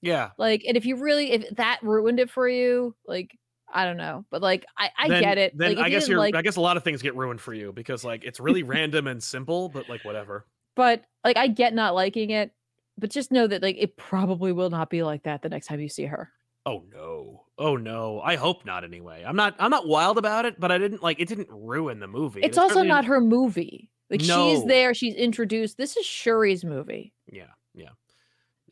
yeah. 0.00 0.30
like 0.38 0.64
and 0.66 0.76
if 0.76 0.86
you 0.86 0.96
really 0.96 1.32
if 1.32 1.56
that 1.56 1.80
ruined 1.82 2.18
it 2.20 2.30
for 2.30 2.48
you 2.48 2.94
like 3.06 3.36
I 3.72 3.84
don't 3.84 3.96
know 3.98 4.24
but 4.30 4.40
like 4.40 4.64
I 4.78 4.90
I 4.98 5.08
Then- 5.08 5.22
get 5.22 5.38
it 5.38 5.56
Then 5.58 5.74
like, 5.76 5.84
I 5.84 5.90
guess 5.90 6.08
you're. 6.08 6.18
like 6.18 6.34
I 6.34 6.42
guess 6.42 6.56
a 6.56 6.60
lot 6.62 6.76
of 6.78 6.84
things 6.84 7.02
get 7.02 7.14
ruined 7.16 7.40
for 7.42 7.52
you 7.52 7.72
because 7.72 8.02
like 8.04 8.24
it's 8.24 8.40
really 8.40 8.62
random 8.74 9.06
and 9.06 9.22
simple, 9.22 9.68
but 9.68 9.88
like 9.90 10.04
whatever. 10.04 10.46
but 10.74 11.04
like 11.22 11.36
I 11.36 11.48
get 11.48 11.74
not 11.74 11.94
liking 11.94 12.30
it 12.30 12.50
but 12.98 13.10
just 13.10 13.32
know 13.32 13.46
that 13.46 13.62
like 13.62 13.76
it 13.78 13.96
probably 13.96 14.52
will 14.52 14.70
not 14.70 14.90
be 14.90 15.02
like 15.02 15.22
that 15.24 15.42
the 15.42 15.48
next 15.48 15.66
time 15.66 15.80
you 15.80 15.88
see 15.88 16.04
her 16.06 16.30
Oh 16.66 16.82
no. 16.90 17.42
Oh 17.58 17.76
no. 17.76 18.22
I 18.22 18.36
hope 18.36 18.64
not 18.64 18.84
anyway. 18.84 19.22
I'm 19.26 19.36
not 19.36 19.54
I'm 19.58 19.70
not 19.70 19.86
wild 19.86 20.16
about 20.16 20.46
it, 20.46 20.58
but 20.58 20.72
I 20.72 20.78
didn't 20.78 21.02
like 21.02 21.20
it 21.20 21.28
didn't 21.28 21.48
ruin 21.50 22.00
the 22.00 22.06
movie. 22.06 22.40
It's 22.40 22.56
also 22.56 22.82
not 22.82 23.04
her 23.04 23.20
movie. 23.20 23.90
Like 24.08 24.22
she's 24.22 24.64
there, 24.64 24.94
she's 24.94 25.14
introduced. 25.14 25.76
This 25.76 25.96
is 25.98 26.06
Shuri's 26.06 26.64
movie. 26.64 27.12
Yeah. 27.30 27.48
Yeah. 27.74 27.90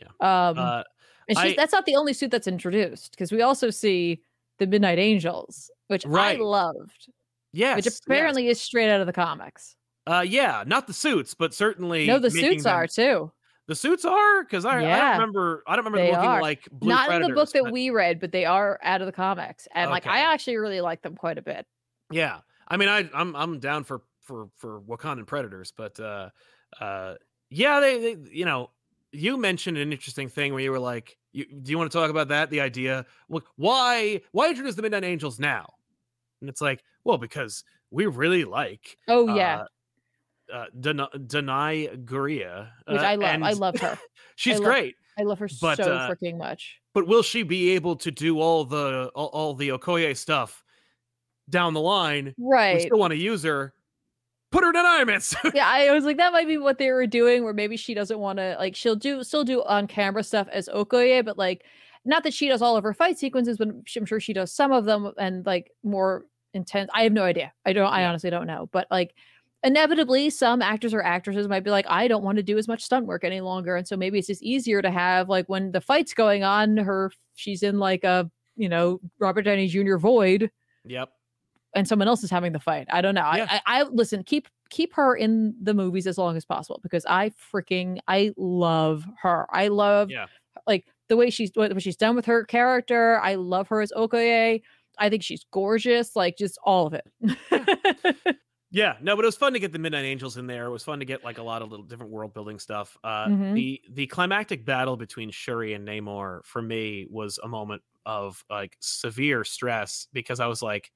Yeah. 0.00 0.06
Um, 0.20 0.56
Uh 0.58 0.82
and 1.28 1.36
she's 1.36 1.52
I- 1.52 1.54
that's 1.54 1.72
not 1.74 1.84
the 1.84 1.96
only 1.96 2.14
suit 2.14 2.30
that's 2.30 2.46
introduced 2.46 3.10
because 3.10 3.30
we 3.30 3.42
also 3.42 3.68
see 3.68 4.22
the 4.58 4.66
Midnight 4.66 4.98
Angels, 4.98 5.70
which 5.88 6.06
Right. 6.06 6.38
I 6.38 6.42
loved, 6.42 7.10
yes. 7.52 7.76
which 7.76 7.84
yes. 7.84 8.00
apparently 8.06 8.48
is 8.48 8.58
straight 8.58 8.88
out 8.90 9.00
of 9.02 9.06
the 9.06 9.12
comics. 9.12 9.76
uh 10.06 10.24
yeah, 10.26 10.64
not 10.66 10.86
the 10.86 10.94
suits, 10.94 11.34
but 11.34 11.52
certainly 11.52 12.06
No, 12.06 12.18
the 12.18 12.30
suits 12.30 12.64
them- 12.64 12.74
are 12.74 12.86
too. 12.86 13.30
The 13.68 13.74
suits 13.76 14.04
are 14.04 14.42
because 14.42 14.64
I, 14.64 14.78
I 14.78 14.98
don't 14.98 15.12
remember 15.12 15.62
I 15.66 15.76
don't 15.76 15.84
remember 15.84 16.04
They 16.04 16.10
looking 16.10 16.28
are. 16.28 16.40
like 16.42 16.68
blue 16.72 16.90
Not 16.90 17.12
in 17.12 17.22
the 17.22 17.28
book 17.34 17.50
that 17.52 17.62
but- 17.64 17.72
we 17.72 17.90
read, 17.90 18.18
but 18.20 18.32
they 18.32 18.44
are 18.44 18.78
out 18.82 19.00
of 19.00 19.06
the 19.06 19.12
comics, 19.12 19.68
and 19.74 19.90
like 19.90 20.06
I 20.06 20.20
actually 20.32 20.56
really 20.56 20.80
like 20.80 21.02
them 21.02 21.14
quite 21.14 21.38
a 21.38 21.42
bit. 21.42 21.66
Yeah, 22.10 22.40
I 22.68 22.76
mean, 22.76 22.88
I 22.88 23.08
I'm 23.14 23.34
I'm 23.36 23.60
down 23.60 23.84
for 23.84 24.02
for 24.20 24.48
for 24.56 24.80
Wakandan 24.82 25.26
predators, 25.26 25.72
but 25.76 25.98
uh, 26.00 26.30
uh, 26.80 27.14
yeah, 27.50 27.80
they, 27.80 28.14
they 28.14 28.30
you 28.30 28.44
know, 28.44 28.70
you 29.12 29.36
mentioned 29.36 29.78
an 29.78 29.92
interesting 29.92 30.28
thing 30.28 30.52
where 30.52 30.62
you 30.62 30.70
were 30.72 30.78
like, 30.80 31.16
you, 31.32 31.44
do 31.46 31.70
you 31.70 31.78
want 31.78 31.90
to 31.90 31.96
talk 31.96 32.10
about 32.10 32.28
that? 32.28 32.50
The 32.50 32.60
idea, 32.60 33.06
look, 33.28 33.46
why 33.56 34.22
why 34.32 34.48
introduce 34.48 34.74
the 34.74 34.82
Midnight 34.82 35.04
Angels 35.04 35.38
now? 35.38 35.72
And 36.40 36.50
it's 36.50 36.60
like, 36.60 36.82
well, 37.04 37.18
because 37.18 37.62
we 37.90 38.06
really 38.06 38.44
like 38.44 38.96
Oh 39.06 39.34
yeah, 39.34 39.60
uh, 39.60 39.64
uh, 40.52 40.66
Den- 40.78 40.98
Danai 40.98 42.04
Gurira, 42.04 42.68
which 42.86 43.00
uh, 43.00 43.04
I 43.04 43.14
love. 43.16 43.42
I 43.42 43.52
love 43.52 43.76
her. 43.80 43.98
She's 44.36 44.58
love- 44.58 44.64
great, 44.64 44.94
I 45.18 45.22
love 45.22 45.38
her 45.38 45.48
But, 45.60 45.76
so 45.76 45.92
uh, 45.92 46.10
freaking 46.10 46.38
much. 46.38 46.78
but 46.94 47.06
will 47.06 47.22
she 47.22 47.42
be 47.42 47.70
able 47.70 47.96
to 47.96 48.10
do 48.10 48.40
all 48.40 48.64
the 48.64 49.10
all, 49.14 49.26
all 49.28 49.54
the 49.54 49.70
Okoye 49.70 50.16
stuff 50.16 50.62
down 51.50 51.74
the 51.74 51.80
line? 51.80 52.34
Right. 52.38 52.76
We 52.76 52.80
still 52.82 52.98
want 52.98 53.12
to 53.12 53.18
use 53.18 53.42
her. 53.44 53.74
Put 54.50 54.64
her 54.64 54.70
in 54.70 54.76
an 54.76 54.84
Iron 54.84 55.06
Man 55.06 55.20
suit. 55.22 55.52
yeah, 55.54 55.66
I 55.66 55.90
was 55.92 56.04
like, 56.04 56.18
that 56.18 56.32
might 56.32 56.46
be 56.46 56.58
what 56.58 56.76
they 56.76 56.90
were 56.90 57.06
doing, 57.06 57.42
where 57.42 57.54
maybe 57.54 57.76
she 57.78 57.94
doesn't 57.94 58.18
want 58.18 58.38
to 58.38 58.54
like 58.58 58.76
she'll 58.76 58.96
do 58.96 59.22
still 59.24 59.44
do 59.44 59.62
on 59.64 59.86
camera 59.86 60.22
stuff 60.22 60.46
as 60.52 60.68
Okoye, 60.68 61.24
but 61.24 61.38
like 61.38 61.64
not 62.04 62.22
that 62.24 62.34
she 62.34 62.48
does 62.48 62.60
all 62.60 62.76
of 62.76 62.84
her 62.84 62.92
fight 62.92 63.18
sequences, 63.18 63.56
but 63.56 63.68
I'm 63.96 64.04
sure 64.04 64.20
she 64.20 64.32
does 64.32 64.52
some 64.52 64.72
of 64.72 64.84
them 64.84 65.12
and 65.18 65.46
like 65.46 65.70
more 65.82 66.26
intense. 66.52 66.90
I 66.94 67.04
have 67.04 67.12
no 67.12 67.22
idea. 67.22 67.52
I 67.64 67.72
don't. 67.72 67.86
I 67.90 68.04
honestly 68.04 68.28
don't 68.28 68.46
know. 68.46 68.68
But 68.72 68.88
like 68.90 69.14
inevitably, 69.64 70.30
some 70.30 70.62
actors 70.62 70.92
or 70.94 71.02
actresses 71.02 71.48
might 71.48 71.64
be 71.64 71.70
like, 71.70 71.86
I 71.88 72.08
don't 72.08 72.22
want 72.24 72.36
to 72.36 72.42
do 72.42 72.58
as 72.58 72.68
much 72.68 72.82
stunt 72.82 73.06
work 73.06 73.24
any 73.24 73.40
longer, 73.40 73.76
and 73.76 73.86
so 73.86 73.96
maybe 73.96 74.18
it's 74.18 74.28
just 74.28 74.42
easier 74.42 74.82
to 74.82 74.90
have 74.90 75.28
like 75.28 75.48
when 75.48 75.72
the 75.72 75.80
fight's 75.80 76.14
going 76.14 76.44
on, 76.44 76.76
her 76.76 77.10
she's 77.34 77.62
in 77.62 77.78
like 77.78 78.04
a 78.04 78.30
you 78.56 78.68
know 78.68 79.00
Robert 79.18 79.42
Downey 79.42 79.66
Jr. 79.68 79.96
void 79.96 80.50
Yep. 80.84 81.08
and 81.74 81.86
someone 81.88 82.08
else 82.08 82.22
is 82.24 82.30
having 82.30 82.52
the 82.52 82.60
fight. 82.60 82.86
I 82.90 83.00
don't 83.00 83.14
know. 83.14 83.30
Yeah. 83.34 83.46
I, 83.50 83.60
I 83.66 83.80
I 83.80 83.82
listen, 83.84 84.22
keep 84.24 84.48
keep 84.70 84.92
her 84.94 85.14
in 85.16 85.54
the 85.62 85.74
movies 85.74 86.06
as 86.06 86.16
long 86.18 86.36
as 86.36 86.44
possible 86.44 86.80
because 86.82 87.04
I 87.06 87.30
freaking 87.52 87.98
I 88.08 88.32
love 88.36 89.04
her. 89.22 89.46
I 89.50 89.68
love 89.68 90.10
Yeah. 90.10 90.26
like 90.66 90.86
the 91.08 91.16
way 91.16 91.28
she's 91.30 91.50
what, 91.54 91.72
what 91.72 91.82
she's 91.82 91.96
done 91.96 92.16
with 92.16 92.24
her 92.26 92.44
character. 92.44 93.20
I 93.22 93.34
love 93.36 93.68
her 93.68 93.80
as 93.82 93.92
Okoye. 93.92 94.62
I 94.98 95.08
think 95.08 95.22
she's 95.22 95.44
gorgeous, 95.50 96.14
like 96.16 96.36
just 96.36 96.58
all 96.64 96.86
of 96.86 96.94
it. 96.94 97.06
Yeah, 98.74 98.96
no, 99.02 99.14
but 99.16 99.24
it 99.24 99.28
was 99.28 99.36
fun 99.36 99.52
to 99.52 99.58
get 99.58 99.72
the 99.72 99.78
Midnight 99.78 100.06
Angels 100.06 100.38
in 100.38 100.46
there. 100.46 100.64
It 100.64 100.70
was 100.70 100.82
fun 100.82 100.98
to 101.00 101.04
get 101.04 101.22
like 101.22 101.36
a 101.36 101.42
lot 101.42 101.60
of 101.60 101.70
little 101.70 101.84
different 101.84 102.10
world 102.10 102.32
building 102.32 102.58
stuff. 102.58 102.96
Uh, 103.04 103.28
Mhm. 103.28 103.54
The 103.54 103.82
the 103.90 104.06
climactic 104.06 104.64
battle 104.64 104.96
between 104.96 105.30
Shuri 105.30 105.74
and 105.74 105.86
Namor 105.86 106.42
for 106.46 106.62
me 106.62 107.06
was 107.10 107.38
a 107.42 107.48
moment 107.48 107.82
of 108.06 108.42
like 108.48 108.78
severe 108.80 109.44
stress 109.44 110.08
because 110.14 110.40
I 110.40 110.46
was 110.46 110.62
like, 110.62 110.90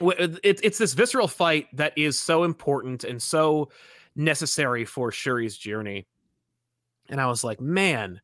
w- 0.00 0.16
it, 0.18 0.38
it- 0.42 0.60
it's 0.62 0.78
this 0.78 0.94
visceral 0.94 1.28
fight 1.28 1.68
that 1.76 1.96
is 1.96 2.18
so 2.20 2.44
important 2.44 3.04
and 3.04 3.22
so 3.22 3.70
necessary 4.16 4.84
for 4.84 5.10
Shuri's 5.12 5.56
journey, 5.56 6.06
and 7.08 7.20
I 7.20 7.26
was 7.26 7.44
like, 7.44 7.60
man, 7.60 8.20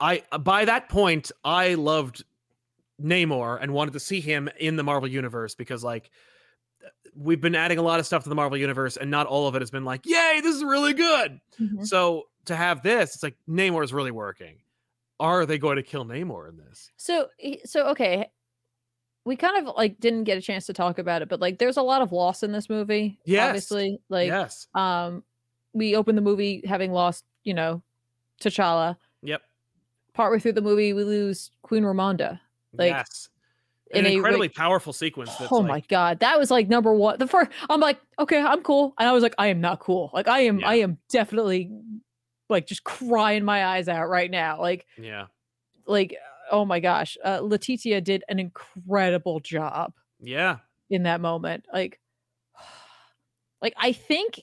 I 0.00 0.22
by 0.40 0.64
that 0.64 0.88
point 0.88 1.32
I 1.44 1.74
loved 1.74 2.24
Namor 3.02 3.58
and 3.60 3.72
wanted 3.72 3.92
to 3.94 4.00
see 4.00 4.20
him 4.20 4.48
in 4.58 4.76
the 4.76 4.82
Marvel 4.84 5.08
universe 5.08 5.54
because 5.54 5.84
like 5.84 6.10
we've 7.14 7.40
been 7.40 7.54
adding 7.54 7.78
a 7.78 7.82
lot 7.82 7.98
of 8.00 8.06
stuff 8.06 8.22
to 8.22 8.28
the 8.28 8.34
Marvel 8.34 8.56
universe 8.56 8.96
and 8.96 9.10
not 9.10 9.26
all 9.26 9.48
of 9.48 9.54
it 9.54 9.62
has 9.62 9.70
been 9.70 9.84
like, 9.84 10.06
yay, 10.06 10.40
this 10.42 10.54
is 10.54 10.64
really 10.64 10.94
good. 10.94 11.40
Mhm. 11.60 11.86
So 11.86 12.28
to 12.44 12.56
have 12.56 12.82
this, 12.82 13.14
it's 13.14 13.22
like 13.22 13.36
Namor 13.48 13.82
is 13.84 13.92
really 13.92 14.10
working. 14.10 14.56
Are 15.20 15.44
they 15.44 15.58
going 15.58 15.76
to 15.76 15.82
kill 15.82 16.04
Namor 16.04 16.48
in 16.48 16.56
this? 16.56 16.90
So 16.96 17.28
so 17.64 17.88
okay. 17.88 18.30
We 19.24 19.36
kind 19.36 19.66
of 19.66 19.74
like 19.76 20.00
didn't 20.00 20.24
get 20.24 20.38
a 20.38 20.40
chance 20.40 20.66
to 20.66 20.72
talk 20.72 20.98
about 20.98 21.22
it, 21.22 21.28
but 21.28 21.40
like 21.40 21.58
there's 21.58 21.76
a 21.76 21.82
lot 21.82 22.02
of 22.02 22.12
loss 22.12 22.42
in 22.42 22.52
this 22.52 22.70
movie. 22.70 23.18
Yes. 23.24 23.48
Obviously. 23.48 24.00
Like 24.08 24.28
yes. 24.28 24.66
um 24.74 25.24
we 25.72 25.96
opened 25.96 26.16
the 26.16 26.22
movie 26.22 26.62
having 26.66 26.92
lost, 26.92 27.24
you 27.44 27.54
know, 27.54 27.82
T'Challa. 28.40 28.96
Yep. 29.22 29.42
Partway 30.14 30.38
through 30.38 30.52
the 30.52 30.62
movie, 30.62 30.92
we 30.92 31.04
lose 31.04 31.50
Queen 31.62 31.82
Ramonda. 31.82 32.40
Like, 32.72 32.90
yes. 32.90 33.28
An 33.94 34.04
a, 34.06 34.08
incredibly 34.10 34.48
like- 34.48 34.54
powerful 34.56 34.92
sequence. 34.92 35.34
That's 35.36 35.50
oh 35.50 35.58
like, 35.58 35.68
my 35.68 35.80
god, 35.88 36.20
that 36.20 36.38
was 36.38 36.50
like 36.50 36.68
number 36.68 36.92
one. 36.92 37.18
The 37.18 37.26
first, 37.26 37.50
I'm 37.70 37.80
like, 37.80 37.98
okay, 38.18 38.40
I'm 38.40 38.62
cool, 38.62 38.94
and 38.98 39.08
I 39.08 39.12
was 39.12 39.22
like, 39.22 39.34
I 39.38 39.46
am 39.48 39.60
not 39.60 39.80
cool. 39.80 40.10
Like, 40.12 40.28
I 40.28 40.40
am, 40.40 40.62
I 40.64 40.76
am 40.76 40.98
definitely 41.08 41.70
like 42.50 42.66
just 42.66 42.84
crying 42.84 43.44
my 43.44 43.64
eyes 43.66 43.88
out 43.88 44.08
right 44.08 44.30
now. 44.30 44.60
Like, 44.60 44.86
Yeah. 44.98 45.26
like, 45.86 46.16
oh 46.50 46.64
my 46.64 46.80
gosh, 46.80 47.16
uh, 47.24 47.40
Letitia 47.42 48.00
did 48.00 48.24
an 48.28 48.38
incredible 48.38 49.40
job 49.40 49.92
Yeah. 50.20 50.58
in 50.90 51.02
that 51.04 51.20
moment. 51.20 51.64
Like, 51.72 51.98
like 53.62 53.74
I 53.76 53.92
think, 53.92 54.42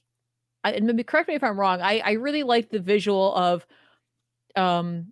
I, 0.64 0.72
and 0.74 0.86
maybe 0.88 1.04
correct 1.04 1.28
me 1.28 1.36
if 1.36 1.44
I'm 1.44 1.60
wrong. 1.60 1.82
I 1.82 2.00
I 2.00 2.12
really 2.14 2.44
liked 2.44 2.72
the 2.72 2.80
visual 2.80 3.34
of, 3.36 3.66
um, 4.56 5.12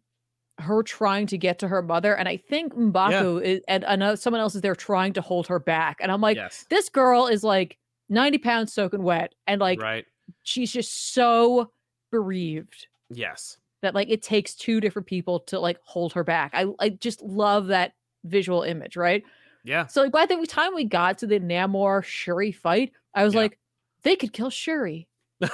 her 0.60 0.84
trying 0.84 1.28
to 1.28 1.38
get 1.38 1.60
to 1.60 1.68
her 1.68 1.82
mother, 1.82 2.16
and 2.16 2.28
I 2.30 2.38
think 2.38 2.74
Mbaku 2.74 3.42
is, 3.42 3.62
and 3.68 3.84
another 3.88 4.16
someone 4.18 4.40
else 4.42 4.56
is 4.56 4.62
there 4.62 4.76
trying 4.76 5.14
to 5.14 5.22
hold 5.22 5.48
her 5.48 5.60
back, 5.60 5.98
and 6.00 6.12
I'm 6.12 6.22
like, 6.22 6.38
yes. 6.38 6.66
this 6.70 6.90
girl 6.90 7.28
is 7.28 7.44
like 7.44 7.78
90 8.10 8.38
pounds 8.40 8.74
soaking 8.74 9.04
wet, 9.04 9.34
and 9.48 9.60
like 9.60 9.82
right. 9.82 10.06
she's 10.44 10.72
just 10.72 11.14
so 11.14 11.72
bereaved 12.12 12.88
Yes. 13.10 13.58
that 13.82 13.96
like 13.96 14.10
it 14.10 14.22
takes 14.22 14.54
two 14.54 14.80
different 14.80 15.08
people 15.08 15.40
to 15.42 15.60
like 15.60 15.80
hold 15.84 16.14
her 16.14 16.24
back. 16.24 16.52
I 16.54 16.68
I 16.80 16.90
just 16.90 17.22
love 17.22 17.68
that 17.68 17.94
visual 18.24 18.62
image, 18.64 18.96
right? 18.96 19.24
Yeah. 19.64 19.88
So 19.88 20.04
like 20.04 20.12
by 20.12 20.26
the 20.26 20.46
time 20.46 20.76
we 20.76 20.84
got 20.84 21.18
to 21.20 21.28
the 21.28 21.40
Namor 21.40 22.04
Shuri 22.04 22.52
fight, 22.52 22.92
I 23.16 23.24
was 23.24 23.34
Yeah. 23.34 23.42
like, 23.42 23.60
they 24.04 24.16
could 24.16 24.34
kill 24.34 24.50
Shuri. 24.50 25.08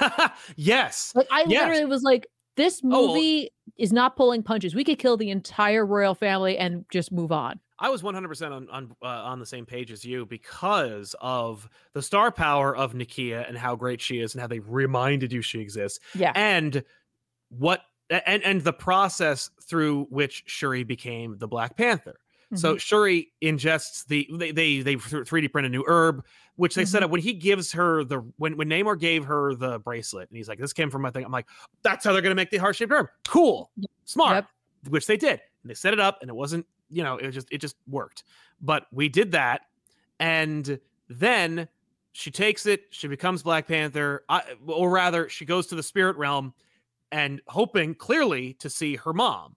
yes. 0.56 1.14
Like 1.16 1.28
I 1.32 1.46
Yes. 1.48 1.62
literally 1.62 1.86
was 1.86 2.04
like, 2.04 2.28
this 2.56 2.82
Oh, 2.84 3.08
movie 3.08 3.52
is 3.78 3.92
not 3.94 4.16
pulling 4.16 4.44
punches. 4.44 4.76
We 4.76 4.84
could 4.84 5.00
kill 5.00 5.18
the 5.18 5.30
entire 5.30 5.86
royal 5.86 6.16
family 6.16 6.58
and 6.58 6.86
just 6.92 7.12
move 7.12 7.32
on. 7.32 7.60
I 7.82 7.90
was 7.90 8.02
100% 8.02 8.52
on 8.52 8.68
on 8.70 8.92
uh, 9.02 9.06
on 9.06 9.40
the 9.40 9.46
same 9.46 9.66
page 9.66 9.92
as 9.92 10.04
you 10.04 10.26
because 10.26 11.16
of 11.22 11.70
the 11.94 12.02
star 12.02 12.32
power 12.32 12.76
of 12.76 12.94
Nakia 12.94 13.48
and 13.48 13.58
how 13.58 13.76
great 13.76 14.02
she 14.02 14.20
is 14.20 14.34
and 14.34 14.42
how 14.42 14.48
they 14.48 14.60
reminded 14.60 15.32
you 15.32 15.42
she 15.42 15.60
exists 15.62 16.00
Yeah. 16.14 16.34
and 16.36 16.84
what 17.50 17.82
and 18.10 18.44
and 18.44 18.62
the 18.62 18.74
process 18.74 19.50
through 19.64 20.06
which 20.10 20.44
Shuri 20.48 20.84
became 20.84 21.38
the 21.38 21.48
Black 21.48 21.78
Panther. 21.78 22.20
So 22.56 22.76
Mhm. 22.76 22.80
Shuri 22.80 23.32
ingests 23.44 24.06
the 24.08 24.28
they 24.32 24.52
they 24.52 24.82
they 24.82 24.96
3D 24.96 25.52
print 25.52 25.68
a 25.68 25.70
new 25.70 25.84
herb, 25.88 26.26
which 26.56 26.74
they 26.76 26.84
set 26.86 27.02
Mhm. 27.02 27.06
up 27.06 27.12
when 27.12 27.22
he 27.22 27.34
gives 27.34 27.72
her 27.74 28.04
the 28.04 28.20
when 28.38 28.58
when 28.58 28.68
Namor 28.70 29.00
gave 29.00 29.24
her 29.26 29.54
the 29.54 29.80
bracelet 29.80 30.30
and 30.30 30.38
he's 30.38 30.50
like, 30.50 30.58
this 30.60 30.74
came 30.74 30.90
from 30.90 31.02
my 31.04 31.12
thing. 31.12 31.24
I'm 31.24 31.32
like, 31.32 31.48
that's 31.84 32.04
how 32.04 32.12
they're 32.12 32.22
gonna 32.24 32.34
make 32.36 32.50
the 32.50 32.58
heart 32.58 32.76
shaped 32.76 32.92
herb. 32.92 33.08
Cool, 33.28 33.72
smart. 34.06 34.36
Yep. 34.36 34.92
Which 34.92 35.06
they 35.08 35.18
did. 35.18 35.42
And 35.64 35.70
they 35.70 35.74
set 35.76 35.94
it 35.94 36.00
up, 36.00 36.20
and 36.22 36.30
it 36.30 36.36
wasn't 36.36 36.66
you 36.90 37.04
know 37.04 37.18
it 37.18 37.32
just 37.32 37.48
it 37.52 37.60
just 37.60 37.76
worked. 37.88 38.24
But 38.62 38.88
we 38.92 39.10
did 39.10 39.32
that, 39.34 39.62
and 40.20 40.80
then 41.08 41.68
she 42.14 42.32
takes 42.32 42.66
it. 42.66 42.86
She 42.90 43.08
becomes 43.08 43.44
Black 43.44 43.68
Panther, 43.68 44.24
I, 44.28 44.42
or 44.66 44.90
rather, 44.90 45.30
she 45.30 45.46
goes 45.46 45.68
to 45.68 45.76
the 45.76 45.84
spirit 45.84 46.18
realm 46.18 46.54
and 47.12 47.42
hoping 47.48 47.94
clearly 47.94 48.54
to 48.56 48.70
see 48.70 48.96
her 48.96 49.14
mom 49.14 49.56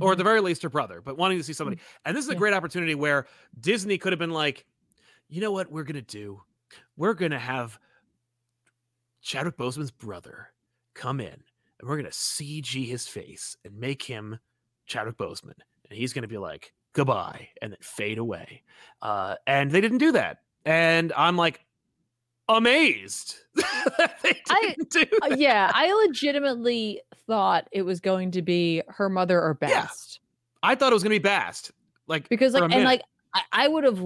or 0.00 0.08
Mhm. 0.08 0.12
at 0.12 0.18
the 0.18 0.24
very 0.24 0.40
least 0.40 0.62
her 0.62 0.68
brother, 0.68 1.00
but 1.00 1.16
wanting 1.16 1.38
to 1.38 1.44
see 1.44 1.52
somebody. 1.52 1.80
And 2.04 2.16
this 2.16 2.24
is 2.24 2.30
a 2.30 2.34
Yeah. 2.34 2.38
great 2.38 2.54
opportunity 2.54 2.94
where 2.94 3.26
Disney 3.58 3.98
could 3.98 4.12
have 4.12 4.18
been 4.18 4.30
like, 4.30 4.66
you 5.28 5.40
know 5.40 5.50
what 5.52 5.70
we're 5.70 5.84
gonna 5.84 6.02
do? 6.02 6.42
We're 6.96 7.14
gonna 7.14 7.38
have 7.38 7.78
Chadwick 9.22 9.56
Boseman's 9.56 9.90
brother 9.90 10.52
come 10.94 11.20
in, 11.20 11.44
and 11.80 11.88
we're 11.88 11.96
gonna 11.96 12.12
CG 12.12 12.84
his 12.86 13.08
face 13.08 13.56
and 13.64 13.78
make 13.78 14.02
him 14.02 14.38
Chadwick 14.86 15.16
Boseman, 15.16 15.58
and 15.88 15.98
he's 15.98 16.12
gonna 16.12 16.28
be 16.28 16.38
like 16.38 16.72
goodbye, 16.92 17.48
and 17.60 17.72
then 17.72 17.78
fade 17.80 18.18
away. 18.18 18.62
Uh, 19.02 19.36
and 19.46 19.70
they 19.72 19.80
didn't 19.80 19.98
do 19.98 20.12
that, 20.12 20.44
and 20.64 21.12
I'm 21.14 21.36
like, 21.36 21.63
amazed 22.48 23.36
they 23.54 23.62
I- 24.50 24.74
didn't 24.76 24.90
do 24.90 25.04
Uh, 25.22 25.28
that. 25.30 25.38
yeah, 25.38 25.70
I 25.74 25.92
legitimately 26.06 27.00
thought 27.26 27.68
it 27.72 27.82
was 27.82 28.00
going 28.00 28.30
to 28.32 28.42
be 28.42 28.82
her 28.88 29.08
mother 29.08 29.40
or 29.40 29.56
Yeah. 29.62 29.68
Bast. 29.82 30.20
I 30.62 30.74
thought 30.74 30.92
it 30.92 30.94
was 30.94 31.02
gonna 31.02 31.14
be 31.14 31.18
Bast. 31.18 31.70
Like 32.06 32.28
Because 32.28 32.52
like 32.52 32.62
and 32.64 32.70
minute, 32.70 32.84
like 32.84 33.02
I, 33.34 33.42
I 33.52 33.68
would 33.68 33.84
have 33.84 34.00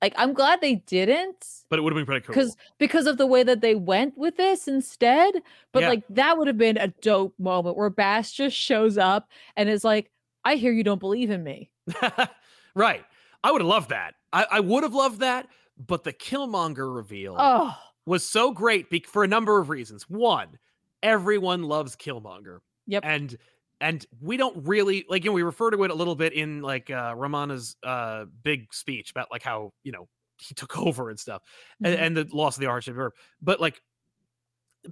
like 0.00 0.14
I'm 0.16 0.32
glad 0.34 0.60
they 0.60 0.76
didn't 0.76 1.46
but 1.68 1.78
it 1.78 1.82
would 1.82 1.92
have 1.92 1.96
been 1.98 2.06
pretty 2.06 2.24
cool. 2.26 2.34
because 2.34 2.56
because 2.78 3.06
of 3.06 3.18
the 3.18 3.26
way 3.26 3.42
that 3.42 3.60
they 3.60 3.74
went 3.74 4.16
with 4.18 4.36
this 4.36 4.68
instead. 4.68 5.34
But 5.72 5.82
Yeah. 5.82 5.88
like 5.88 6.02
that 6.10 6.38
would 6.38 6.46
have 6.46 6.58
been 6.58 6.76
a 6.76 6.88
dope 6.88 7.34
moment 7.38 7.76
where 7.76 7.90
Bast 7.90 8.36
just 8.36 8.56
shows 8.56 8.98
up 8.98 9.28
and 9.56 9.68
is 9.68 9.82
like, 9.84 10.10
I 10.44 10.54
hear 10.56 10.70
you 10.72 10.84
don't 10.84 11.00
believe 11.00 11.30
in 11.30 11.42
me. 11.42 11.70
right. 12.74 13.04
I 13.44 13.50
would 13.50 13.60
have 13.60 13.68
loved 13.68 13.90
that. 13.90 14.14
I, 14.32 14.46
I 14.52 14.60
would 14.60 14.82
have 14.84 14.94
loved 14.94 15.20
that, 15.20 15.46
but 15.78 16.04
the 16.04 16.12
Killmonger 16.12 16.94
reveal 16.94 17.36
Oh, 17.38 17.74
was 18.06 18.24
so 18.24 18.50
great 18.52 18.90
be- 18.90 19.04
for 19.08 19.24
a 19.24 19.28
number 19.28 19.58
of 19.58 19.68
reasons. 19.70 20.04
One, 20.08 20.58
everyone 21.02 21.62
loves 21.64 21.96
Killmonger. 21.96 22.58
Yep. 22.86 23.02
And 23.06 23.36
and 23.80 24.06
we 24.20 24.36
don't 24.36 24.64
really 24.66 25.04
like 25.08 25.24
you 25.24 25.30
know 25.30 25.34
we 25.34 25.42
refer 25.42 25.70
to 25.70 25.82
it 25.84 25.90
a 25.90 25.94
little 25.94 26.14
bit 26.14 26.32
in 26.32 26.62
like 26.62 26.90
uh 26.90 27.14
Ramonda's 27.14 27.76
uh 27.82 28.26
big 28.42 28.72
speech 28.74 29.10
about 29.10 29.28
like 29.30 29.42
how, 29.42 29.72
you 29.82 29.92
know, 29.92 30.08
he 30.38 30.54
took 30.54 30.78
over 30.86 31.10
and 31.10 31.18
stuff 31.18 31.42
and, 31.84 31.96
mhm. 31.96 32.00
and 32.02 32.16
the 32.16 32.28
loss 32.32 32.56
of 32.56 32.60
the 32.60 32.66
Arch 32.66 32.88
of 32.88 32.96
Verb. 32.96 33.12
But 33.40 33.60
like 33.60 33.80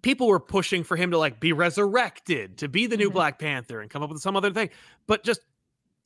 people 0.03 0.29
were 0.29 0.41
pushing 0.41 0.85
for 0.85 0.97
him 0.97 1.11
to 1.11 1.19
like 1.19 1.41
be 1.41 1.53
resurrected, 1.53 2.59
to 2.59 2.69
be 2.69 2.87
the 2.87 2.97
new 2.97 3.11
Mhm. 3.11 3.15
Black 3.15 3.39
Panther 3.39 3.81
and 3.81 3.91
come 3.91 4.03
up 4.03 4.11
with 4.11 4.21
some 4.23 4.37
other 4.37 4.53
thing. 4.53 4.71
But 5.07 5.25
just 5.25 5.41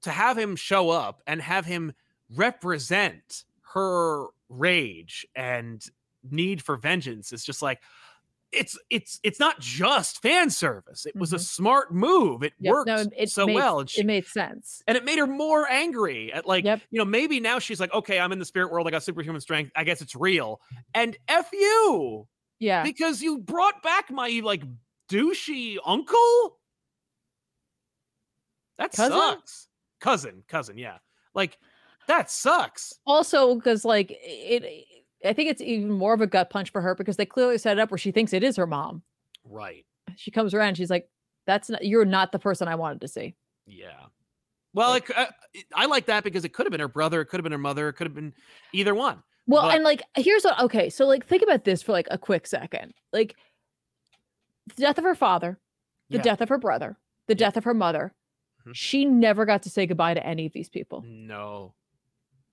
to 0.03 0.11
have 0.11 0.39
him 0.39 0.57
show 0.57 0.91
up 0.91 1.22
and 1.27 1.41
have 1.41 1.64
him 1.66 1.93
represent 2.35 3.45
her 3.75 4.27
rage 4.49 5.27
and 5.37 5.85
need 6.31 6.62
for 6.62 6.77
vengeance 6.77 7.33
is 7.33 7.45
just 7.45 7.61
like 7.62 7.81
it's 8.53 8.79
it's 8.89 9.18
it's 9.25 9.41
not 9.41 9.59
just 9.59 10.22
fan 10.22 10.49
service. 10.49 11.07
It 11.07 11.16
was 11.16 11.33
a 11.33 11.37
Mhm. 11.37 11.41
smart 11.41 11.93
move. 11.93 12.45
It 12.45 12.53
Yep, 12.61 12.70
worked 12.72 12.87
no, 12.87 13.05
it 13.16 13.29
so 13.29 13.47
made- 13.47 13.55
well, 13.57 13.81
and 13.81 13.91
she 13.91 14.03
it 14.03 14.07
made 14.07 14.27
sense. 14.27 14.81
and 14.87 14.97
it 14.97 15.05
made 15.05 15.18
her 15.18 15.27
more 15.27 15.68
angry 15.68 16.33
at 16.33 16.47
like 16.47 16.64
Yep. 16.64 16.83
you 16.91 16.99
know 17.01 17.05
maybe 17.05 17.41
now 17.41 17.59
she's 17.59 17.81
like 17.81 17.93
okay 17.93 18.20
i'm 18.20 18.31
in 18.31 18.39
the 18.39 18.45
spirit 18.45 18.70
world 18.70 18.87
i 18.87 18.91
got 18.93 19.03
superhuman 19.03 19.41
strength 19.41 19.72
i 19.75 19.83
guess 19.83 20.01
it's 20.01 20.14
real 20.14 20.61
and 20.95 21.16
f 21.27 21.51
you 21.53 22.29
Yeah. 22.61 22.85
because 22.85 23.20
you 23.22 23.39
brought 23.39 23.83
back 23.83 24.09
my 24.11 24.41
like 24.45 24.62
douchey 25.11 25.79
uncle 25.85 26.61
that 28.79 28.93
Cousin? 28.93 29.18
sucks 29.18 29.68
cousin 30.01 30.45
cousin 30.49 30.79
yeah 30.79 30.99
like 31.35 31.59
that 32.09 32.30
sucks. 32.30 32.92
Also 33.07 33.55
because 33.55 33.84
like 33.84 34.09
it 34.20 34.86
i 35.24 35.32
think 35.32 35.50
it's 35.50 35.61
even 35.62 35.90
more 35.90 36.12
of 36.14 36.20
a 36.20 36.26
gut 36.26 36.50
punch 36.50 36.70
for 36.70 36.80
her 36.82 36.94
because 36.94 37.16
they 37.16 37.26
clearly 37.26 37.57
set 37.59 37.78
it 37.78 37.80
up 37.80 37.90
where 37.90 37.98
she 37.98 38.11
thinks 38.12 38.32
it 38.32 38.42
is 38.44 38.57
her 38.57 38.66
mom. 38.66 39.02
Right. 39.44 39.84
She 40.16 40.30
comes 40.30 40.55
around 40.55 40.68
and 40.68 40.76
she's 40.76 40.90
like 40.90 41.09
that's 41.46 41.68
not 41.70 41.84
you're 41.84 42.05
not 42.05 42.32
the 42.32 42.38
person 42.38 42.68
i 42.68 42.74
wanted 42.74 43.00
to 43.02 43.09
see. 43.09 43.34
Yeah. 43.66 44.07
Well 44.74 44.94
it, 44.94 45.07
c- 45.07 45.14
uh, 45.14 45.26
it- 45.52 45.66
i 45.74 45.86
like 45.86 46.07
that 46.07 46.24
because 46.24 46.44
it 46.44 46.52
could 46.52 46.66
have 46.66 46.70
been 46.72 46.80
her 46.80 46.88
brother 46.88 47.20
it 47.20 47.26
could 47.26 47.38
have 47.38 47.44
been 47.44 47.52
her 47.52 47.59
mother 47.59 47.88
it 47.88 47.94
could 47.94 48.07
have 48.07 48.14
been 48.14 48.34
either 48.72 48.94
one 48.94 49.22
well 49.46 49.62
But- 49.62 49.74
and 49.76 49.84
like 49.84 50.02
here's 50.16 50.44
what 50.44 50.59
okay 50.61 50.90
so 50.90 51.07
like 51.07 51.26
think 51.26 51.42
about 51.42 51.64
this 51.64 51.82
for 51.82 51.92
like 51.92 52.09
a 52.11 52.18
quick 52.18 52.46
second. 52.46 52.92
Like 53.12 53.36
the 54.76 54.82
death 54.82 54.98
of 54.98 55.05
her 55.05 55.14
father 55.14 55.59
the 56.11 56.16
Yeah. 56.18 56.22
death 56.22 56.40
of 56.40 56.48
her 56.48 56.59
brother 56.59 56.98
the 57.28 57.34
death 57.34 57.57
of 57.57 57.64
her 57.64 57.74
mother 57.74 58.14
Mhm. 58.66 58.72
she 58.74 59.05
never 59.05 59.44
got 59.44 59.62
to 59.64 59.70
say 59.70 59.86
goodbye 59.86 60.14
to 60.14 60.26
any 60.26 60.46
of 60.46 60.52
these 60.52 60.68
people. 60.70 61.02
No 61.07 61.74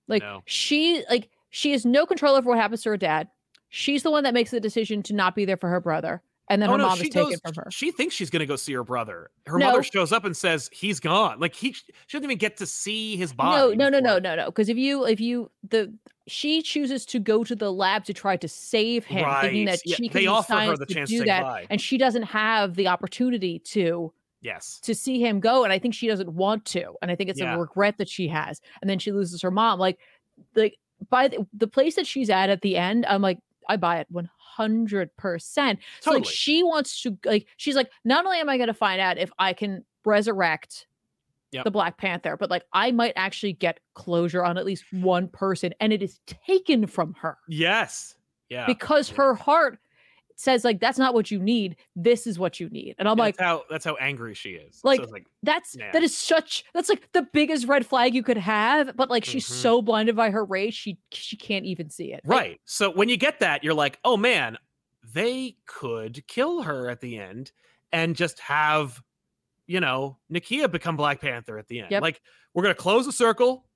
Like 0.08 0.22
No. 0.22 0.42
she 0.46 1.04
like 1.10 1.28
she 1.50 1.72
has 1.72 1.84
no 1.86 2.06
control 2.06 2.34
over 2.34 2.48
what 2.50 2.58
happens 2.58 2.82
to 2.82 2.90
her 2.90 2.96
dad. 2.96 3.28
She's 3.68 4.02
the 4.02 4.10
one 4.10 4.24
that 4.24 4.34
makes 4.34 4.50
the 4.50 4.60
decision 4.60 5.02
to 5.04 5.14
not 5.14 5.34
be 5.34 5.44
there 5.44 5.56
for 5.56 5.68
her 5.70 5.80
brother, 5.80 6.22
and 6.50 6.60
then 6.60 6.68
Oh, 6.68 6.72
her 6.72 6.78
no, 6.78 6.88
mom 6.88 6.94
is 7.00 7.08
taken 7.08 7.22
goes- 7.30 7.40
from 7.42 7.54
her. 7.54 7.70
She 7.70 7.90
thinks 7.90 8.14
she's 8.14 8.28
gonna 8.30 8.44
go 8.46 8.56
see 8.56 8.72
her 8.74 8.84
brother. 8.84 9.30
Her 9.46 9.58
No. 9.58 9.66
mother 9.66 9.82
shows 9.82 10.12
up 10.12 10.24
and 10.24 10.36
says 10.36 10.68
he's 10.72 11.00
gone. 11.00 11.40
Like 11.40 11.54
he, 11.54 11.72
she 11.72 11.82
doesn't 12.12 12.24
even 12.24 12.36
get 12.38 12.56
to 12.58 12.66
see 12.66 13.16
his 13.16 13.32
body. 13.32 13.74
no, 13.76 13.88
no, 13.88 13.98
no, 13.98 14.02
before- 14.02 14.20
no, 14.20 14.34
no. 14.36 14.46
Because 14.46 14.68
if 14.68 14.76
you 14.76 15.06
if 15.06 15.20
you 15.20 15.50
the 15.68 15.92
she 16.28 16.62
chooses 16.62 17.04
to 17.06 17.18
go 17.18 17.42
to 17.44 17.56
the 17.56 17.72
lab 17.72 18.04
to 18.04 18.12
try 18.14 18.36
to 18.36 18.46
save 18.48 19.04
him, 19.04 19.26
thinking 19.40 19.64
that 19.64 19.80
Yeah, 19.84 19.96
she 19.96 20.08
can 20.08 20.20
they 20.20 20.26
offer 20.26 20.52
her 20.54 20.76
the 20.76 20.86
to 20.86 20.94
chance 20.94 21.08
to 21.10 21.16
do 21.16 21.18
say 21.20 21.24
that, 21.26 21.66
and 21.70 21.80
she 21.80 21.96
doesn't 21.98 22.22
have 22.24 22.74
the 22.74 22.88
opportunity 22.88 23.58
to 23.58 24.12
Yes. 24.42 24.80
to 24.82 24.94
see 24.94 25.20
him 25.20 25.40
go. 25.40 25.64
And 25.64 25.72
I 25.72 25.78
think 25.78 25.94
she 25.94 26.08
doesn't 26.08 26.32
want 26.32 26.64
to. 26.66 26.94
And 27.00 27.10
I 27.10 27.14
think 27.16 27.30
it's 27.30 27.40
Yeah. 27.40 27.54
a 27.54 27.58
regret 27.58 27.96
that 27.98 28.08
she 28.08 28.28
has. 28.28 28.60
And 28.80 28.90
then 28.90 28.98
she 28.98 29.12
loses 29.12 29.40
her 29.42 29.50
mom. 29.50 29.78
Like 29.78 29.98
like 30.54 30.76
by 31.08 31.28
the, 31.28 31.46
the 31.54 31.66
place 31.68 31.94
that 31.96 32.06
she's 32.06 32.28
at 32.30 32.50
at 32.50 32.60
the 32.62 32.76
end, 32.76 33.06
I'm 33.06 33.22
like, 33.22 33.38
I 33.68 33.76
buy 33.76 33.98
it 34.00 34.06
100 34.10 35.16
percent. 35.16 35.78
So 36.00 36.10
like 36.10 36.24
she 36.24 36.62
wants 36.62 37.00
to 37.02 37.16
like 37.24 37.46
she's 37.56 37.76
like, 37.76 37.90
not 38.04 38.24
only 38.26 38.38
am 38.38 38.48
I 38.48 38.58
gonna 38.58 38.74
find 38.74 39.00
out 39.00 39.18
if 39.18 39.30
I 39.38 39.52
can 39.52 39.84
resurrect 40.04 40.86
Yep. 41.52 41.64
the 41.64 41.70
Black 41.70 41.98
Panther, 41.98 42.36
but 42.38 42.48
like 42.50 42.64
I 42.72 42.92
might 42.92 43.12
actually 43.14 43.52
get 43.52 43.78
closure 43.94 44.42
on 44.42 44.56
at 44.56 44.64
least 44.64 44.84
one 44.90 45.28
person, 45.28 45.74
and 45.80 45.92
it 45.92 46.02
is 46.02 46.18
taken 46.46 46.86
from 46.86 47.12
her 47.20 47.36
Yes. 47.46 48.16
Yeah. 48.48 48.64
because 48.66 49.10
her 49.10 49.34
heart 49.34 49.78
says 50.42 50.64
like 50.64 50.80
that's 50.80 50.98
not 50.98 51.14
what 51.14 51.30
you 51.30 51.38
need. 51.38 51.76
This 51.94 52.26
is 52.26 52.38
what 52.38 52.58
you 52.58 52.68
need. 52.68 52.96
And 52.98 53.08
I'm 53.08 53.16
Yeah, 53.16 53.24
like, 53.24 53.36
that's 53.36 53.46
how 53.46 53.64
that's 53.70 53.84
how 53.84 53.94
angry 53.96 54.34
she 54.34 54.50
is. 54.50 54.80
like, 54.82 55.00
so 55.04 55.10
like 55.10 55.26
that's 55.42 55.76
Yeah. 55.78 55.92
that 55.92 56.02
is 56.02 56.16
such 56.16 56.64
that's 56.74 56.88
like 56.88 57.10
the 57.12 57.22
biggest 57.32 57.66
red 57.68 57.86
flag 57.86 58.14
you 58.14 58.22
could 58.22 58.36
have. 58.36 58.96
But 58.96 59.08
like 59.10 59.24
she's 59.24 59.46
Mhm. 59.46 59.52
so 59.52 59.82
blinded 59.82 60.16
by 60.16 60.30
her 60.30 60.44
race, 60.44 60.74
she 60.74 60.98
she 61.12 61.36
can't 61.36 61.64
even 61.64 61.90
see 61.90 62.12
it. 62.12 62.22
Like, 62.24 62.40
right. 62.40 62.60
So 62.64 62.90
when 62.90 63.08
you 63.08 63.16
get 63.16 63.40
that, 63.40 63.62
you're 63.62 63.74
like, 63.74 63.98
oh 64.04 64.16
man, 64.16 64.58
they 65.14 65.56
could 65.66 66.26
kill 66.26 66.62
her 66.62 66.88
at 66.90 67.00
the 67.00 67.18
end 67.18 67.52
and 67.92 68.16
just 68.16 68.40
have, 68.40 69.00
you 69.66 69.80
know, 69.80 70.18
Nakia 70.32 70.70
become 70.70 70.96
Black 70.96 71.20
Panther 71.20 71.58
at 71.58 71.68
the 71.68 71.80
end. 71.80 71.90
Yep. 71.92 72.02
Like 72.02 72.20
we're 72.52 72.62
gonna 72.64 72.74
close 72.74 73.06
the 73.06 73.12
circle. 73.12 73.66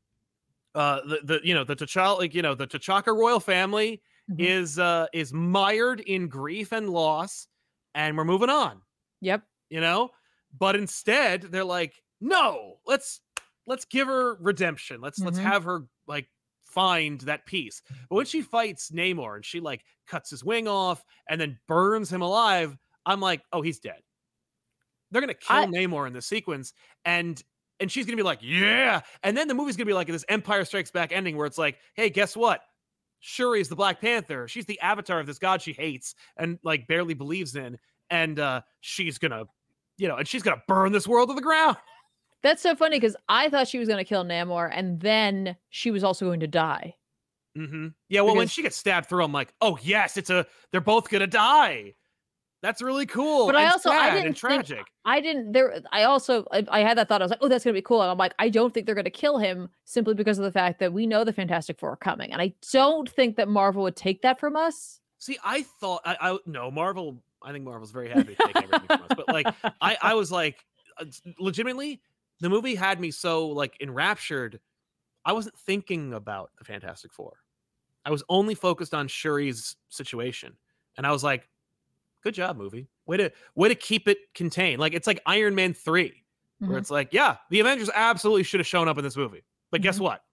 Uh, 0.75 1.01
the, 1.07 1.21
the 1.25 1.41
you 1.43 1.55
know 1.55 1.65
the 1.65 1.75
T'Challa 1.75 2.19
like 2.19 2.35
you 2.35 2.43
know 2.43 2.55
the 2.55 2.67
T'Chaka 2.67 3.17
royal 3.17 3.41
family 3.41 4.03
Mhm. 4.31 4.41
is 4.41 4.79
uh 4.79 5.07
is 5.13 5.33
mired 5.33 6.01
in 6.01 6.29
grief 6.29 6.73
and 6.73 6.91
loss, 6.91 7.47
and 7.95 8.17
we're 8.17 8.25
moving 8.25 8.51
on. 8.51 8.83
Yep. 9.21 9.43
you 9.71 9.81
know 9.81 10.11
but 10.59 10.77
instead 10.77 11.43
they're 11.43 11.65
like 11.65 11.95
no 12.21 12.77
let's 12.87 13.21
let's 13.67 13.85
give 13.85 14.07
her 14.07 14.37
redemption 14.37 15.01
let's 15.01 15.19
let's 15.19 15.39
Mhm. 15.39 15.43
have 15.43 15.65
her 15.65 15.81
like 16.07 16.29
find 16.63 17.21
that 17.23 17.47
peace 17.47 17.83
but 18.09 18.15
when 18.17 18.27
she 18.27 18.43
fights 18.43 18.91
namor 18.93 19.35
and 19.37 19.45
she 19.45 19.59
like 19.59 19.85
cuts 20.07 20.31
his 20.31 20.45
wing 20.45 20.69
off 20.69 21.03
and 21.29 21.41
then 21.41 21.59
burns 21.67 22.13
him 22.13 22.21
alive 22.23 22.77
i'm 23.07 23.21
like 23.21 23.43
oh 23.53 23.61
he's 23.63 23.81
dead 23.81 24.01
they're 25.11 25.21
gonna 25.23 25.35
kill 25.35 25.57
I- 25.57 25.67
namor 25.67 26.07
in 26.07 26.13
this 26.13 26.27
sequence 26.27 26.73
and 27.05 27.43
and 27.81 27.91
she's 27.91 28.07
gonna 28.07 28.17
be 28.17 28.23
like 28.23 28.39
yeah 28.43 29.01
and 29.25 29.37
then 29.37 29.49
the 29.49 29.55
movie's 29.55 29.77
gonna 29.77 29.87
be 29.87 29.95
like 29.95 30.07
this 30.09 30.25
empire 30.29 30.65
strikes 30.65 30.91
back 30.93 31.11
ending 31.13 31.37
where 31.37 31.47
it's 31.47 31.59
like 31.59 31.79
hey 31.95 32.09
guess 32.11 32.37
what 32.37 32.61
shuri's 33.27 33.69
the 33.69 33.77
black 33.77 34.01
panther. 34.01 34.47
She's 34.47 34.67
the 34.67 34.79
avatar 34.81 35.19
of 35.19 35.27
this 35.27 35.39
god 35.39 35.61
she 35.61 35.73
hates 35.73 36.15
and 36.37 36.59
like 36.63 36.87
barely 36.87 37.15
believes 37.15 37.57
in 37.57 37.77
and 38.09 38.39
uh 38.39 38.61
she's 38.81 39.19
gonna 39.19 39.45
you 39.99 40.07
know 40.07 40.17
and 40.17 40.29
she's 40.29 40.43
gonna 40.43 40.63
burn 40.69 40.93
this 40.93 41.09
world 41.09 41.29
to 41.31 41.35
the 41.35 41.41
ground. 41.43 41.77
That's 42.43 42.63
so 42.63 42.77
funny 42.77 42.99
because 43.01 43.17
I 43.29 43.49
thought 43.49 43.67
she 43.67 43.79
was 43.79 43.89
to 43.89 44.05
kill 44.05 44.25
Namor, 44.25 44.71
and 44.73 45.01
then 45.01 45.57
she 45.71 45.91
was 45.91 46.05
also 46.05 46.27
going 46.27 46.41
to 46.41 46.47
die. 46.47 46.95
hmm 47.57 47.89
yeah 48.09 48.21
well 48.21 48.37
when 48.37 48.47
she 48.47 48.63
gets 48.63 48.77
stabbed 48.77 49.09
through 49.09 49.25
i'm 49.25 49.33
like 49.33 49.53
oh 49.61 49.79
yes 49.83 50.17
it's 50.17 50.31
a 50.31 50.47
they're 50.71 50.81
both 50.81 51.09
gonna 51.09 51.27
die 51.27 51.95
that's 52.67 52.83
really 52.83 53.07
cool 53.07 53.47
But 53.47 53.55
I 53.55 53.67
also- 53.71 53.91
I 53.91 54.11
didn't 54.11 54.17
and 54.17 54.25
think- 54.27 54.37
tragic 54.67 54.87
I 55.05 55.21
didn't. 55.21 55.53
There, 55.53 55.81
I 55.93 56.03
also 56.03 56.45
I, 56.51 56.65
I 56.69 56.81
had 56.81 56.99
that 56.99 57.09
thought. 57.09 57.23
I 57.23 57.25
was 57.25 57.31
like, 57.31 57.39
oh, 57.41 57.47
that's 57.49 57.63
going 57.65 57.73
to 57.75 57.79
be 57.79 57.83
cool. 57.83 58.03
And 58.03 58.11
I'm 58.11 58.19
like, 58.19 58.35
I 58.41 58.49
don't 58.49 58.75
think 58.75 58.87
they're 58.87 58.95
going 58.97 59.05
to 59.05 59.11
kill 59.11 59.39
him 59.39 59.69
simply 59.85 60.15
because 60.15 60.37
of 60.39 60.45
the 60.45 60.51
fact 60.51 60.81
that 60.81 60.93
we 60.93 61.07
know 61.07 61.23
the 61.23 61.33
Fantastic 61.33 61.79
Four 61.79 61.91
are 61.91 61.97
coming, 61.97 62.33
and 62.33 62.43
I 62.43 62.53
don't 62.73 63.09
think 63.09 63.37
that 63.37 63.47
Marvel 63.47 63.85
would 63.85 63.95
take 63.95 64.23
that 64.23 64.41
from 64.41 64.57
us. 64.57 65.01
see 65.19 65.39
i 65.45 65.63
thought 65.81 66.01
i, 66.05 66.17
I 66.21 66.39
no 66.45 66.71
marvel 66.71 67.23
i 67.43 67.53
think 67.53 67.65
marvel's 67.65 67.91
very 67.93 68.09
happy 68.11 68.35
to 68.35 68.47
take 68.47 68.57
everything 68.57 68.87
from 68.87 69.03
us 69.03 69.09
but 69.17 69.29
like 69.29 69.47
I, 69.81 69.97
I 70.03 70.15
was 70.15 70.31
like 70.33 70.57
uh, 71.01 71.05
legitimately 71.39 72.01
the 72.41 72.51
movie 72.51 72.75
had 72.75 73.01
me 73.01 73.11
so 73.11 73.47
like 73.49 73.77
enraptured 73.81 74.61
i 75.25 75.33
wasn't 75.33 75.57
thinking 75.61 76.13
about 76.15 76.51
the 76.59 76.65
fantastic 76.65 77.13
four 77.15 77.39
i 78.05 78.11
was 78.11 78.23
only 78.29 78.55
focused 78.55 78.93
on 78.93 79.09
shuri's 79.09 79.77
situation 79.89 80.53
and 80.99 81.07
i 81.07 81.13
was 81.13 81.23
like 81.25 81.49
good 82.27 82.35
job 82.35 82.57
movie 82.57 82.89
way 83.07 83.17
to 83.17 83.31
way 83.55 83.69
to 83.69 83.75
keep 83.75 84.09
it 84.09 84.19
contained 84.35 84.81
like 84.81 84.93
it's 84.95 85.07
like 85.07 85.21
iron 85.27 85.55
man 85.55 85.73
3 85.73 86.25
where 86.59 86.71
Mhm. 86.71 86.79
it's 86.79 86.91
like 86.91 87.13
yeah 87.13 87.37
the 87.51 87.61
avengers 87.61 87.89
absolutely 87.95 88.43
should 88.43 88.59
have 88.61 88.67
shown 88.67 88.89
up 88.89 88.99
in 88.99 89.05
this 89.05 89.17
movie 89.17 89.45
but 89.71 89.81
guess 89.81 89.99
Mhm. 89.99 90.03
what 90.03 90.25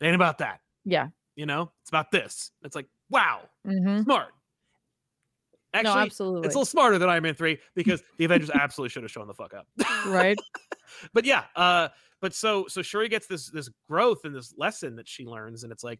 it 0.00 0.06
ain't 0.06 0.14
about 0.14 0.38
that 0.38 0.60
yeah. 0.84 1.08
you 1.36 1.44
know 1.46 1.70
it's 1.82 1.90
about 1.90 2.10
this 2.10 2.52
it's 2.62 2.74
like 2.74 2.86
wow 3.10 3.42
hmm 3.66 4.00
smart 4.02 4.32
actually 5.74 5.94
no, 5.94 6.00
absolutely. 6.00 6.46
it's 6.46 6.54
a 6.54 6.58
little 6.58 6.64
smarter 6.66 6.98
than 6.98 7.08
Iron 7.08 7.22
Man 7.22 7.34
3 7.34 7.58
because 7.74 8.02
the 8.18 8.24
Avengers 8.26 8.50
absolutely 8.50 8.90
should 8.90 9.02
have 9.04 9.10
shown 9.12 9.26
the 9.26 9.32
fuck 9.34 9.54
up. 9.54 9.66
right. 10.06 10.38
but 11.14 11.24
yeah, 11.24 11.44
uh 11.56 11.88
but 12.20 12.34
so 12.34 12.66
so 12.68 12.82
Shuri 12.82 13.08
gets 13.08 13.26
this 13.26 13.50
this 13.50 13.68
growth 13.88 14.24
and 14.24 14.34
this 14.34 14.54
lesson 14.56 14.96
that 14.96 15.08
she 15.08 15.24
learns 15.26 15.62
and 15.64 15.72
it's 15.72 15.82
like 15.84 15.98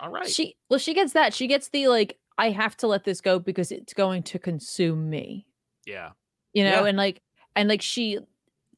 All 0.00 0.10
right. 0.10 0.28
She 0.28 0.56
well, 0.68 0.78
she 0.78 0.92
gets 0.94 1.12
that. 1.14 1.34
She 1.34 1.46
gets 1.46 1.68
the 1.68 1.88
like, 1.88 2.18
I 2.38 2.50
have 2.50 2.76
to 2.78 2.86
let 2.86 3.04
this 3.04 3.20
go 3.20 3.38
because 3.38 3.72
it's 3.72 3.94
going 3.94 4.22
to 4.24 4.38
consume 4.38 5.10
me. 5.10 5.46
yeah. 5.86 6.12
You 6.52 6.64
know, 6.64 6.84
Yeah. 6.84 6.84
and 6.84 6.96
like 6.96 7.22
and 7.56 7.68
like 7.68 7.82
she 7.82 8.18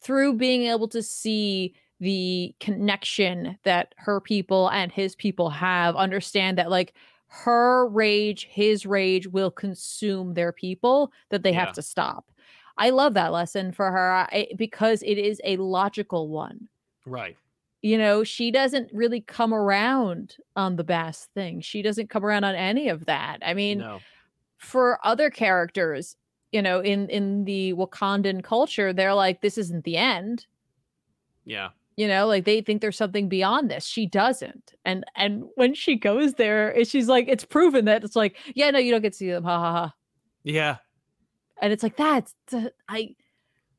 through 0.02 0.34
being 0.34 0.64
able 0.64 0.88
to 0.88 1.02
see 1.02 1.74
the 2.00 2.54
connection 2.61 3.58
that 3.64 3.94
her 3.98 4.20
people 4.20 4.70
and 4.70 4.90
his 4.90 5.14
people 5.16 5.50
have, 5.50 5.96
understand 5.96 6.58
that 6.58 6.70
like 6.70 6.94
her 7.28 7.86
rage, 7.88 8.44
his 8.46 8.86
rage 8.86 9.28
will 9.28 9.50
consume 9.50 10.34
their 10.34 10.52
people, 10.52 11.12
that 11.30 11.42
they 11.42 11.52
Yeah. 11.52 11.61
have 11.61 11.72
to 11.74 11.82
stop. 11.82 12.32
I 12.78 12.90
love 12.90 13.14
that 13.14 13.32
lesson 13.32 13.72
for 13.72 13.90
her 13.92 14.12
I, 14.32 14.48
because 14.56 15.02
it 15.02 15.18
is 15.18 15.40
a 15.44 15.56
logical 15.58 16.28
one 16.28 16.68
Right. 17.06 17.36
You 17.83 17.97
know 17.97 18.24
she 18.24 18.51
doesn't 18.51 18.91
really 18.93 19.20
come 19.22 19.55
around 19.55 20.37
on 20.57 20.76
the 20.76 20.85
Bast 20.85 21.31
thing 21.35 21.61
she 21.62 21.81
doesn't 21.83 22.11
come 22.11 22.24
around 22.24 22.45
on 22.45 22.55
any 22.55 22.89
of 22.91 23.07
that 23.07 23.39
i 23.43 23.55
mean 23.55 23.78
no. 23.78 24.01
for 24.59 24.99
other 25.05 25.31
characters 25.31 26.14
you 26.53 26.61
know 26.61 26.81
in 26.81 27.09
in 27.09 27.45
the 27.45 27.72
wakandan 27.74 28.43
culture 28.45 28.93
they're 28.93 29.14
like 29.14 29.41
this 29.41 29.57
isn't 29.57 29.85
the 29.85 29.97
end 29.97 30.47
Yeah. 31.47 31.70
you 31.97 32.07
know 32.07 32.26
like 32.26 32.45
they 32.45 32.61
think 32.61 32.83
there's 32.83 32.99
something 32.99 33.28
beyond 33.31 33.70
this 33.70 33.87
she 33.87 34.05
doesn't 34.05 34.74
and 34.85 35.05
and 35.16 35.45
when 35.55 35.72
she 35.74 35.97
goes 35.97 36.35
there 36.35 36.85
she's 36.85 37.09
like 37.09 37.26
it's 37.28 37.45
proven 37.47 37.87
that 37.87 38.05
it's 38.05 38.16
like 38.16 38.37
yeah 38.55 38.70
no 38.70 38.78
you 38.78 38.91
don't 38.93 39.01
get 39.03 39.12
to 39.12 39.18
see 39.18 39.31
them 39.31 39.45
ha 39.45 39.59
ha 39.59 39.72
ha 39.72 39.95
Yeah. 40.45 40.76
and 41.62 41.72
it's 41.72 41.83
like 41.83 41.97
that's 41.97 42.35
i 42.89 43.14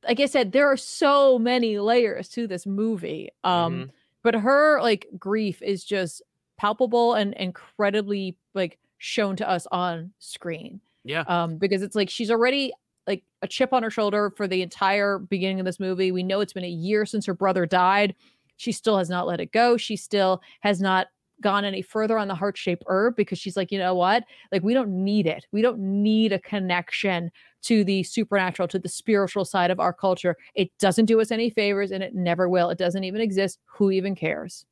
like 0.07 0.19
i 0.19 0.25
said 0.25 0.51
there 0.51 0.67
are 0.71 0.77
so 0.77 1.37
many 1.39 1.77
layers 1.79 2.29
to 2.29 2.47
this 2.47 2.65
movie 2.65 3.29
um 3.43 3.73
Mhm. 3.73 3.89
but 4.23 4.35
her 4.35 4.81
like 4.81 5.07
grief 5.17 5.61
is 5.61 5.83
just 5.83 6.21
palpable 6.57 7.13
and 7.15 7.33
incredibly 7.35 8.37
like 8.53 8.77
shown 8.97 9.35
to 9.37 9.49
us 9.49 9.65
on 9.71 10.11
screen 10.19 10.79
Yeah. 11.03 11.23
um 11.27 11.57
because 11.57 11.81
it's 11.81 11.95
like 11.95 12.09
she's 12.09 12.29
already 12.31 12.71
like 13.07 13.23
a 13.41 13.47
chip 13.47 13.73
on 13.73 13.81
her 13.83 13.89
shoulder 13.89 14.31
for 14.37 14.47
the 14.47 14.61
entire 14.61 15.17
beginning 15.17 15.59
of 15.59 15.65
this 15.65 15.79
movie 15.79 16.11
we 16.11 16.21
know 16.23 16.39
it's 16.41 16.53
been 16.53 16.63
a 16.63 16.69
year 16.69 17.05
since 17.05 17.25
her 17.25 17.33
brother 17.33 17.65
died 17.65 18.13
she 18.57 18.71
still 18.71 18.97
has 18.97 19.09
not 19.09 19.25
let 19.25 19.39
it 19.39 19.51
go 19.51 19.75
she 19.75 19.95
still 19.95 20.41
has 20.59 20.79
not 20.79 21.07
gone 21.41 21.65
any 21.65 21.81
further 21.81 22.17
on 22.17 22.27
the 22.27 22.35
heart 22.35 22.57
shape 22.57 22.83
herb 22.87 23.15
because 23.15 23.39
she's 23.39 23.57
like 23.57 23.71
you 23.71 23.79
know 23.79 23.95
what? 23.95 24.23
Like 24.51 24.63
we 24.63 24.73
don't 24.73 24.89
need 25.03 25.27
it. 25.27 25.45
We 25.51 25.61
don't 25.61 25.79
need 25.79 26.31
a 26.31 26.39
connection 26.39 27.31
to 27.63 27.83
the 27.83 28.03
supernatural 28.03 28.67
to 28.69 28.79
the 28.79 28.89
spiritual 28.89 29.45
side 29.45 29.71
of 29.71 29.79
our 29.79 29.93
culture. 29.93 30.37
It 30.55 30.69
doesn't 30.79 31.05
do 31.05 31.19
us 31.21 31.31
any 31.31 31.49
favors 31.49 31.91
and 31.91 32.03
it 32.03 32.15
never 32.15 32.49
will. 32.49 32.69
It 32.69 32.77
doesn't 32.77 33.03
even 33.03 33.21
exist. 33.21 33.59
Who 33.65 33.91
even 33.91 34.15
cares? 34.15 34.65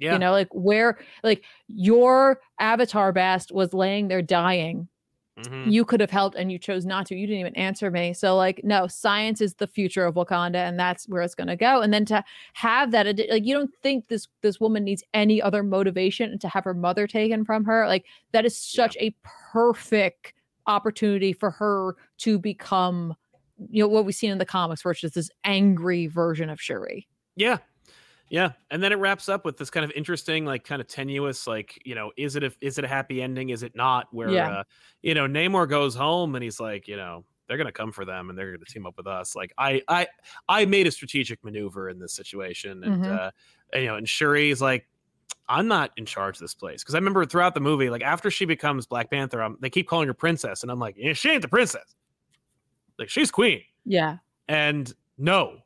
Yeah. 0.00 0.12
you 0.12 0.20
know 0.20 0.30
like 0.30 0.46
where 0.52 0.98
like 1.24 1.42
your 1.66 2.40
avatar 2.60 3.12
Bast 3.12 3.50
was 3.50 3.74
laying 3.74 4.06
there 4.06 4.22
dying 4.22 4.86
Mhm. 5.46 5.72
you 5.72 5.84
could 5.84 6.00
have 6.00 6.10
helped 6.10 6.36
and 6.36 6.50
you 6.52 6.58
chose 6.58 6.84
not 6.86 7.06
to 7.06 7.14
you 7.16 7.26
didn't 7.26 7.40
even 7.40 7.56
answer 7.56 7.90
me. 7.90 8.12
So 8.12 8.36
like 8.36 8.60
no 8.64 8.86
science 8.86 9.40
is 9.40 9.54
the 9.54 9.66
future 9.66 10.04
of 10.04 10.14
wakanda 10.14 10.56
and 10.56 10.78
that's 10.78 11.08
where 11.08 11.22
it's 11.22 11.34
going 11.34 11.48
to 11.48 11.56
go. 11.56 11.80
And 11.80 11.92
then 11.92 12.04
to 12.06 12.24
have 12.54 12.90
that 12.92 13.06
like 13.30 13.44
you 13.46 13.54
don't 13.54 13.72
think 13.82 14.08
this 14.08 14.28
this 14.42 14.60
woman 14.60 14.84
needs 14.84 15.02
any 15.14 15.40
other 15.42 15.62
motivation 15.62 16.30
and 16.30 16.40
to 16.40 16.48
have 16.48 16.64
her 16.64 16.74
mother 16.74 17.06
taken 17.06 17.44
from 17.44 17.64
her? 17.64 17.86
Like 17.86 18.06
that 18.32 18.44
is 18.44 18.56
such 18.56 18.96
a 19.00 19.14
perfect 19.52 20.32
opportunity 20.66 21.32
for 21.32 21.50
her 21.50 21.94
to 22.18 22.38
become 22.38 23.14
you 23.70 23.82
know 23.82 23.88
what 23.88 24.04
we've 24.04 24.14
seen 24.14 24.30
in 24.30 24.38
the 24.38 24.44
comics 24.46 24.82
it's 24.84 25.00
just 25.00 25.14
this 25.14 25.30
angry 25.44 26.06
version 26.06 26.50
of 26.50 26.60
shuri. 26.60 27.08
Yeah. 27.36 27.58
Yeah. 28.30 28.52
And 28.70 28.82
then 28.82 28.92
it 28.92 28.96
wraps 28.96 29.28
up 29.28 29.44
with 29.44 29.56
this 29.56 29.70
kind 29.70 29.84
of 29.84 29.90
interesting, 29.92 30.44
like 30.44 30.64
kind 30.64 30.80
of 30.80 30.86
tenuous, 30.88 31.46
like, 31.46 31.80
you 31.86 31.94
know, 31.94 32.12
is 32.16 32.36
it 32.36 32.44
a 32.44 32.52
is 32.60 32.78
it 32.78 32.84
a 32.84 32.88
happy 32.88 33.22
ending? 33.22 33.50
Is 33.50 33.62
it 33.62 33.74
not? 33.74 34.12
Where 34.12 34.30
Yeah. 34.32 34.48
uh, 34.48 34.64
you 35.02 35.14
know, 35.14 35.26
Namor 35.26 35.68
goes 35.68 35.94
home 35.94 36.34
and 36.34 36.42
he's 36.44 36.60
like, 36.60 36.88
you 36.88 36.96
know, 36.96 37.24
they're 37.46 37.56
gonna 37.56 37.72
come 37.72 37.90
for 37.92 38.04
them 38.04 38.28
and 38.28 38.38
they're 38.38 38.52
gonna 38.52 38.64
team 38.66 38.86
up 38.86 38.96
with 38.98 39.06
us. 39.06 39.34
Like 39.34 39.52
I 39.56 39.82
I 39.88 40.08
I 40.48 40.66
made 40.66 40.86
a 40.86 40.90
strategic 40.90 41.42
maneuver 41.42 41.88
in 41.88 41.98
this 41.98 42.12
situation. 42.12 42.84
And 42.84 43.04
Mhm. 43.04 43.06
uh 43.06 43.30
and, 43.72 43.82
you 43.82 43.88
know, 43.88 43.96
and 43.96 44.06
Shuri's 44.06 44.60
like, 44.60 44.86
I'm 45.48 45.68
not 45.68 45.92
in 45.96 46.04
charge 46.06 46.36
of 46.36 46.40
this 46.40 46.54
place. 46.54 46.84
Cause 46.84 46.94
I 46.94 46.98
remember 46.98 47.24
throughout 47.24 47.54
the 47.54 47.60
movie, 47.60 47.90
like 47.90 48.02
after 48.02 48.30
she 48.30 48.44
becomes 48.44 48.86
Black 48.86 49.10
Panther, 49.10 49.42
um, 49.42 49.56
they 49.60 49.70
keep 49.70 49.88
calling 49.88 50.08
her 50.08 50.14
princess, 50.14 50.62
and 50.62 50.70
I'm 50.70 50.78
like, 50.78 50.96
yeah, 50.98 51.14
she 51.14 51.30
ain't 51.30 51.42
the 51.42 51.48
princess. 51.48 51.96
Like 52.98 53.08
she's 53.08 53.30
queen 53.30 53.62
yeah 53.84 54.18
and 54.48 54.92
no 55.18 55.60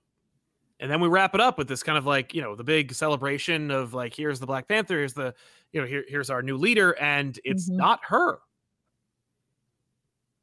and 0.83 0.91
then 0.91 1.01
we 1.01 1.09
wrap 1.09 1.35
it 1.35 1.41
up 1.41 1.57
with 1.57 1.69
this 1.69 1.83
kind 1.83 1.97
of 1.97 2.05
like 2.05 2.35
you 2.35 2.43
know 2.43 2.55
the 2.55 2.65
big 2.65 2.93
celebration 2.93 3.71
of 3.71 3.95
like 3.95 4.15
here's 4.15 4.41
the 4.41 4.47
black 4.47 4.69
panther 4.69 4.99
here's 4.99 5.15
the 5.15 5.33
you 5.73 5.81
know 5.81 5.87
here, 5.87 6.05
here's 6.09 6.29
our 6.29 6.43
new 6.43 6.59
leader 6.59 6.91
and 7.01 7.39
it's 7.45 7.71
Mhm. 7.71 7.77
not 7.77 8.01
her 8.05 8.41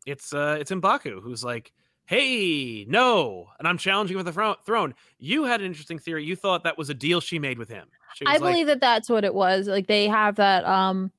it's 0.05 0.33
uh 0.33 0.57
it's 0.59 0.71
Mbaku 0.71 1.21
who's 1.21 1.43
like 1.43 1.73
hey 2.05 2.85
no 2.87 3.49
and 3.59 3.67
i'm 3.67 3.77
challenging 3.77 4.17
with 4.17 4.25
the 4.25 4.33
thro- 4.33 4.55
throne 4.65 4.95
you 5.19 5.43
had 5.43 5.59
an 5.59 5.67
interesting 5.67 5.99
theory 5.99 6.23
you 6.23 6.35
thought 6.35 6.63
that 6.63 6.77
was 6.77 6.89
a 6.89 6.93
deal 6.95 7.19
she 7.19 7.37
made 7.37 7.59
with 7.59 7.69
him 7.69 7.87
she 8.15 8.25
I 8.25 8.37
like, 8.37 8.41
believe 8.41 8.67
that 8.67 8.81
that's 8.81 9.07
what 9.09 9.23
it 9.23 9.33
was. 9.33 9.67
Like 9.67 9.85
they 9.87 10.07
have 10.07 10.35
that 10.37 10.65
um 10.65 11.11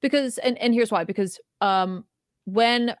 because 0.00 0.38
and 0.38 0.56
and 0.58 0.72
here's 0.72 0.92
why 0.92 1.02
because 1.04 1.40
um 1.60 2.04
when 2.44 2.94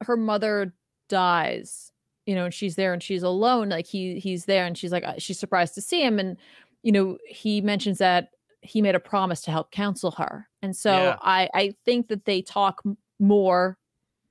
her 0.00 0.16
mother 0.16 0.74
dies, 1.08 1.92
you 2.26 2.34
know, 2.34 2.46
and 2.46 2.54
she's 2.54 2.76
there 2.76 2.92
and 2.92 3.02
she's 3.02 3.22
alone, 3.22 3.68
like 3.68 3.86
he 3.86 4.18
he's 4.18 4.46
there 4.46 4.64
and 4.66 4.76
she's 4.78 4.92
like 4.92 5.04
uh, 5.04 5.14
she's 5.18 5.38
surprised 5.38 5.74
to 5.74 5.80
see 5.80 6.02
him 6.02 6.18
and 6.18 6.36
you 6.82 6.92
know, 6.92 7.16
he 7.26 7.60
mentions 7.62 7.98
that 7.98 8.28
he 8.60 8.82
made 8.82 8.94
a 8.94 9.00
promise 9.00 9.40
to 9.42 9.50
help 9.50 9.70
counsel 9.70 10.10
her. 10.12 10.48
And 10.62 10.74
so 10.76 10.92
Yeah. 10.92 11.16
I 11.22 11.48
I 11.54 11.74
think 11.84 12.08
that 12.08 12.24
they 12.24 12.42
talk 12.42 12.82
more 13.18 13.78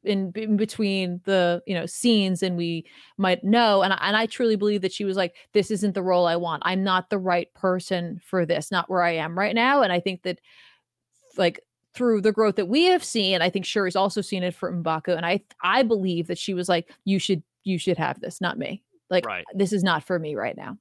in, 0.04 0.32
in 0.36 0.58
between 0.58 1.22
the 1.24 1.64
you 1.66 1.74
know 1.74 1.86
scenes 1.86 2.44
and 2.44 2.58
we 2.58 2.86
might 3.18 3.44
know 3.44 3.82
and 3.84 3.94
I, 3.94 3.98
and 4.02 4.18
I 4.18 4.26
truly 4.26 4.56
believe 4.58 4.82
that 4.82 4.92
she 4.92 5.06
was 5.06 5.16
like 5.16 5.36
this 5.54 5.72
isn't 5.72 5.94
the 5.94 6.04
role 6.04 6.26
I 6.28 6.36
want 6.36 6.64
I'm 6.66 6.84
not 6.84 7.10
the 7.10 7.18
right 7.18 7.52
person 7.54 8.20
for 8.24 8.46
this 8.46 8.70
not 8.70 8.90
where 8.90 9.02
I 9.02 9.12
am 9.12 9.38
right 9.38 9.56
now 9.56 9.82
and 9.82 9.94
I 9.94 10.02
think 10.02 10.24
that 10.24 10.42
like 11.38 11.62
through 11.94 12.22
the 12.22 12.32
growth 12.34 12.56
that 12.58 12.68
we 12.68 12.84
have 12.86 13.04
seen 13.04 13.42
I 13.42 13.50
think 13.50 13.66
Shuri's 13.66 13.96
also 13.96 14.20
seen 14.22 14.44
it 14.44 14.54
for 14.54 14.74
M'Baku 14.74 15.16
and 15.16 15.26
I 15.26 15.42
I 15.62 15.84
believe 15.84 16.28
that 16.28 16.38
she 16.38 16.54
was 16.54 16.68
like 16.68 16.92
you 17.06 17.18
should 17.18 17.44
you 17.64 17.78
should 17.78 17.98
have 17.98 18.20
this 18.20 18.40
not 18.42 18.58
me 18.58 18.84
like 19.10 19.26
Right. 19.26 19.46
this 19.54 19.74
is 19.74 19.84
not 19.84 20.04
for 20.04 20.18
me 20.20 20.36
right 20.36 20.56
now 20.58 20.78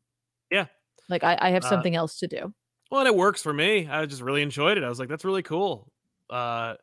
Yeah. 0.51 0.66
like 1.09 1.24
I, 1.24 1.37
I 1.41 1.51
have 1.51 1.64
Uh, 1.64 1.68
something 1.68 1.95
else 1.97 2.18
to 2.20 2.26
do 2.28 2.53
well 2.91 3.01
and 3.01 3.09
it 3.09 3.14
works 3.16 3.43
for 3.43 3.53
me 3.53 3.89
i 3.89 4.05
just 4.07 4.22
really 4.22 4.43
enjoyed 4.43 4.78
it 4.78 4.85
i 4.85 4.89
was 4.89 4.99
like 4.99 5.09
that's 5.09 5.24
really 5.24 5.43
cool 5.43 5.91
uh 6.30 6.74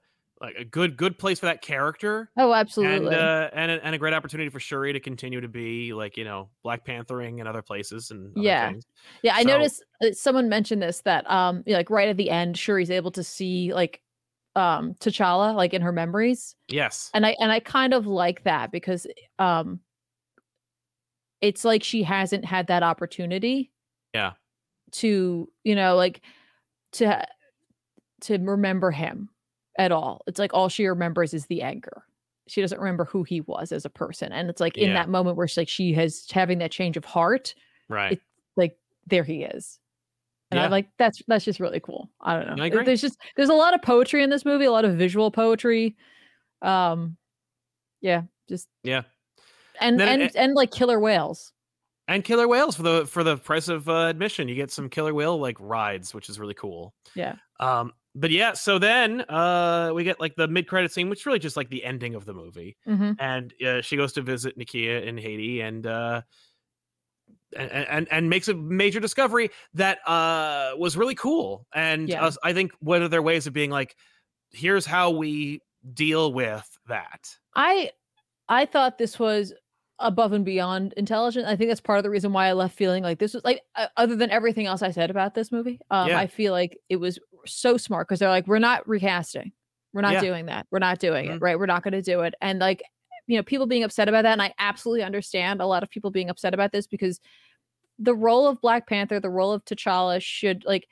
like 0.41 0.55
a 0.57 0.63
good 0.63 0.95
good 0.95 1.19
place 1.19 1.39
for 1.39 1.47
that 1.47 1.61
character 1.61 2.31
oh 2.37 2.53
absolutely 2.53 3.07
and 3.07 3.15
uh, 3.15 3.49
and 3.51 3.71
a, 3.71 3.85
and 3.85 3.93
a 3.93 3.97
great 3.97 4.13
opportunity 4.13 4.49
for 4.49 4.59
Shuri 4.61 4.93
to 4.93 4.99
continue 5.01 5.41
to 5.41 5.49
be 5.49 5.91
like 5.93 6.15
you 6.15 6.23
know 6.23 6.47
Black 6.63 6.85
Panthering 6.85 7.39
in 7.39 7.47
other 7.47 7.61
places 7.61 8.11
and 8.11 8.31
other 8.31 8.41
Yeah. 8.45 8.69
things. 8.69 8.85
Yeah, 9.21 9.35
I 9.35 9.43
So- 9.43 9.49
noticed 9.49 9.83
uh, 10.01 10.11
someone 10.13 10.47
mentioned 10.47 10.81
this 10.81 11.01
that 11.01 11.29
um 11.29 11.63
like 11.67 11.89
right 11.89 12.07
at 12.07 12.15
the 12.15 12.29
end, 12.29 12.57
Shuri's 12.57 12.89
able 12.89 13.11
to 13.11 13.23
see 13.23 13.73
like 13.73 14.01
um 14.55 14.93
T'Challa 15.01 15.53
like 15.53 15.73
in 15.73 15.81
her 15.81 15.91
memories. 15.91 16.55
Yes, 16.69 17.11
And 17.13 17.25
I 17.25 17.35
and 17.41 17.51
I 17.51 17.59
kind 17.59 17.93
of 17.93 18.07
like 18.07 18.43
that 18.45 18.71
because 18.71 19.05
um 19.39 19.81
it's 21.41 21.63
like 21.65 21.83
she 21.83 22.03
hasn't 22.03 22.45
had 22.45 22.67
that 22.67 22.83
opportunity 22.83 23.71
yeah, 24.13 24.33
to, 24.93 25.47
you 25.63 25.75
know, 25.75 25.95
like 25.95 26.21
to 26.93 27.25
to 28.21 28.37
remember 28.37 28.91
him 28.91 29.29
at 29.77 29.91
all. 29.91 30.21
It's 30.27 30.39
like 30.39 30.53
all 30.53 30.67
she 30.69 30.85
remembers 30.87 31.33
is 31.33 31.45
the 31.45 31.61
anger. 31.61 32.03
She 32.47 32.61
doesn't 32.61 32.79
remember 32.79 33.05
who 33.05 33.23
he 33.23 33.41
was 33.41 33.71
as 33.71 33.85
a 33.85 33.89
person. 33.89 34.31
And 34.33 34.49
it's 34.49 34.59
like 34.59 34.77
in 34.77 34.89
Yeah. 34.89 34.93
that 34.95 35.09
moment 35.09 35.37
where 35.37 35.47
she's 35.47 35.57
like 35.57 35.69
she 35.69 35.93
has 35.93 36.25
having 36.31 36.57
that 36.59 36.71
change 36.71 36.97
of 36.97 37.05
heart 37.05 37.53
right. 37.87 38.13
it- 38.13 38.21
like 38.57 38.77
there 39.07 39.23
he 39.23 39.43
is 39.43 39.79
and 40.51 40.57
Yeah. 40.57 40.65
i'm 40.65 40.71
like 40.71 40.89
that's 40.97 41.21
that's 41.27 41.45
just 41.45 41.59
really 41.59 41.79
cool 41.79 42.09
i 42.19 42.33
don't 42.35 42.57
know 42.57 42.63
I 42.63 42.67
agree. 42.67 42.83
there's 42.83 42.99
just 43.01 43.17
there's 43.37 43.49
a 43.49 43.53
lot 43.53 43.73
of 43.73 43.81
poetry 43.81 44.21
in 44.23 44.29
this 44.29 44.43
movie 44.43 44.65
a 44.65 44.71
lot 44.71 44.83
of 44.83 44.95
visual 44.97 45.31
poetry 45.31 45.95
um 46.61 47.15
yeah 48.01 48.23
just 48.49 48.67
yeah, 48.83 49.03
and 49.79 50.01
and 50.01 50.21
it- 50.21 50.35
and 50.35 50.53
like 50.53 50.71
killer 50.71 50.99
whales 50.99 51.53
and 52.07 52.23
killer 52.23 52.47
whales 52.47 52.75
for 52.75 52.83
the 52.83 53.05
for 53.05 53.23
the 53.23 53.37
price 53.37 53.67
of 53.67 53.87
uh, 53.89 54.07
admission. 54.07 54.47
You 54.47 54.55
get 54.55 54.71
some 54.71 54.89
killer 54.89 55.13
whale 55.13 55.39
like 55.39 55.57
rides, 55.59 56.13
which 56.13 56.29
is 56.29 56.39
really 56.39 56.53
cool. 56.55 56.93
yeah 57.15 57.35
Um, 57.59 57.93
but 58.15 58.31
yeah, 58.31 58.53
so 58.53 58.79
then 58.79 59.21
uh, 59.21 59.91
we 59.93 60.03
get 60.03 60.19
like 60.19 60.35
the 60.35 60.47
mid 60.47 60.67
credit 60.67 60.91
scene, 60.91 61.09
which 61.09 61.19
is 61.21 61.25
really 61.27 61.37
just 61.39 61.55
like 61.55 61.69
the 61.69 61.83
ending 61.85 62.15
of 62.15 62.25
the 62.25 62.33
movie. 62.33 62.77
hmm 62.85 63.11
and 63.19 63.53
uh, 63.65 63.81
she 63.81 63.95
goes 63.97 64.13
to 64.13 64.21
visit 64.21 64.57
Nakia 64.57 65.03
in 65.05 65.17
Haiti 65.17 65.61
and 65.61 65.85
uh 65.85 66.21
and, 67.55 67.71
and 67.71 68.07
and 68.11 68.29
makes 68.29 68.47
a 68.47 68.53
major 68.53 68.99
discovery 68.99 69.49
that 69.73 69.99
uh 70.07 70.73
was 70.77 70.95
really 70.97 71.15
cool 71.15 71.65
and 71.73 72.07
Yeah. 72.09 72.23
us- 72.25 72.37
I 72.43 72.53
think 72.53 72.71
one 72.79 73.01
of 73.01 73.11
their 73.11 73.21
ways 73.21 73.47
of 73.47 73.53
being 73.53 73.71
like 73.71 73.95
here's 74.51 74.85
how 74.85 75.09
we 75.11 75.61
deal 75.93 76.33
with 76.33 76.67
that 76.87 77.35
i 77.55 77.91
i 78.49 78.65
thought 78.65 78.97
this 78.97 79.17
was 79.19 79.53
above 79.99 80.31
and 80.33 80.45
beyond 80.45 80.93
intelligent 80.97 81.45
i 81.47 81.55
think 81.55 81.69
that's 81.69 81.81
part 81.81 81.97
of 81.97 82.03
the 82.03 82.09
reason 82.09 82.31
why 82.31 82.47
i 82.47 82.53
left 82.53 82.75
feeling 82.77 83.03
like 83.03 83.19
this 83.19 83.33
was 83.33 83.43
like 83.43 83.61
uh, 83.75 83.87
other 83.97 84.15
than 84.15 84.29
everything 84.31 84.65
else 84.65 84.81
i 84.81 84.91
said 84.91 85.09
about 85.09 85.33
this 85.35 85.51
movie 85.51 85.79
um 85.91 86.07
Yeah. 86.09 86.19
i 86.19 86.27
feel 86.27 86.53
like 86.53 86.77
it 86.89 86.95
was 86.95 87.19
so 87.45 87.77
smart 87.77 88.07
because 88.07 88.19
they're 88.19 88.27
like, 88.29 88.47
we're 88.47 88.59
not 88.59 88.85
recasting. 88.87 89.53
We're 89.93 90.01
not 90.01 90.15
Yeah. 90.15 90.21
doing 90.21 90.45
that. 90.47 90.67
We're 90.71 90.79
not 90.79 90.99
doing 90.99 91.27
Mhm. 91.29 91.35
it. 91.37 91.41
Right. 91.41 91.57
We're 91.57 91.67
not 91.67 91.83
going 91.83 91.93
to 91.93 92.01
do 92.01 92.19
it. 92.19 92.35
And 92.41 92.59
like, 92.59 92.83
you 93.27 93.37
know, 93.37 93.43
people 93.43 93.65
being 93.65 93.83
upset 93.85 94.09
about 94.09 94.23
that. 94.23 94.33
And 94.33 94.41
I 94.41 94.53
absolutely 94.59 95.03
understand 95.03 95.61
a 95.61 95.65
lot 95.65 95.81
of 95.81 95.89
people 95.89 96.11
being 96.11 96.29
upset 96.29 96.53
about 96.53 96.73
this 96.73 96.85
because 96.85 97.21
the 97.97 98.13
role 98.13 98.45
of 98.45 98.59
Black 98.59 98.87
Panther, 98.87 99.21
the 99.21 99.29
role 99.29 99.53
of 99.53 99.63
T'Challa 99.63 100.21
should 100.21 100.65
like, 100.65 100.85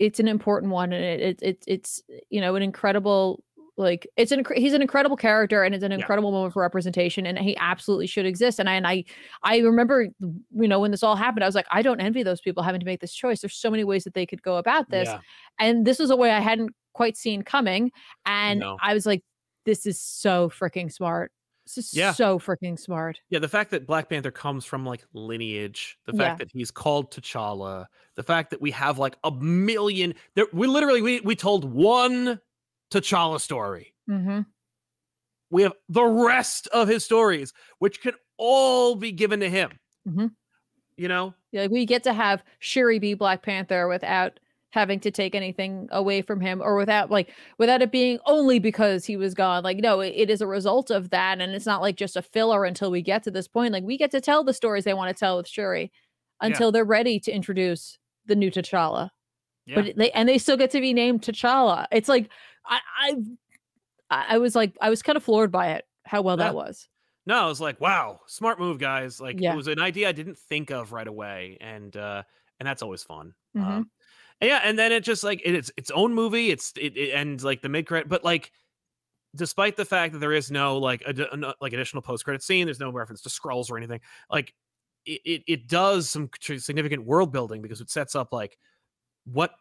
it's 0.00 0.18
an 0.18 0.26
important 0.26 0.72
one. 0.72 0.92
And 0.92 1.04
it, 1.04 1.20
it, 1.20 1.42
it 1.42 1.64
it's, 1.68 2.02
you 2.28 2.40
know, 2.40 2.56
an 2.56 2.62
incredible, 2.62 3.44
like 3.78 4.06
it's 4.16 4.32
an 4.32 4.44
he's 4.54 4.72
an 4.72 4.80
incredible 4.82 5.16
character 5.16 5.62
and 5.62 5.74
it's 5.74 5.84
an 5.84 5.90
Yeah. 5.92 5.98
incredible 5.98 6.32
moment 6.32 6.52
for 6.54 6.62
representation 6.62 7.26
and 7.26 7.38
he 7.38 7.56
absolutely 7.58 8.06
should 8.06 8.24
exist 8.26 8.58
and 8.58 8.68
I 8.68 8.74
and 8.74 8.86
I 8.86 9.04
I 9.42 9.58
remember 9.58 10.06
you 10.20 10.68
know 10.68 10.80
when 10.80 10.90
this 10.90 11.02
all 11.02 11.16
happened 11.16 11.44
I 11.44 11.46
was 11.46 11.54
like 11.54 11.66
I 11.70 11.82
don't 11.82 12.00
envy 12.00 12.22
those 12.22 12.40
people 12.40 12.62
having 12.62 12.80
to 12.80 12.86
make 12.86 13.00
this 13.00 13.12
choice 13.14 13.40
there's 13.42 13.54
so 13.56 13.70
many 13.70 13.84
ways 13.84 14.04
that 14.04 14.14
they 14.14 14.24
could 14.26 14.42
go 14.42 14.56
about 14.56 14.90
this 14.90 15.08
Yeah. 15.08 15.20
and 15.60 15.86
this 15.86 15.98
was 15.98 16.10
a 16.10 16.16
way 16.16 16.30
I 16.30 16.40
hadn't 16.40 16.70
quite 16.94 17.16
seen 17.18 17.42
coming. 17.42 17.92
And 18.24 18.60
No. 18.60 18.78
I 18.80 18.94
was 18.94 19.04
like, 19.04 19.22
this 19.66 19.84
is 19.84 20.00
so 20.00 20.48
freaking 20.48 20.90
smart. 20.90 21.30
This 21.66 21.76
is 21.76 21.92
Yeah. 21.94 22.12
so 22.12 22.38
freaking 22.38 22.78
smart. 22.78 23.20
Yeah, 23.28 23.40
the 23.40 23.48
fact 23.48 23.70
that 23.72 23.86
Black 23.86 24.08
Panther 24.08 24.30
comes 24.30 24.64
from 24.64 24.86
like 24.86 25.04
lineage, 25.12 25.98
the 26.06 26.12
Yeah. 26.16 26.22
fact 26.24 26.38
that 26.38 26.48
he's 26.50 26.70
called 26.70 27.10
T'Challa, 27.12 27.84
the 28.14 28.22
fact 28.22 28.48
that 28.48 28.62
we 28.62 28.70
have 28.70 28.98
like 28.98 29.16
a 29.24 29.30
million 29.32 30.14
there 30.36 30.46
we 30.54 30.66
literally 30.66 31.02
we 31.02 31.20
we 31.20 31.36
told 31.36 31.64
one 31.70 32.40
T'Challa 32.90 33.40
story. 33.40 33.94
hmm 34.06 34.40
We 35.50 35.62
have 35.62 35.72
the 35.88 36.04
rest 36.04 36.66
of 36.68 36.88
his 36.88 37.04
stories, 37.04 37.52
which 37.78 38.00
can 38.00 38.14
all 38.38 38.94
be 38.96 39.12
given 39.12 39.40
to 39.40 39.48
him. 39.48 39.78
Mhm. 40.08 40.30
You 40.96 41.08
know? 41.08 41.34
Yeah, 41.52 41.62
like 41.62 41.70
we 41.70 41.86
get 41.86 42.02
to 42.04 42.12
have 42.12 42.42
Shuri 42.58 42.98
be 42.98 43.14
Black 43.14 43.42
Panther 43.42 43.88
without 43.88 44.38
having 44.70 45.00
to 45.00 45.10
take 45.10 45.34
anything 45.34 45.88
away 45.90 46.20
from 46.20 46.40
him 46.40 46.60
or 46.60 46.76
without 46.76 47.10
like 47.10 47.30
without 47.58 47.80
it 47.80 47.90
being 47.90 48.18
only 48.26 48.58
because 48.58 49.06
he 49.06 49.16
was 49.16 49.32
gone 49.32 49.62
like 49.64 49.78
no 49.78 50.00
it, 50.00 50.12
it 50.14 50.28
is 50.28 50.42
a 50.42 50.46
result 50.46 50.90
of 50.90 51.08
that 51.08 51.40
and 51.40 51.54
it's 51.54 51.64
not 51.64 51.80
like 51.80 51.96
just 51.96 52.14
a 52.16 52.20
filler 52.20 52.62
until 52.66 52.90
we 52.90 53.00
get 53.00 53.22
to 53.22 53.30
this 53.30 53.48
point 53.48 53.72
like 53.72 53.84
we 53.84 53.96
get 53.96 54.10
to 54.10 54.20
tell 54.20 54.44
the 54.44 54.52
stories 54.52 54.84
they 54.84 54.92
want 54.92 55.08
to 55.08 55.18
tell 55.18 55.38
with 55.38 55.48
shuri 55.48 55.90
Yeah. 56.42 56.48
until 56.48 56.72
they're 56.72 56.84
ready 56.84 57.18
to 57.20 57.32
introduce 57.32 57.96
the 58.26 58.34
new 58.36 58.50
t'challa 58.50 59.08
Yeah. 59.64 59.76
but 59.76 59.96
they 59.96 60.10
and 60.10 60.28
they 60.28 60.36
still 60.36 60.58
get 60.58 60.70
to 60.72 60.80
be 60.80 60.92
named 60.92 61.22
T'Challa. 61.22 61.86
It's 61.90 62.08
like 62.08 62.28
I 62.68 62.80
I 64.10 64.26
I 64.34 64.38
was 64.38 64.54
like 64.54 64.76
I 64.80 64.90
was 64.90 65.02
kind 65.02 65.16
of 65.16 65.24
floored 65.24 65.50
by 65.52 65.72
it 65.72 65.84
how 66.04 66.22
well 66.22 66.38
Yeah. 66.38 66.44
that 66.44 66.54
was. 66.54 66.88
No, 67.26 67.34
I 67.36 67.46
was 67.46 67.60
like, 67.60 67.80
wow, 67.80 68.20
smart 68.26 68.60
move, 68.60 68.78
guys. 68.78 69.20
Like 69.20 69.40
Yeah. 69.40 69.52
it 69.52 69.56
was 69.56 69.66
an 69.66 69.80
idea 69.80 70.08
I 70.08 70.12
didn't 70.12 70.38
think 70.38 70.70
of 70.70 70.92
right 70.92 71.06
away. 71.08 71.58
And 71.60 71.96
uh 71.96 72.22
and 72.60 72.66
that's 72.66 72.82
always 72.82 73.02
fun. 73.02 73.34
Mhm. 73.56 73.62
Um 73.66 73.90
and 74.40 74.48
yeah, 74.50 74.60
and 74.64 74.78
then 74.78 74.92
it 74.92 75.02
just 75.02 75.24
like 75.24 75.40
it's 75.44 75.70
its 75.76 75.90
own 75.90 76.12
movie. 76.14 76.50
It's 76.50 76.72
it, 76.76 76.96
it 76.96 77.10
ends 77.12 77.42
like 77.44 77.62
the 77.62 77.68
mid 77.68 77.86
credit, 77.86 78.08
but 78.08 78.22
like 78.24 78.52
despite 79.34 79.76
the 79.76 79.84
fact 79.84 80.12
that 80.12 80.18
there 80.20 80.32
is 80.32 80.50
no 80.50 80.78
like 80.78 81.02
ad- 81.06 81.18
an- 81.32 81.52
like 81.60 81.72
additional 81.72 82.02
post 82.02 82.24
credit 82.24 82.42
scene, 82.42 82.66
there's 82.66 82.80
no 82.80 82.90
reference 82.90 83.22
to 83.22 83.30
scrolls 83.30 83.70
or 83.70 83.76
anything. 83.76 84.00
Like 84.30 84.54
it, 85.04 85.20
it, 85.24 85.42
it 85.46 85.68
does 85.68 86.08
some 86.10 86.28
significant 86.40 87.04
world 87.04 87.32
building 87.32 87.62
because 87.62 87.80
it 87.80 87.90
sets 87.90 88.14
up 88.14 88.32
like 88.32 88.58
what 89.24 89.52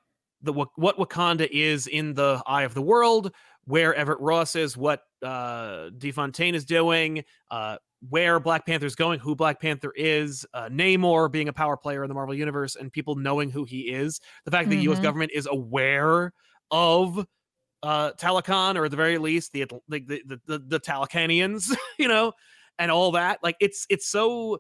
the 0.46 0.54
what, 0.54 0.98
Wakanda 0.98 1.48
is 1.52 1.88
in 1.88 2.14
the 2.14 2.41
eye 2.48 2.64
of 2.64 2.74
the 2.74 2.82
world, 2.82 3.32
where 3.66 3.93
Everett 3.93 4.20
Ross 4.20 4.56
is, 4.56 4.78
what 4.78 5.02
uh 5.24 5.89
de 5.98 6.12
Fontaine 6.12 6.56
is 6.56 6.66
doing, 6.66 7.24
uh 7.52 7.78
where 8.10 8.39
Black 8.39 8.66
Panther's 8.66 8.96
going, 8.96 9.20
who 9.20 9.36
Black 9.36 9.60
Panther 9.60 9.91
is, 9.96 10.46
uh, 10.54 10.70
Namor 10.70 11.32
being 11.32 11.50
a 11.50 11.54
power 11.54 11.76
player 11.76 12.04
in 12.04 12.08
the 12.08 12.14
Marvel 12.14 12.36
universe, 12.36 12.76
and 12.76 12.91
people 12.93 13.16
knowing 13.16 13.50
who 13.50 13.64
he 13.64 13.89
is. 13.91 14.22
The 14.46 14.52
fact 14.52 14.70
that 14.70 14.76
the 14.76 14.84
U.S. 14.84 15.00
Government 15.00 15.32
is 15.34 15.48
aware 15.50 16.32
of 16.72 17.26
uh 17.84 18.12
Talokan, 18.14 18.76
or 18.78 18.86
at 18.86 18.91
the 18.91 18.98
very 18.98 19.18
least 19.18 19.52
the 19.52 19.66
the 19.88 20.00
the 20.00 20.39
the, 20.46 20.60
the 20.60 20.80
Talokanians, 20.80 21.76
you 22.00 22.08
know, 22.08 22.34
and 22.80 22.91
all 22.91 23.12
that. 23.12 23.39
Like 23.43 23.58
it's 23.60 23.86
it's 23.89 24.08
so 24.08 24.60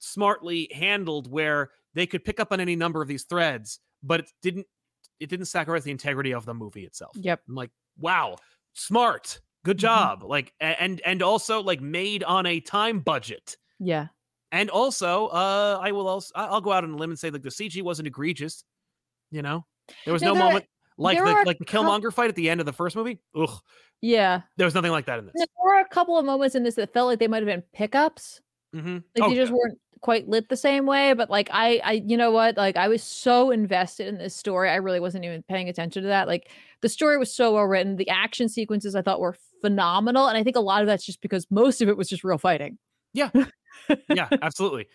smartly 0.00 0.68
handled 0.72 1.30
where 1.30 1.70
they 1.94 2.06
could 2.06 2.24
pick 2.24 2.40
up 2.40 2.52
on 2.52 2.60
any 2.60 2.76
number 2.76 3.02
of 3.02 3.08
these 3.08 3.24
threads, 3.24 3.80
but 4.02 4.20
it 4.20 4.30
didn't 4.42 4.66
it 5.20 5.28
didn't 5.28 5.46
sacrifice 5.46 5.84
the 5.84 5.90
integrity 5.90 6.32
of 6.32 6.44
the 6.46 6.54
movie 6.54 6.84
itself. 6.84 7.12
Yep. 7.16 7.42
I'm 7.48 7.54
like, 7.54 7.70
wow, 7.98 8.36
smart, 8.72 9.40
good 9.64 9.76
Mhm. 9.76 9.80
job. 9.80 10.22
Like, 10.24 10.52
and 10.60 11.00
and 11.02 11.22
also 11.22 11.62
like 11.62 11.80
made 11.80 12.24
on 12.24 12.46
a 12.46 12.60
time 12.60 13.00
budget. 13.00 13.56
Yeah. 13.78 14.08
And 14.52 14.68
also, 14.70 15.26
uh, 15.28 15.78
I 15.80 15.92
will 15.92 16.08
also 16.08 16.32
I'll 16.34 16.60
go 16.60 16.72
out 16.72 16.82
on 16.84 16.90
a 16.90 16.96
limb 16.96 17.10
and 17.10 17.18
say 17.18 17.30
like 17.30 17.42
the 17.42 17.50
CG 17.50 17.82
wasn't 17.82 18.08
egregious. 18.08 18.64
You 19.30 19.42
know, 19.42 19.64
there 20.04 20.12
was 20.12 20.22
No, 20.22 20.28
no 20.28 20.34
there- 20.34 20.44
moment 20.44 20.66
like 20.98 21.18
the 21.18 21.42
like 21.46 21.58
the 21.58 21.64
Killmonger 21.64 22.12
fight 22.12 22.28
at 22.28 22.34
the 22.34 22.50
end 22.50 22.60
of 22.60 22.66
the 22.66 22.72
first 22.72 22.94
movie. 22.96 23.20
Ugh, 23.34 23.48
Yeah. 24.02 24.42
there 24.56 24.64
was 24.66 24.74
nothing 24.74 24.90
like 24.90 25.06
that 25.06 25.18
in 25.18 25.26
this. 25.26 25.34
There 25.36 25.46
were 25.64 25.80
a 25.80 25.88
couple 25.88 26.18
of 26.18 26.24
moments 26.26 26.54
in 26.54 26.62
this 26.64 26.74
that 26.74 26.92
felt 26.92 27.06
like 27.06 27.18
they 27.20 27.28
might 27.28 27.38
have 27.38 27.46
been 27.46 27.62
pickups. 27.72 28.40
Mm-hmm. 28.74 28.98
Like 29.16 29.30
they 29.30 29.36
just 29.36 29.52
weren't 29.52 29.78
quite 30.00 30.28
lit 30.28 30.48
the 30.48 30.56
same 30.56 30.86
way. 30.86 31.12
But 31.12 31.30
like 31.30 31.48
I 31.52 31.80
I 31.84 31.92
you 32.04 32.16
know 32.16 32.30
what? 32.30 32.56
Like 32.56 32.76
I 32.76 32.88
was 32.88 33.02
so 33.02 33.50
invested 33.50 34.08
in 34.08 34.18
this 34.18 34.34
story. 34.34 34.70
I 34.70 34.76
really 34.76 35.00
wasn't 35.00 35.24
even 35.24 35.42
paying 35.42 35.68
attention 35.68 36.02
to 36.02 36.08
that. 36.08 36.28
Like 36.28 36.50
the 36.80 36.88
story 36.88 37.18
was 37.18 37.32
so 37.32 37.54
well 37.54 37.64
written. 37.64 37.96
The 37.96 38.08
action 38.08 38.48
sequences 38.48 38.94
I 38.94 39.02
thought 39.02 39.20
were 39.20 39.36
phenomenal. 39.60 40.26
And 40.26 40.36
I 40.36 40.42
think 40.42 40.56
a 40.56 40.60
lot 40.60 40.80
of 40.80 40.86
that's 40.86 41.04
just 41.04 41.20
because 41.20 41.46
most 41.50 41.82
of 41.82 41.88
it 41.88 41.96
was 41.96 42.08
just 42.08 42.24
real 42.24 42.38
fighting. 42.38 42.78
Yeah, 43.12 43.30
yeah, 44.08 44.28
absolutely. 44.42 44.86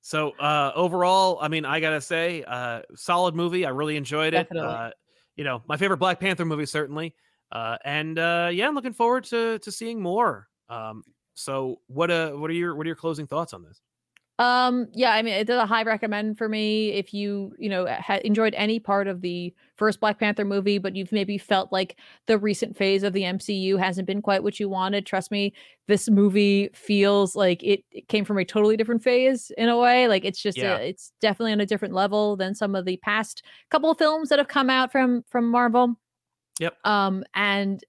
So 0.00 0.30
uh 0.38 0.72
overall, 0.74 1.38
I 1.40 1.48
mean, 1.48 1.64
I 1.64 1.80
gotta 1.80 2.00
say, 2.00 2.44
uh 2.46 2.82
solid 2.94 3.34
movie. 3.34 3.66
I 3.66 3.70
really 3.70 3.96
enjoyed 3.96 4.34
it. 4.34 4.48
Definitely. 4.48 4.74
Uh, 4.74 4.90
you 5.36 5.44
know, 5.44 5.62
my 5.66 5.76
favorite 5.76 5.96
Black 5.96 6.20
Panther 6.20 6.44
movie, 6.44 6.66
certainly. 6.66 7.14
Uh 7.50 7.76
and 7.84 8.18
uh 8.18 8.50
yeah, 8.52 8.68
I'm 8.68 8.74
looking 8.74 8.92
forward 8.92 9.24
to 9.24 9.58
to 9.58 9.72
seeing 9.72 10.00
more. 10.00 10.48
Um 10.68 11.02
so 11.34 11.80
what 11.86 12.10
uh 12.10 12.30
what 12.32 12.50
are 12.50 12.54
your 12.54 12.74
what 12.74 12.84
are 12.84 12.88
your 12.88 12.96
closing 12.96 13.26
thoughts 13.26 13.52
on 13.52 13.62
this? 13.62 13.80
Um, 14.40 14.88
yeah, 14.92 15.12
I 15.12 15.22
mean, 15.22 15.34
it's 15.34 15.48
a 15.48 15.64
high 15.64 15.84
recommend 15.84 16.38
for 16.38 16.48
me 16.48 16.88
if 16.90 17.14
you, 17.14 17.52
you 17.56 17.68
know, 17.68 17.86
ha- 17.86 18.18
enjoyed 18.24 18.52
any 18.56 18.80
part 18.80 19.06
of 19.06 19.20
the 19.20 19.54
first 19.76 20.00
Black 20.00 20.18
Panther 20.18 20.44
movie, 20.44 20.78
but 20.78 20.96
you've 20.96 21.12
maybe 21.12 21.38
felt 21.38 21.70
like 21.70 21.96
the 22.26 22.36
recent 22.36 22.76
phase 22.76 23.04
of 23.04 23.12
the 23.12 23.22
MCU 23.22 23.78
hasn't 23.78 24.08
been 24.08 24.20
quite 24.20 24.42
what 24.42 24.58
you 24.58 24.68
wanted. 24.68 25.06
Trust 25.06 25.30
me, 25.30 25.54
this 25.86 26.10
movie 26.10 26.68
feels 26.74 27.36
like 27.36 27.62
it, 27.62 27.84
it 27.92 28.08
came 28.08 28.24
from 28.24 28.38
a 28.38 28.44
totally 28.44 28.76
different 28.76 29.04
phase 29.04 29.52
in 29.56 29.68
a 29.68 29.78
way. 29.78 30.08
Like 30.08 30.24
it's 30.24 30.42
just, 30.42 30.58
Yeah. 30.58 30.78
a, 30.78 30.82
it's 30.82 31.12
definitely 31.20 31.52
on 31.52 31.60
a 31.60 31.66
different 31.66 31.94
level 31.94 32.34
than 32.34 32.56
some 32.56 32.74
of 32.74 32.86
the 32.86 32.96
past 33.04 33.44
couple 33.70 33.88
of 33.88 33.98
films 33.98 34.30
that 34.30 34.40
have 34.40 34.48
come 34.48 34.68
out 34.68 34.90
from 34.90 35.22
from 35.30 35.48
Marvel. 35.48 35.94
Yep. 36.58 36.74
Um, 36.84 37.22
and 37.34 37.84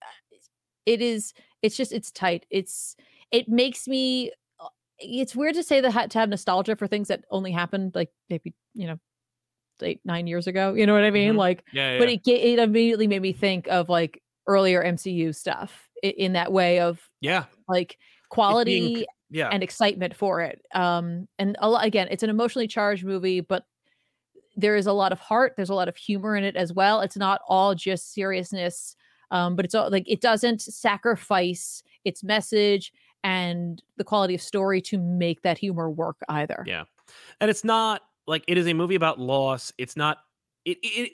it 0.85 1.01
is, 1.01 1.33
it's 1.63 1.75
just, 1.75 1.91
it's 1.91 2.11
tight. 2.11 2.45
It's, 2.51 2.95
it 3.35 3.47
makes 3.49 3.87
me 3.87 4.31
it's 4.99 5.35
weird 5.35 5.55
to 5.55 5.63
say 5.63 5.81
that 5.81 5.91
ha- 5.91 6.07
to 6.07 6.17
have 6.19 6.29
nostalgia 6.29 6.75
for 6.75 6.87
things 6.87 7.09
that 7.09 7.23
only 7.29 7.51
happened 7.51 7.91
like 7.95 8.09
maybe 8.29 8.53
you 8.73 8.87
know 8.87 8.97
eight 9.81 9.99
nine 10.05 10.25
years 10.25 10.47
ago 10.47 10.73
you 10.73 10.85
know 10.85 10.93
what 10.93 11.03
i 11.03 11.11
mean 11.11 11.33
Mhm. 11.33 11.37
like 11.37 11.63
Yeah, 11.73 11.93
yeah. 11.93 11.99
but 11.99 12.07
it 12.09 12.21
it 12.27 12.59
immediately 12.59 13.07
made 13.07 13.21
me 13.21 13.33
think 13.33 13.67
of 13.67 13.89
like 13.89 14.21
earlier 14.47 14.81
mcu 14.83 15.35
stuff 15.35 15.89
in 16.01 16.33
that 16.33 16.51
way 16.51 16.79
of 16.79 17.01
yeah. 17.19 17.43
like 17.67 17.97
quality 18.29 19.05
Yeah. 19.29 19.49
and 19.51 19.61
excitement 19.63 20.15
for 20.15 20.39
it 20.41 20.61
um 20.73 21.27
and 21.39 21.57
a 21.59 21.69
lot, 21.69 21.83
again 21.85 22.07
it's 22.09 22.23
an 22.23 22.29
emotionally 22.29 22.67
charged 22.67 23.03
movie 23.03 23.41
but 23.41 23.65
there 24.55 24.77
is 24.77 24.87
a 24.87 24.93
lot 24.93 25.11
of 25.11 25.19
heart 25.19 25.53
there's 25.57 25.69
a 25.69 25.75
lot 25.75 25.89
of 25.89 25.97
humor 25.97 26.37
in 26.37 26.43
it 26.45 26.55
as 26.55 26.71
well 26.71 27.01
it's 27.01 27.17
not 27.17 27.41
all 27.49 27.75
just 27.75 28.13
seriousness 28.13 28.95
um 29.31 29.55
but 29.57 29.65
it's 29.65 29.75
all 29.75 29.89
like 29.91 30.05
it 30.09 30.21
doesn't 30.21 30.61
sacrifice 30.61 31.83
its 32.05 32.23
message 32.23 32.93
and 33.25 33.81
the 33.97 34.03
quality 34.03 34.35
of 34.35 34.41
story 34.41 34.79
to 34.81 34.97
make 34.99 35.41
that 35.41 35.57
humor 35.57 35.89
work 35.89 36.17
either 36.29 36.63
Yeah. 36.67 36.83
and 37.41 37.49
it's 37.49 37.63
not 37.63 38.01
like 38.27 38.43
it 38.47 38.57
is 38.57 38.67
a 38.67 38.73
movie 38.73 38.95
about 38.95 39.19
loss. 39.19 39.71
It's 39.77 39.95
not. 39.97 40.17
It 40.63 40.77
it, 40.81 41.11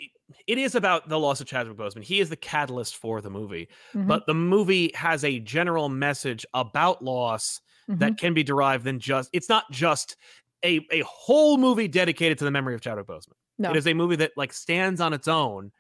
it 0.47 0.57
is 0.57 0.75
about 0.75 1.09
the 1.09 1.19
loss 1.19 1.41
of 1.41 1.47
Chadwick 1.47 1.75
Boseman. 1.77 2.03
He 2.03 2.19
is 2.21 2.29
the 2.29 2.37
catalyst 2.37 2.95
for 2.95 3.19
the 3.21 3.29
movie, 3.29 3.67
Mhm, 3.93 4.07
but 4.07 4.25
the 4.27 4.33
movie 4.33 4.91
has 4.95 5.23
a 5.25 5.39
general 5.39 5.89
message 5.89 6.45
about 6.53 7.03
loss 7.03 7.59
mhm. 7.89 7.99
that 7.99 8.17
can 8.17 8.33
be 8.33 8.43
derived 8.43 8.85
than 8.85 8.99
just. 8.99 9.29
It's 9.33 9.49
not 9.49 9.69
just 9.71 10.15
a 10.63 10.85
a 10.91 11.01
whole 11.01 11.57
movie 11.57 11.87
dedicated 11.89 12.37
to 12.37 12.45
the 12.45 12.51
memory 12.51 12.75
of 12.75 12.81
Chadwick 12.81 13.07
Boseman. 13.07 13.33
no 13.57 13.71
It 13.71 13.75
is 13.77 13.87
a 13.87 13.93
movie 13.93 14.15
that 14.17 14.31
like 14.37 14.53
stands 14.53 15.01
on 15.01 15.11
its 15.13 15.27
own 15.27 15.71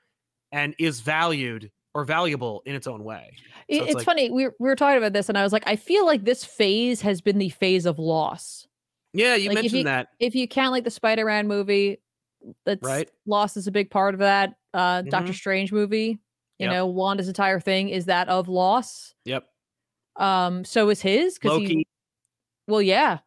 and 0.51 0.75
is 0.79 0.99
valued 0.99 1.71
or 1.93 2.05
valuable 2.05 2.61
in 2.65 2.75
its 2.75 2.87
own 2.87 3.03
way. 3.03 3.31
So 3.35 3.41
it's 3.67 3.85
it's 3.87 3.95
like- 3.95 4.05
funny 4.05 4.31
we, 4.31 4.45
were- 4.45 4.55
we 4.59 4.69
were 4.69 4.75
talking 4.75 4.97
about 4.97 5.13
this 5.13 5.29
and 5.29 5.37
i 5.37 5.43
was 5.43 5.51
like 5.53 5.63
i 5.65 5.75
feel 5.75 6.05
like 6.05 6.23
this 6.23 6.43
phase 6.45 7.01
has 7.01 7.21
been 7.21 7.37
the 7.37 7.49
phase 7.49 7.85
of 7.85 7.99
loss 7.99 8.67
Yeah, 9.13 9.35
you 9.35 9.49
Like, 9.49 9.57
if 9.57 9.63
mentioned 9.63 9.77
you- 9.79 9.83
that. 9.85 10.07
if 10.19 10.35
you 10.35 10.47
count 10.47 10.71
like 10.71 10.83
the 10.83 10.91
spider-man 10.91 11.47
movie 11.47 12.01
that's 12.65 12.81
Right. 12.81 13.09
loss 13.25 13.55
is 13.57 13.67
a 13.67 13.71
big 13.71 13.89
part 13.91 14.13
of 14.13 14.19
that 14.19 14.55
uh 14.73 15.01
doctor 15.03 15.31
Mhm. 15.33 15.35
strange 15.35 15.71
movie 15.71 16.19
you 16.59 16.65
Yep. 16.67 16.71
know 16.71 16.85
wanda's 16.87 17.27
entire 17.27 17.59
thing 17.59 17.89
is 17.89 18.05
that 18.05 18.29
of 18.29 18.47
loss 18.47 19.13
Yep. 19.25 19.45
um 20.17 20.63
so 20.65 20.89
is 20.89 21.01
his 21.01 21.37
because 21.39 21.59
he 21.59 21.85
well 22.67 22.81
yeah 22.81 23.19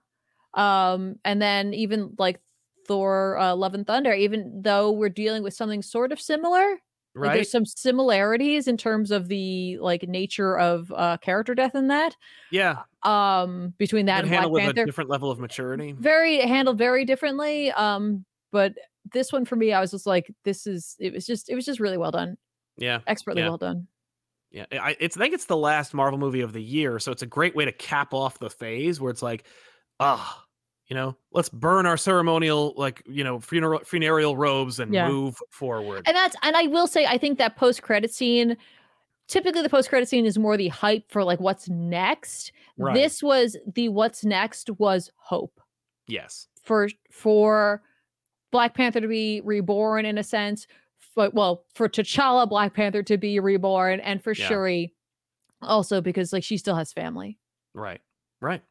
um 0.55 1.17
and 1.25 1.41
then 1.43 1.75
even 1.75 2.15
like 2.19 2.41
thor 2.87 3.39
uh, 3.39 3.55
love 3.55 3.75
and 3.75 3.87
thunder 3.87 4.12
even 4.12 4.62
though 4.62 4.91
we're 4.93 5.09
dealing 5.09 5.43
with 5.43 5.55
something 5.55 5.81
sort 5.83 6.12
of 6.12 6.21
similar 6.21 6.79
Like, 7.17 7.29
right? 7.29 7.35
there's 7.37 7.51
some 7.51 7.65
similarities 7.67 8.67
in 8.67 8.77
terms 8.77 9.11
of 9.12 9.29
the 9.29 9.79
like 9.79 10.03
nature 10.09 10.59
of 10.59 10.93
uh 10.97 11.17
character 11.19 11.55
death 11.55 11.75
in 11.75 11.89
that. 11.89 12.17
yeah, 12.51 12.83
Um 13.05 13.75
between 13.79 14.07
that 14.07 14.21
and 14.21 14.29
Black 14.29 14.35
handled 14.41 14.53
with 14.53 14.62
a 14.62 14.67
Panther. 14.67 14.85
different 14.87 15.11
level 15.11 15.31
of 15.31 15.39
maturity. 15.39 15.93
Very 15.99 16.39
handled 16.41 16.79
very 16.79 17.05
differently. 17.05 17.71
Um, 17.73 18.25
but 18.51 18.75
this 19.12 19.33
one 19.33 19.45
for 19.45 19.57
me, 19.57 19.73
I 19.73 19.81
was 19.81 19.91
just 19.93 20.07
like, 20.07 20.33
this 20.45 20.67
is 20.67 20.97
it 20.99 21.12
was 21.12 21.25
just 21.27 21.49
it 21.51 21.55
was 21.55 21.65
just 21.65 21.79
really 21.81 21.99
well 21.99 22.11
done. 22.11 22.37
Yeah, 22.79 23.01
Expertly 23.07 23.43
Yeah. 23.43 23.49
well 23.49 23.59
done. 23.59 23.87
yeah. 24.51 24.67
I, 24.73 24.97
it's 24.99 25.17
I 25.17 25.21
think 25.21 25.35
it's 25.35 25.45
the 25.47 25.57
last 25.57 25.95
Marvel 25.95 26.19
movie 26.19 26.41
of 26.41 26.53
the 26.53 26.62
year, 26.62 26.99
so 26.99 27.12
it's 27.12 27.23
a 27.23 27.27
great 27.27 27.55
way 27.55 27.65
to 27.65 27.73
cap 27.73 28.12
off 28.15 28.39
the 28.41 28.51
phase 28.51 29.01
where 29.01 29.11
it's 29.12 29.23
like, 29.23 29.47
ah, 30.01 30.43
you 30.89 30.95
know, 30.95 31.16
let's 31.32 31.49
burn 31.49 31.87
our 31.87 31.97
ceremonial 31.97 32.74
like 32.76 33.03
you 33.07 33.24
know 33.24 33.41
funeral 33.41 33.80
funereal 33.85 34.37
robes 34.37 34.80
and 34.80 34.93
Yeah. 34.93 35.09
move 35.09 35.39
forward. 35.51 36.03
And 36.07 36.14
that's 36.16 36.37
and 36.43 36.57
I 36.57 36.66
will 36.66 36.87
say 36.87 37.07
I 37.07 37.18
think 37.18 37.39
that 37.39 37.57
post 37.57 37.82
credit 37.82 38.12
scene 38.12 38.57
typically 39.28 39.62
the 39.62 39.70
post 39.70 39.89
credit 39.89 40.09
scene 40.09 40.26
is 40.26 40.39
more 40.39 40.57
the 40.59 40.68
hype 40.68 41.11
for 41.11 41.24
like 41.24 41.41
what's 41.41 41.68
next. 41.70 42.53
Right. 42.76 42.95
This 42.95 43.22
was 43.22 43.57
the 43.74 43.89
what's 43.89 44.24
next 44.24 44.68
was 44.78 45.11
hope 45.16 45.61
yes, 46.07 46.49
for 46.62 46.89
for 47.11 47.82
Black 48.53 48.74
Panther 48.74 49.01
to 49.01 49.09
be 49.09 49.41
reborn 49.43 50.05
in 50.05 50.18
a 50.18 50.22
sense. 50.22 50.66
but 51.16 51.32
well, 51.32 51.64
for 51.74 51.89
T'Challa 51.89 52.49
Black 52.49 52.74
Panther 52.74 53.03
to 53.05 53.16
be 53.16 53.41
reborn 53.41 54.01
and 54.01 54.22
for 54.22 54.32
Yeah. 54.32 54.49
Shuri 54.49 54.93
also 55.62 56.01
because 56.03 56.32
like 56.32 56.45
she 56.45 56.59
still 56.59 56.74
has 56.76 56.93
family. 56.93 57.39
right, 57.72 58.01
right. 58.43 58.62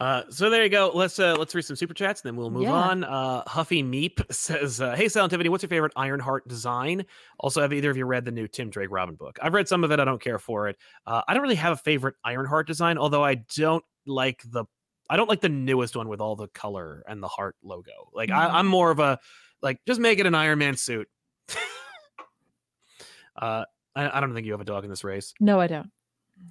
Uh, 0.00 0.22
so 0.30 0.48
there 0.48 0.62
you 0.62 0.68
go. 0.68 0.92
Let's 0.94 1.18
uh, 1.18 1.34
let's 1.36 1.54
read 1.56 1.64
some 1.64 1.74
super 1.74 1.92
chats, 1.92 2.20
and 2.22 2.28
then 2.28 2.36
we'll 2.36 2.50
move 2.50 2.62
Yeah. 2.62 2.72
on. 2.72 3.02
Uh, 3.02 3.42
Huffy 3.48 3.82
Meep 3.82 4.20
says, 4.32 4.80
uh, 4.80 4.94
"Hey, 4.94 5.08
Silent 5.08 5.32
Tiffany, 5.32 5.48
what's 5.48 5.62
your 5.64 5.68
favorite 5.70 5.92
Ironheart 5.96 6.46
design? 6.46 7.04
Also, 7.40 7.60
have 7.62 7.72
either 7.72 7.90
of 7.90 7.96
you 7.96 8.06
read 8.06 8.24
the 8.24 8.30
new 8.30 8.46
Tim 8.46 8.70
Drake 8.70 8.90
Robin 8.92 9.16
book? 9.16 9.38
I've 9.42 9.54
read 9.54 9.66
some 9.66 9.82
of 9.82 9.90
it. 9.90 9.98
I 9.98 10.04
don't 10.04 10.20
care 10.22 10.38
for 10.38 10.68
it. 10.68 10.76
Uh, 11.04 11.22
I 11.26 11.34
don't 11.34 11.42
really 11.42 11.56
have 11.56 11.72
a 11.72 11.76
favorite 11.76 12.14
Ironheart 12.24 12.68
design, 12.68 12.96
although 12.96 13.24
I 13.24 13.34
don't 13.56 13.84
like 14.06 14.40
the 14.48 14.66
I 15.10 15.16
don't 15.16 15.28
like 15.28 15.40
the 15.40 15.48
newest 15.48 15.96
one 15.96 16.08
with 16.08 16.20
all 16.20 16.36
the 16.36 16.48
color 16.48 17.02
and 17.08 17.20
the 17.22 17.28
heart 17.28 17.56
logo. 17.64 17.90
Like 18.12 18.30
I, 18.30 18.46
Mhm. 18.46 18.52
I'm 18.52 18.66
more 18.68 18.90
of 18.92 19.00
a 19.00 19.18
like 19.62 19.80
just 19.86 19.98
make 20.00 20.20
it 20.20 20.26
an 20.26 20.34
Iron 20.36 20.58
Man 20.60 20.76
suit. 20.76 21.08
uh, 23.36 23.64
I, 23.96 24.18
I 24.18 24.20
don't 24.20 24.34
think 24.34 24.46
you 24.46 24.52
have 24.52 24.60
a 24.60 24.64
dog 24.64 24.84
in 24.84 24.90
this 24.90 25.02
race. 25.04 25.34
No, 25.40 25.60
I 25.60 25.66
don't. 25.66 25.90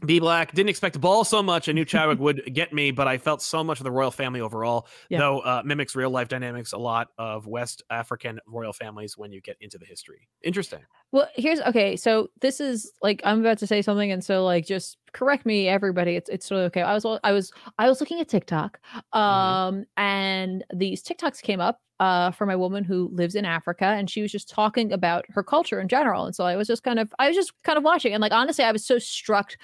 B 0.06 0.20
Black 0.20 0.54
didn't 0.54 0.70
expect 0.70 0.94
to 0.94 1.00
ball 1.00 1.24
so 1.24 1.42
much. 1.42 1.68
I 1.68 1.72
knew 1.72 1.86
Chadwick 1.86 2.20
would 2.20 2.44
get 2.54 2.74
me, 2.74 2.92
but 2.92 3.08
I 3.08 3.18
felt 3.18 3.42
so 3.42 3.64
much 3.64 3.80
of 3.80 3.84
the 3.84 3.92
royal 3.92 4.12
family 4.12 4.42
overall. 4.42 4.88
Yeah. 5.10 5.20
Though 5.20 5.40
uh, 5.40 5.62
mimics 5.66 5.96
real 5.96 6.10
life 6.10 6.28
dynamics 6.28 6.74
a 6.74 6.78
lot 6.78 7.10
of 7.18 7.48
West 7.48 7.84
African 7.90 8.40
royal 8.48 8.74
families 8.74 9.18
when 9.18 9.32
you 9.32 9.42
get 9.42 9.58
into 9.60 9.78
the 9.78 9.86
history. 9.86 10.28
Interesting. 10.44 10.80
Well, 11.12 11.28
here's 11.36 11.62
okay. 11.62 11.96
So 11.96 12.30
this 12.42 12.60
is 12.60 12.92
like 13.02 13.22
I'm 13.24 13.40
about 13.40 13.58
to 13.60 13.68
say 13.68 13.82
something, 13.82 14.12
and 14.12 14.24
so 14.24 14.44
like 14.44 14.66
just 14.66 14.98
correct 15.14 15.46
me, 15.46 15.68
everybody. 15.68 16.16
It's 16.16 16.30
it's 16.30 16.48
totally 16.48 16.66
okay. 16.68 16.82
I 16.82 16.94
was 16.94 17.06
I 17.24 17.32
was 17.32 17.52
I 17.78 17.90
was 17.90 18.00
looking 18.00 18.20
at 18.20 18.30
TikTok, 18.30 18.80
um, 19.14 19.86
and 19.96 20.64
these 20.74 21.04
TikToks 21.04 21.42
came 21.42 21.60
up 21.60 21.80
uh 22.00 22.32
from 22.32 22.50
a 22.50 22.58
woman 22.58 22.84
who 22.84 23.10
lives 23.14 23.36
in 23.36 23.46
Africa, 23.46 23.86
and 23.86 24.10
she 24.10 24.22
was 24.22 24.32
just 24.32 24.50
talking 24.50 24.92
about 24.94 25.26
her 25.30 25.44
culture 25.44 25.80
in 25.80 25.88
general. 25.88 26.26
And 26.26 26.36
so 26.36 26.46
I 26.46 26.56
was 26.56 26.68
just 26.68 26.84
kind 26.84 27.00
of 27.00 27.14
I 27.20 27.28
was 27.28 27.36
just 27.36 27.54
kind 27.64 27.78
of 27.78 27.84
watching, 27.84 28.14
and 28.14 28.22
like 28.22 28.32
honestly, 28.34 28.64
I 28.66 28.72
was 28.72 28.86
so 28.86 29.00
struck 29.00 29.58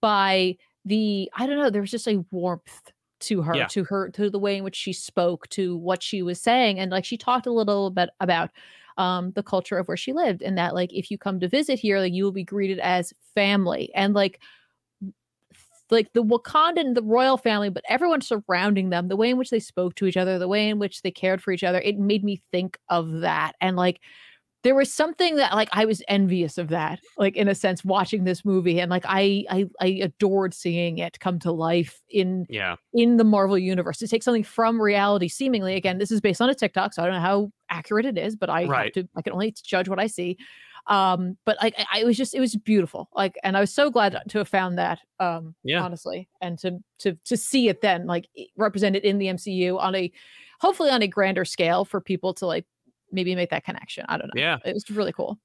by 0.00 0.56
the 0.84 1.30
I 1.36 1.46
don't 1.46 1.58
know. 1.58 1.70
There 1.70 1.80
was 1.80 1.90
just 1.90 2.08
a 2.08 2.24
warmth 2.30 2.92
to 3.20 3.42
her, 3.42 3.54
Yeah. 3.54 3.66
to 3.66 3.84
her, 3.84 4.10
to 4.10 4.28
the 4.28 4.38
way 4.38 4.56
in 4.56 4.64
which 4.64 4.76
she 4.76 4.92
spoke, 4.92 5.48
to 5.50 5.76
what 5.76 6.02
she 6.02 6.22
was 6.22 6.40
saying, 6.40 6.78
and 6.78 6.90
like 6.90 7.04
she 7.04 7.16
talked 7.16 7.46
a 7.46 7.52
little 7.52 7.90
bit 7.90 8.10
about 8.20 8.50
um 8.96 9.32
the 9.32 9.42
culture 9.42 9.76
of 9.78 9.88
where 9.88 9.96
she 9.96 10.12
lived 10.12 10.40
and 10.40 10.56
that 10.56 10.72
like 10.74 10.92
if 10.92 11.10
you 11.10 11.18
come 11.18 11.40
to 11.40 11.48
visit 11.48 11.80
here 11.80 11.98
like 11.98 12.12
you 12.12 12.22
will 12.22 12.30
be 12.30 12.44
greeted 12.44 12.78
as 12.78 13.12
family 13.34 13.90
and 13.92 14.14
like 14.14 14.40
like 15.94 16.12
the 16.12 16.22
Wakandan, 16.22 16.94
the 16.94 17.02
royal 17.02 17.38
family, 17.38 17.70
but 17.70 17.84
everyone 17.88 18.20
surrounding 18.20 18.90
them, 18.90 19.08
the 19.08 19.16
way 19.16 19.30
in 19.30 19.38
which 19.38 19.50
they 19.50 19.60
spoke 19.60 19.94
to 19.96 20.06
each 20.06 20.16
other, 20.18 20.38
the 20.38 20.48
way 20.48 20.68
in 20.68 20.78
which 20.78 21.02
they 21.02 21.10
cared 21.10 21.42
for 21.42 21.52
each 21.52 21.64
other, 21.64 21.80
it 21.80 21.98
made 21.98 22.24
me 22.24 22.42
think 22.52 22.78
of 22.90 23.20
that. 23.20 23.54
And 23.60 23.76
like 23.76 24.00
there 24.62 24.74
was 24.74 24.92
something 24.92 25.36
that 25.36 25.52
like 25.54 25.68
I 25.72 25.84
was 25.84 26.02
envious 26.08 26.56
of 26.58 26.68
that, 26.68 27.00
like 27.18 27.36
in 27.36 27.48
a 27.48 27.54
sense, 27.54 27.84
watching 27.84 28.24
this 28.24 28.44
movie. 28.44 28.80
And 28.80 28.90
like 28.90 29.04
I 29.06 29.44
I 29.50 29.66
I 29.80 29.86
adored 30.02 30.54
seeing 30.54 30.98
it 30.98 31.20
come 31.20 31.38
to 31.40 31.52
life 31.52 32.00
in 32.08 32.46
Yeah. 32.48 32.76
in 32.94 33.18
the 33.18 33.24
Marvel 33.24 33.58
universe 33.58 33.98
to 33.98 34.08
take 34.08 34.22
something 34.22 34.44
from 34.44 34.80
reality. 34.80 35.28
Seemingly, 35.28 35.74
again, 35.76 35.98
this 35.98 36.10
is 36.10 36.20
based 36.22 36.40
on 36.40 36.48
a 36.48 36.54
TikTok, 36.54 36.94
so 36.94 37.02
I 37.02 37.06
don't 37.06 37.14
know 37.16 37.20
how 37.20 37.50
accurate 37.70 38.06
it 38.06 38.16
is, 38.16 38.36
but 38.36 38.48
I 38.50 38.64
Right. 38.64 38.84
have 38.96 39.04
to. 39.04 39.08
I 39.16 39.22
can 39.22 39.34
only 39.34 39.54
judge 39.62 39.88
what 39.88 40.00
I 40.00 40.06
see. 40.06 40.38
Um, 40.86 41.36
but 41.46 41.56
like, 41.62 41.74
I, 41.78 42.00
I 42.00 42.04
was 42.04 42.16
just, 42.16 42.34
it 42.34 42.40
was 42.40 42.54
beautiful. 42.56 43.08
Like, 43.14 43.36
and 43.42 43.56
I 43.56 43.60
was 43.60 43.72
so 43.72 43.90
glad 43.90 44.22
to 44.28 44.38
have 44.38 44.48
found 44.48 44.78
that. 44.78 44.98
Um, 45.18 45.54
Yeah. 45.64 45.82
honestly, 45.82 46.28
and 46.40 46.58
to 46.58 46.78
to 46.98 47.14
to 47.24 47.36
see 47.36 47.68
it 47.68 47.80
then, 47.80 48.06
like 48.06 48.28
represented 48.56 49.04
in 49.04 49.18
the 49.18 49.26
MCU 49.26 49.78
on 49.80 49.94
a, 49.94 50.12
hopefully 50.60 50.90
on 50.90 51.02
a 51.02 51.08
grander 51.08 51.44
scale 51.44 51.84
for 51.84 52.00
people 52.00 52.34
to 52.34 52.46
like 52.46 52.66
maybe 53.12 53.34
make 53.34 53.50
that 53.50 53.64
connection. 53.64 54.04
I 54.08 54.18
don't 54.18 54.26
know. 54.34 54.40
Yeah. 54.40 54.58
It 54.64 54.74
was 54.74 54.88
really 54.90 55.12
cool. 55.12 55.38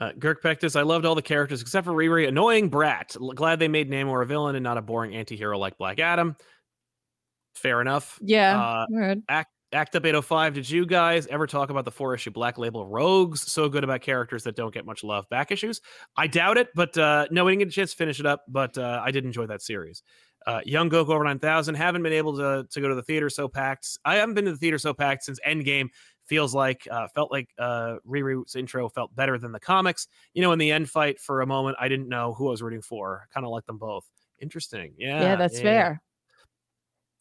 Uh, 0.00 0.10
Girk 0.12 0.40
Pectus, 0.40 0.74
I 0.74 0.82
loved 0.82 1.04
all 1.04 1.14
the 1.14 1.20
characters 1.22 1.60
except 1.60 1.84
for 1.84 1.92
Riri. 1.92 2.26
Annoying 2.26 2.68
brat. 2.70 3.14
Glad 3.34 3.58
they 3.58 3.68
made 3.68 3.90
Namor 3.90 4.22
a 4.22 4.26
villain 4.26 4.56
and 4.56 4.64
not 4.64 4.78
a 4.78 4.82
boring 4.82 5.14
anti-hero 5.14 5.58
like 5.58 5.76
Black 5.76 6.00
Adam. 6.00 6.34
Fair 7.54 7.82
enough. 7.82 8.18
Yeah. 8.22 8.84
Uh. 8.90 9.14
Act, 9.28 9.51
Act 9.72 9.96
Up 9.96 10.04
805. 10.04 10.54
Did 10.54 10.68
you 10.68 10.84
guys 10.86 11.26
ever 11.28 11.46
talk 11.46 11.70
about 11.70 11.84
the 11.84 11.90
four 11.90 12.14
issue 12.14 12.30
Black 12.30 12.58
Label 12.58 12.86
Rogues? 12.86 13.50
So 13.50 13.68
good 13.68 13.84
about 13.84 14.00
characters 14.00 14.44
that 14.44 14.56
don't 14.56 14.72
get 14.72 14.84
much 14.84 15.02
love. 15.02 15.28
Back 15.28 15.50
issues? 15.50 15.80
I 16.16 16.26
doubt 16.26 16.58
it, 16.58 16.68
but 16.74 16.96
uh, 16.98 17.26
no, 17.30 17.44
we 17.44 17.52
didn't 17.52 17.60
get 17.60 17.68
a 17.68 17.72
chance 17.72 17.90
to 17.92 17.96
finish 17.96 18.20
it 18.20 18.26
up, 18.26 18.44
but 18.48 18.76
uh, 18.76 19.00
I 19.02 19.10
did 19.10 19.24
enjoy 19.24 19.46
that 19.46 19.62
series. 19.62 20.02
Uh, 20.46 20.60
Young 20.64 20.90
Goku 20.90 21.10
over 21.10 21.24
9000. 21.24 21.74
Haven't 21.74 22.02
been 22.02 22.12
able 22.12 22.36
to, 22.36 22.66
to 22.70 22.80
go 22.80 22.88
to 22.88 22.94
the 22.94 23.02
theater 23.02 23.30
so 23.30 23.48
packed. 23.48 23.98
I 24.04 24.16
haven't 24.16 24.34
been 24.34 24.44
to 24.46 24.52
the 24.52 24.58
theater 24.58 24.78
so 24.78 24.92
packed 24.92 25.24
since 25.24 25.38
Endgame. 25.46 25.88
Feels 26.26 26.54
like, 26.54 26.86
uh, 26.90 27.08
felt 27.14 27.30
like 27.30 27.48
uh, 27.58 27.96
Riri's 28.08 28.54
intro 28.54 28.88
felt 28.88 29.14
better 29.14 29.38
than 29.38 29.52
the 29.52 29.60
comics. 29.60 30.06
You 30.34 30.42
know, 30.42 30.52
in 30.52 30.58
the 30.58 30.70
end 30.70 30.88
fight 30.88 31.20
for 31.20 31.40
a 31.40 31.46
moment, 31.46 31.76
I 31.80 31.88
didn't 31.88 32.08
know 32.08 32.34
who 32.34 32.48
I 32.48 32.50
was 32.50 32.62
rooting 32.62 32.82
for. 32.82 33.26
Kind 33.34 33.44
of 33.44 33.52
like 33.52 33.66
them 33.66 33.78
both. 33.78 34.08
Interesting. 34.40 34.94
Yeah. 34.96 35.20
Yeah, 35.20 35.36
that's 35.36 35.56
yeah. 35.56 35.62
fair. 35.62 36.02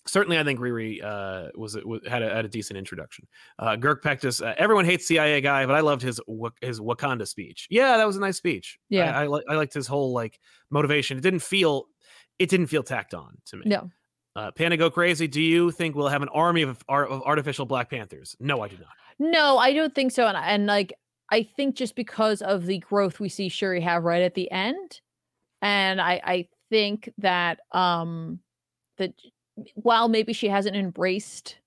Certainly, 0.07 0.39
I 0.39 0.43
think 0.43 0.59
Riri 0.59 1.03
uh, 1.03 1.49
was, 1.55 1.75
was 1.85 2.01
had 2.07 2.23
a, 2.23 2.33
had 2.33 2.43
a 2.43 2.47
decent 2.47 2.77
introduction. 2.77 3.27
Uh, 3.59 3.75
Girk 3.75 4.01
Pectus, 4.01 4.41
uh, 4.41 4.55
everyone 4.57 4.85
hates 4.85 5.07
CIA 5.07 5.41
guy, 5.41 5.65
but 5.65 5.75
I 5.75 5.81
loved 5.81 6.01
his 6.01 6.19
his 6.61 6.79
Wakanda 6.79 7.27
speech. 7.27 7.67
Yeah, 7.69 7.97
that 7.97 8.07
was 8.07 8.17
a 8.17 8.19
nice 8.19 8.37
speech. 8.37 8.79
Yeah. 8.89 9.17
I, 9.17 9.27
li- 9.27 9.43
I 9.47 9.55
liked 9.55 9.73
his 9.73 9.85
whole 9.85 10.11
like 10.11 10.39
motivation. 10.71 11.17
It 11.17 11.21
didn't 11.21 11.43
feel 11.43 11.85
it 12.39 12.49
didn't 12.49 12.67
feel 12.67 12.81
tacked 12.81 13.13
on 13.13 13.37
to 13.47 13.57
me. 13.57 13.63
No. 13.65 13.91
Uh, 14.35 14.49
Panda 14.51 14.77
go 14.77 14.89
crazy. 14.89 15.27
Do 15.27 15.41
you 15.41 15.71
think 15.71 15.95
we'll 15.95 16.07
have 16.07 16.21
an 16.21 16.29
army 16.29 16.61
of, 16.61 16.83
of 16.87 17.21
artificial 17.23 17.65
Black 17.65 17.89
Panthers? 17.89 18.35
No, 18.39 18.61
I 18.61 18.69
do 18.69 18.77
not. 18.77 18.87
No, 19.19 19.57
I 19.57 19.73
don't 19.73 19.93
think 19.93 20.11
so. 20.11 20.25
And 20.27 20.37
and 20.37 20.65
like 20.65 20.93
I 21.29 21.43
think 21.43 21.75
just 21.75 21.95
because 21.95 22.41
of 22.41 22.65
the 22.65 22.79
growth 22.79 23.19
we 23.19 23.29
see 23.29 23.49
Shuri 23.49 23.81
have 23.81 24.03
right 24.03 24.23
at 24.23 24.33
the 24.33 24.49
end, 24.49 25.01
and 25.61 26.01
I 26.01 26.21
I 26.23 26.47
think 26.71 27.11
that 27.19 27.59
um 27.71 28.39
that 28.97 29.13
while 29.75 30.07
maybe 30.09 30.33
she 30.33 30.47
hasn't 30.47 30.75
embraced 30.75 31.57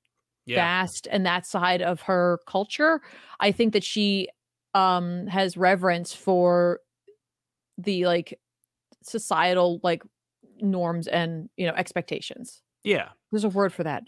Yeah, 0.47 0.57
Bast 0.57 1.09
and 1.11 1.25
that 1.27 1.47
side 1.47 1.83
of 1.83 2.03
her 2.03 2.41
culture, 2.47 3.01
I 3.41 3.53
think 3.53 3.73
that 3.73 3.85
she 3.85 4.29
um 4.75 5.27
has 5.29 5.57
reverence 5.57 6.13
for 6.15 6.81
the 7.79 8.07
like 8.07 8.39
societal 9.03 9.81
like 9.83 10.03
norms 10.61 11.07
and 11.09 11.49
you 11.57 11.67
know 11.67 11.75
expectations. 11.75 12.63
yeah. 12.85 13.11
There's 13.31 13.45
a 13.45 13.49
word 13.49 13.73
for 13.73 13.85
that. 13.85 14.05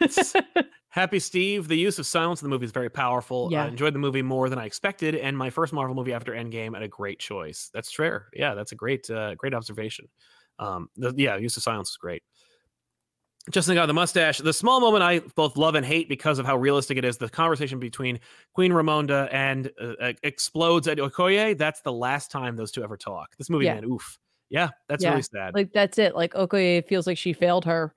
Happy 0.88 1.18
Steve. 1.18 1.68
The 1.68 1.76
use 1.76 1.98
of 1.98 2.06
silence 2.06 2.40
in 2.40 2.46
the 2.46 2.54
movie 2.54 2.64
is 2.64 2.72
very 2.72 2.88
powerful. 2.88 3.50
Yeah. 3.50 3.64
I 3.64 3.68
enjoyed 3.68 3.94
the 3.94 3.98
movie 3.98 4.22
more 4.22 4.48
than 4.48 4.58
I 4.58 4.64
expected, 4.64 5.14
and 5.14 5.36
my 5.36 5.50
first 5.50 5.72
Marvel 5.72 5.94
movie 5.94 6.12
after 6.14 6.32
Endgame, 6.32 6.74
and 6.74 6.82
a 6.82 6.88
great 6.88 7.18
choice. 7.18 7.70
That's 7.74 7.92
fair. 7.92 8.28
Yeah, 8.32 8.54
that's 8.54 8.72
a 8.72 8.74
great, 8.74 9.08
uh, 9.10 9.34
great 9.34 9.52
observation. 9.52 10.08
Um, 10.58 10.88
the, 10.96 11.12
yeah, 11.16 11.36
use 11.36 11.56
of 11.58 11.62
silence 11.62 11.90
is 11.90 11.96
great. 11.98 12.22
Justin 13.50 13.74
got 13.76 13.86
the 13.86 13.94
mustache. 13.94 14.38
The 14.38 14.52
small 14.52 14.80
moment 14.80 15.02
I 15.04 15.20
both 15.34 15.56
love 15.56 15.74
and 15.76 15.86
hate 15.86 16.08
because 16.08 16.38
of 16.38 16.46
how 16.46 16.56
realistic 16.56 16.98
it 16.98 17.04
is. 17.04 17.16
The 17.16 17.28
conversation 17.28 17.78
between 17.78 18.18
Queen 18.54 18.72
Ramonda 18.72 19.28
and 19.32 19.70
uh, 19.80 20.12
explodes 20.22 20.88
at 20.88 20.98
Okoye. 20.98 21.56
That's 21.56 21.80
the 21.82 21.92
last 21.92 22.30
time 22.30 22.56
those 22.56 22.72
two 22.72 22.82
ever 22.82 22.96
talk. 22.96 23.36
This 23.38 23.48
movie, 23.48 23.66
Yeah. 23.66 23.74
man, 23.74 23.84
oof. 23.84 24.18
Yeah, 24.50 24.70
that's 24.88 25.02
Yeah, 25.02 25.10
really 25.10 25.22
sad. 25.22 25.54
like 25.54 25.72
that's 25.72 25.98
it 25.98 26.14
like 26.14 26.34
Okoye 26.34 26.86
feels 26.86 27.06
like 27.06 27.18
she 27.18 27.32
failed 27.32 27.64
her 27.64 27.92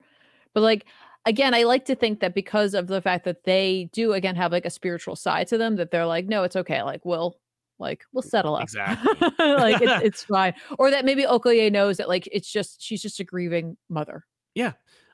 but 0.52 0.62
like 0.62 0.84
again 1.26 1.54
i 1.54 1.62
like 1.62 1.84
to 1.84 1.94
think 1.94 2.18
that 2.18 2.34
because 2.34 2.74
of 2.74 2.88
the 2.88 3.00
fact 3.00 3.24
that 3.24 3.44
they 3.44 3.88
do 3.92 4.14
again 4.14 4.34
have 4.34 4.50
like 4.50 4.64
a 4.64 4.70
spiritual 4.70 5.14
side 5.14 5.46
to 5.46 5.56
them 5.58 5.76
that 5.76 5.92
they're 5.92 6.06
like 6.06 6.26
no 6.26 6.42
it's 6.42 6.56
okay 6.56 6.82
like 6.82 7.04
we'll 7.04 7.38
like 7.78 8.02
we'll 8.12 8.22
settle 8.22 8.56
up 8.56 8.64
Exactly. 8.64 9.12
like 9.38 9.80
it's, 9.80 10.02
it's 10.04 10.24
fine 10.24 10.52
or 10.78 10.90
that 10.90 11.04
maybe 11.04 11.22
okoye 11.22 11.70
knows 11.70 11.98
that 11.98 12.08
like 12.08 12.28
it's 12.32 12.50
just 12.50 12.82
she's 12.82 13.00
just 13.00 13.20
a 13.20 13.24
grieving 13.24 13.76
mother 13.88 14.24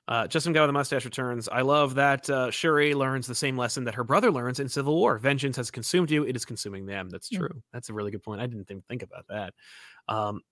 Uh, 0.08 0.26
Justin 0.28 0.52
Guy 0.52 0.60
with 0.60 0.68
the 0.68 0.72
mustache 0.72 1.04
returns. 1.04 1.48
I 1.48 1.62
love 1.62 1.96
that 1.96 2.30
uh, 2.30 2.50
Shuri 2.50 2.94
learns 2.94 3.26
the 3.26 3.34
same 3.34 3.56
lesson 3.56 3.84
that 3.84 3.94
her 3.96 4.04
brother 4.04 4.30
learns 4.30 4.60
in 4.60 4.68
Civil 4.68 4.94
War. 4.94 5.18
Vengeance 5.18 5.56
has 5.56 5.70
consumed 5.70 6.10
you; 6.10 6.24
it 6.24 6.36
is 6.36 6.44
consuming 6.44 6.86
them. 6.86 7.08
That's 7.10 7.28
Mm. 7.30 7.38
true. 7.38 7.62
That's 7.72 7.88
a 7.88 7.92
really 7.92 8.10
good 8.12 8.22
point. 8.22 8.40
I 8.40 8.46
didn't 8.46 8.70
even 8.70 8.82
think 8.82 9.02
about 9.02 9.26
that. 9.28 9.52
Um, 10.06 10.42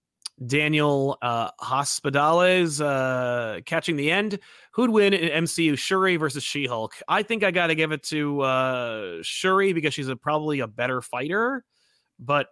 Daniel 0.45 1.17
uh, 1.23 1.51
Hospitales 1.61 2.81
uh, 2.81 3.61
catching 3.67 3.95
the 3.95 4.11
end. 4.11 4.41
Who'd 4.73 4.91
win 4.91 5.13
in 5.15 5.45
MCU? 5.45 5.79
Shuri 5.79 6.17
versus 6.17 6.43
She 6.43 6.67
Hulk. 6.67 6.95
I 7.07 7.23
think 7.23 7.45
I 7.45 7.53
got 7.53 7.69
to 7.69 7.77
give 7.77 7.93
it 7.93 8.03
to 8.05 8.41
uh, 8.41 9.19
Shuri 9.23 9.73
because 9.73 9.95
she's 9.95 10.09
a, 10.09 10.17
probably 10.17 10.59
a 10.59 10.67
better 10.67 11.01
fighter. 11.01 11.65
But 12.19 12.49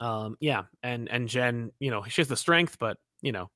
um, 0.00 0.36
yeah, 0.40 0.64
and 0.82 1.08
and 1.08 1.28
Jen, 1.28 1.70
you 1.78 1.92
know, 1.92 2.02
she 2.08 2.20
has 2.20 2.28
the 2.28 2.36
strength, 2.36 2.78
but 2.80 2.96
you 3.22 3.30
know, 3.30 3.50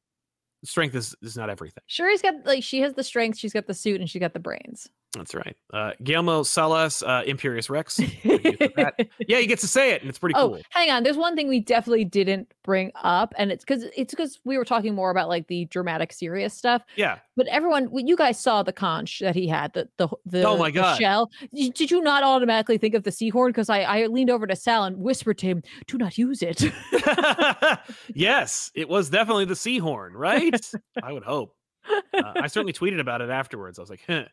strength 0.65 0.95
is 0.95 1.15
is 1.23 1.37
not 1.37 1.51
everything. 1.51 1.83
Shuri's 1.87 2.23
got 2.23 2.35
like 2.45 2.63
she 2.63 2.81
has 2.81 2.95
the 2.95 3.05
strength, 3.05 3.39
she's 3.39 3.53
got 3.53 3.67
the 3.67 3.75
suit, 3.75 4.01
and 4.01 4.09
she 4.09 4.19
got 4.19 4.33
the 4.33 4.41
brains. 4.41 4.89
That's 5.15 5.35
right. 5.35 5.57
Uh, 5.73 5.93
Guillermo 6.03 6.43
Salas, 6.43 7.03
uh, 7.03 7.23
Imperius 7.27 7.71
Rex. 7.71 7.99
What 8.25 8.45
you 8.45 8.53
think 8.57 8.75
that? 8.77 8.95
yeah, 9.29 9.39
he 9.39 9.47
gets 9.47 9.63
to 9.63 9.69
say 9.69 9.93
it, 9.93 10.01
and 10.01 10.09
it's 10.11 10.19
pretty 10.19 10.35
Oh, 10.37 10.49
cool. 10.51 10.61
hang 10.71 10.91
on. 10.91 11.03
There's 11.05 11.17
one 11.17 11.37
thing 11.37 11.49
we 11.49 11.61
definitely 11.61 12.05
didn't 12.05 12.53
bring 12.65 12.91
up, 13.03 13.33
and 13.39 13.53
it's 13.53 13.65
because 13.65 13.85
it's 13.97 14.13
because 14.13 14.41
we 14.45 14.59
were 14.59 14.65
talking 14.65 14.95
more 14.95 15.11
about 15.11 15.29
like 15.29 15.47
the 15.47 15.67
dramatic, 15.67 16.13
serious 16.13 16.53
stuff. 16.55 16.83
Yeah. 16.97 17.19
But 17.37 17.47
everyone, 17.49 17.91
you 18.07 18.17
guys 18.17 18.41
saw 18.41 18.63
the 18.63 18.73
conch 18.73 19.21
that 19.21 19.35
he 19.35 19.47
had, 19.49 19.73
the 19.75 19.89
the 19.99 20.09
the, 20.27 20.43
Oh 20.45 20.57
my 20.57 20.71
God. 20.71 20.99
shell. 20.99 21.31
Did 21.53 21.91
you 21.91 22.01
not 22.03 22.23
automatically 22.23 22.79
think 22.79 22.95
of 22.95 23.05
the 23.05 23.13
seahorn? 23.13 23.51
Because 23.51 23.69
I 23.71 23.81
I 23.83 24.07
leaned 24.07 24.31
over 24.31 24.47
to 24.47 24.57
Sal 24.57 24.85
and 24.85 24.97
whispered 24.99 25.39
to 25.39 25.47
him, 25.47 25.63
"Do 25.87 25.97
not 25.99 26.19
use 26.19 26.43
it." 26.43 26.63
yes, 28.15 28.71
it 28.75 28.89
was 28.89 29.11
definitely 29.11 29.45
the 29.45 29.55
Seahorn, 29.57 30.13
right? 30.15 30.59
I 31.03 31.13
would 31.13 31.25
hope. 31.25 31.55
Uh, 31.89 32.33
I 32.37 32.47
certainly 32.47 32.73
tweeted 32.73 33.01
about 33.01 33.21
it 33.21 33.31
afterwards. 33.31 33.79
I 33.79 33.83
was 33.83 33.91
like, 33.91 34.03
huh, 34.07 34.25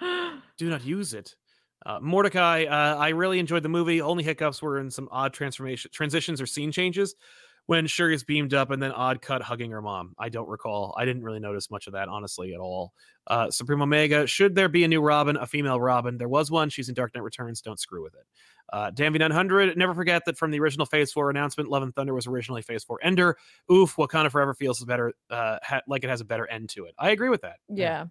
do 0.58 0.68
not 0.68 0.84
use 0.84 1.14
it. 1.14 1.34
Uh, 1.86 1.98
Mordecai, 2.00 2.64
uh, 2.64 2.96
I 2.96 3.10
really 3.10 3.38
enjoyed 3.38 3.62
the 3.62 3.68
movie. 3.68 4.00
Only 4.02 4.22
hiccups 4.22 4.60
were 4.60 4.78
in 4.78 4.90
some 4.90 5.08
odd 5.10 5.32
transformation 5.32 5.90
transitions 5.92 6.40
or 6.40 6.46
scene 6.46 6.72
changes 6.72 7.14
when 7.66 7.86
Shuri 7.86 8.14
is 8.14 8.24
beamed 8.24 8.52
up 8.52 8.70
and 8.70 8.82
then 8.82 8.90
odd 8.92 9.22
cut 9.22 9.42
hugging 9.42 9.70
her 9.70 9.80
mom. 9.80 10.14
I 10.18 10.28
don't 10.28 10.48
recall. 10.48 10.94
I 10.98 11.04
didn't 11.04 11.22
really 11.22 11.38
notice 11.40 11.70
much 11.70 11.86
of 11.86 11.92
that, 11.92 12.08
honestly, 12.08 12.52
at 12.52 12.60
all. 12.60 12.92
Uh, 13.28 13.50
Supreme 13.50 13.80
Omega, 13.80 14.26
should 14.26 14.54
there 14.54 14.68
be 14.68 14.84
a 14.84 14.88
new 14.88 15.00
Robin, 15.00 15.36
a 15.36 15.46
female 15.46 15.80
Robin? 15.80 16.18
There 16.18 16.28
was 16.28 16.50
one. 16.50 16.68
She's 16.68 16.88
in 16.88 16.94
Dark 16.94 17.14
Knight 17.14 17.22
Returns. 17.22 17.62
Don't 17.62 17.78
screw 17.78 18.02
with 18.02 18.14
it. 18.14 18.26
Uh, 18.72 18.90
Danby900, 18.90 19.76
never 19.76 19.94
forget 19.94 20.24
that 20.26 20.36
from 20.36 20.50
the 20.50 20.60
original 20.60 20.86
Phase 20.86 21.12
4 21.12 21.30
announcement, 21.30 21.68
Love 21.70 21.82
and 21.82 21.94
Thunder 21.94 22.14
was 22.14 22.26
originally 22.26 22.62
Phase 22.62 22.84
4 22.84 22.98
Ender. 23.02 23.36
Oof, 23.72 23.96
Wakanda 23.96 24.30
Forever 24.30 24.54
feels 24.54 24.84
better, 24.84 25.12
uh, 25.30 25.58
ha- 25.62 25.80
like 25.88 26.04
it 26.04 26.10
has 26.10 26.20
a 26.20 26.24
better 26.24 26.46
end 26.46 26.68
to 26.70 26.84
it. 26.84 26.94
I 26.98 27.10
agree 27.10 27.30
with 27.30 27.42
that. 27.42 27.56
yeah. 27.68 28.06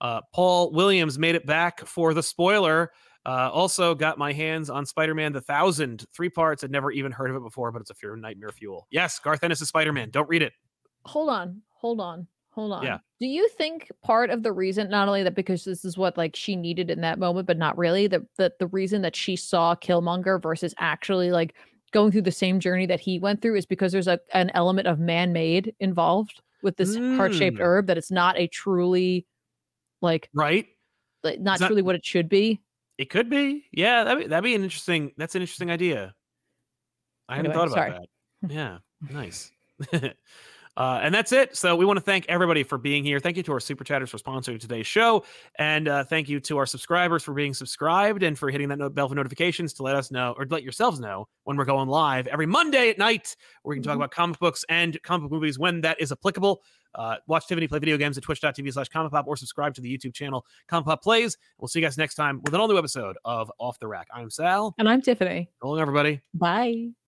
Uh, 0.00 0.20
Paul 0.34 0.72
Williams 0.72 1.18
made 1.18 1.34
it 1.34 1.46
back 1.46 1.86
for 1.86 2.12
the 2.14 2.22
spoiler. 2.22 2.90
Uh, 3.24 3.50
also 3.52 3.94
got 3.94 4.18
my 4.18 4.32
hands 4.32 4.70
on 4.70 4.86
Spider-Man 4.86 5.32
the 5.32 5.40
Thousand, 5.40 6.04
three 6.14 6.28
parts. 6.28 6.62
I'd 6.62 6.70
never 6.70 6.92
even 6.92 7.10
heard 7.10 7.30
of 7.30 7.36
it 7.36 7.42
before, 7.42 7.72
but 7.72 7.80
it's 7.80 7.90
a 7.90 7.94
fear 7.94 8.14
nightmare 8.14 8.50
fuel. 8.50 8.86
Yes, 8.90 9.18
Garth 9.18 9.42
Ennis 9.42 9.60
is 9.60 9.68
Spider-Man. 9.68 10.10
Don't 10.10 10.28
read 10.28 10.42
it. 10.42 10.52
hold 11.04 11.28
on 11.30 11.60
hold 11.72 12.00
on 12.00 12.26
hold 12.50 12.72
on 12.72 12.82
Yeah. 12.82 12.98
do 13.20 13.26
you 13.26 13.48
think 13.50 13.90
part 14.02 14.30
of 14.30 14.42
the 14.42 14.50
reason 14.52 14.88
not 14.88 15.08
only 15.08 15.22
that 15.22 15.34
because 15.36 15.62
this 15.64 15.84
is 15.84 15.98
what 15.98 16.16
like 16.16 16.34
she 16.34 16.56
needed 16.56 16.90
in 16.90 17.00
that 17.02 17.18
moment 17.18 17.46
but 17.46 17.58
not 17.58 17.76
really 17.76 18.06
that 18.06 18.22
the, 18.38 18.50
the 18.58 18.66
reason 18.68 19.02
that 19.02 19.14
she 19.14 19.36
saw 19.36 19.74
killmonger 19.76 20.42
versus 20.42 20.74
actually 20.78 21.30
like 21.30 21.54
going 21.92 22.10
through 22.10 22.22
the 22.22 22.32
same 22.32 22.58
journey 22.58 22.86
that 22.86 22.98
he 22.98 23.18
went 23.18 23.42
through 23.42 23.56
is 23.56 23.66
because 23.66 23.92
there's 23.92 24.08
a, 24.08 24.18
an 24.32 24.50
element 24.54 24.88
of 24.88 24.98
man-made 24.98 25.74
involved 25.80 26.40
with 26.62 26.76
this 26.78 26.96
heart-shaped 26.96 27.58
Mm. 27.58 27.62
herb 27.62 27.86
that 27.88 27.98
it's 27.98 28.10
not 28.10 28.36
a 28.38 28.46
truly 28.48 29.26
like, 30.02 30.28
Right? 30.34 30.66
like 31.22 31.40
not 31.40 31.58
truly 31.58 31.82
what 31.82 31.94
it 31.94 32.04
should 32.04 32.28
be 32.28 32.60
It 32.98 33.10
could 33.10 33.28
be. 33.28 33.64
Yeah, 33.72 34.04
that'd 34.04 34.24
be, 34.24 34.28
that'd 34.28 34.44
be 34.44 34.54
an 34.54 34.62
interesting. 34.62 35.12
That's 35.16 35.34
an 35.34 35.42
interesting 35.42 35.70
idea. 35.70 36.14
I 37.28 37.36
hadn't 37.36 37.52
thought 37.52 37.68
about 37.68 37.76
sorry. 37.76 37.90
that. 37.92 38.08
Yeah, 38.54 38.78
nice. 39.10 39.50
Uh, 40.76 41.00
and 41.02 41.14
that's 41.14 41.32
it. 41.32 41.56
So 41.56 41.74
we 41.74 41.84
want 41.86 41.96
to 41.96 42.00
thank 42.02 42.26
everybody 42.28 42.62
for 42.62 42.76
being 42.76 43.02
here. 43.02 43.18
Thank 43.18 43.36
you 43.36 43.42
to 43.44 43.52
our 43.52 43.60
super 43.60 43.82
chatters 43.82 44.10
for 44.10 44.18
sponsoring 44.18 44.60
today's 44.60 44.86
show, 44.86 45.24
and 45.58 45.88
uh, 45.88 46.04
thank 46.04 46.28
you 46.28 46.38
to 46.40 46.58
our 46.58 46.66
subscribers 46.66 47.22
for 47.22 47.32
being 47.32 47.54
subscribed 47.54 48.22
and 48.22 48.38
for 48.38 48.50
hitting 48.50 48.68
that 48.68 48.78
no- 48.78 48.90
bell 48.90 49.08
for 49.08 49.14
notifications 49.14 49.72
to 49.74 49.82
let 49.82 49.96
us 49.96 50.10
know 50.10 50.34
or 50.36 50.44
to 50.44 50.52
let 50.52 50.62
yourselves 50.62 51.00
know 51.00 51.26
when 51.44 51.56
we're 51.56 51.64
going 51.64 51.88
live 51.88 52.26
every 52.26 52.46
Monday 52.46 52.90
at 52.90 52.98
night, 52.98 53.36
where 53.62 53.70
we 53.70 53.76
can 53.76 53.82
talk 53.82 53.94
Mhm. 53.94 53.96
about 53.96 54.10
comic 54.10 54.38
books 54.38 54.64
and 54.68 55.00
comic 55.02 55.22
book 55.22 55.32
movies 55.32 55.58
when 55.58 55.80
that 55.80 56.00
is 56.00 56.12
applicable. 56.12 56.62
Uh, 56.94 57.16
watch 57.26 57.46
Tiffany 57.46 57.68
play 57.68 57.78
video 57.78 57.96
games 57.98 58.16
at 58.16 58.24
twitch.tv 58.24 58.72
slash 58.72 58.88
comic 58.88 59.12
pop 59.12 59.26
or 59.28 59.36
subscribe 59.36 59.74
to 59.74 59.80
the 59.82 59.98
YouTube 59.98 60.14
channel 60.14 60.46
Comic 60.66 60.86
Pop 60.86 61.02
Plays. 61.02 61.36
We'll 61.58 61.68
see 61.68 61.78
you 61.80 61.84
guys 61.86 61.98
next 61.98 62.14
time 62.14 62.40
with 62.42 62.54
an 62.54 62.60
all 62.60 62.68
new 62.68 62.78
episode 62.78 63.16
of 63.24 63.52
Off 63.58 63.78
the 63.78 63.86
Rack. 63.86 64.08
I'm 64.14 64.30
Sal. 64.30 64.74
and 64.78 64.88
i'm 64.88 65.02
tiffany 65.02 65.50
long, 65.62 65.78
everybody. 65.78 66.20
bye 66.32 66.88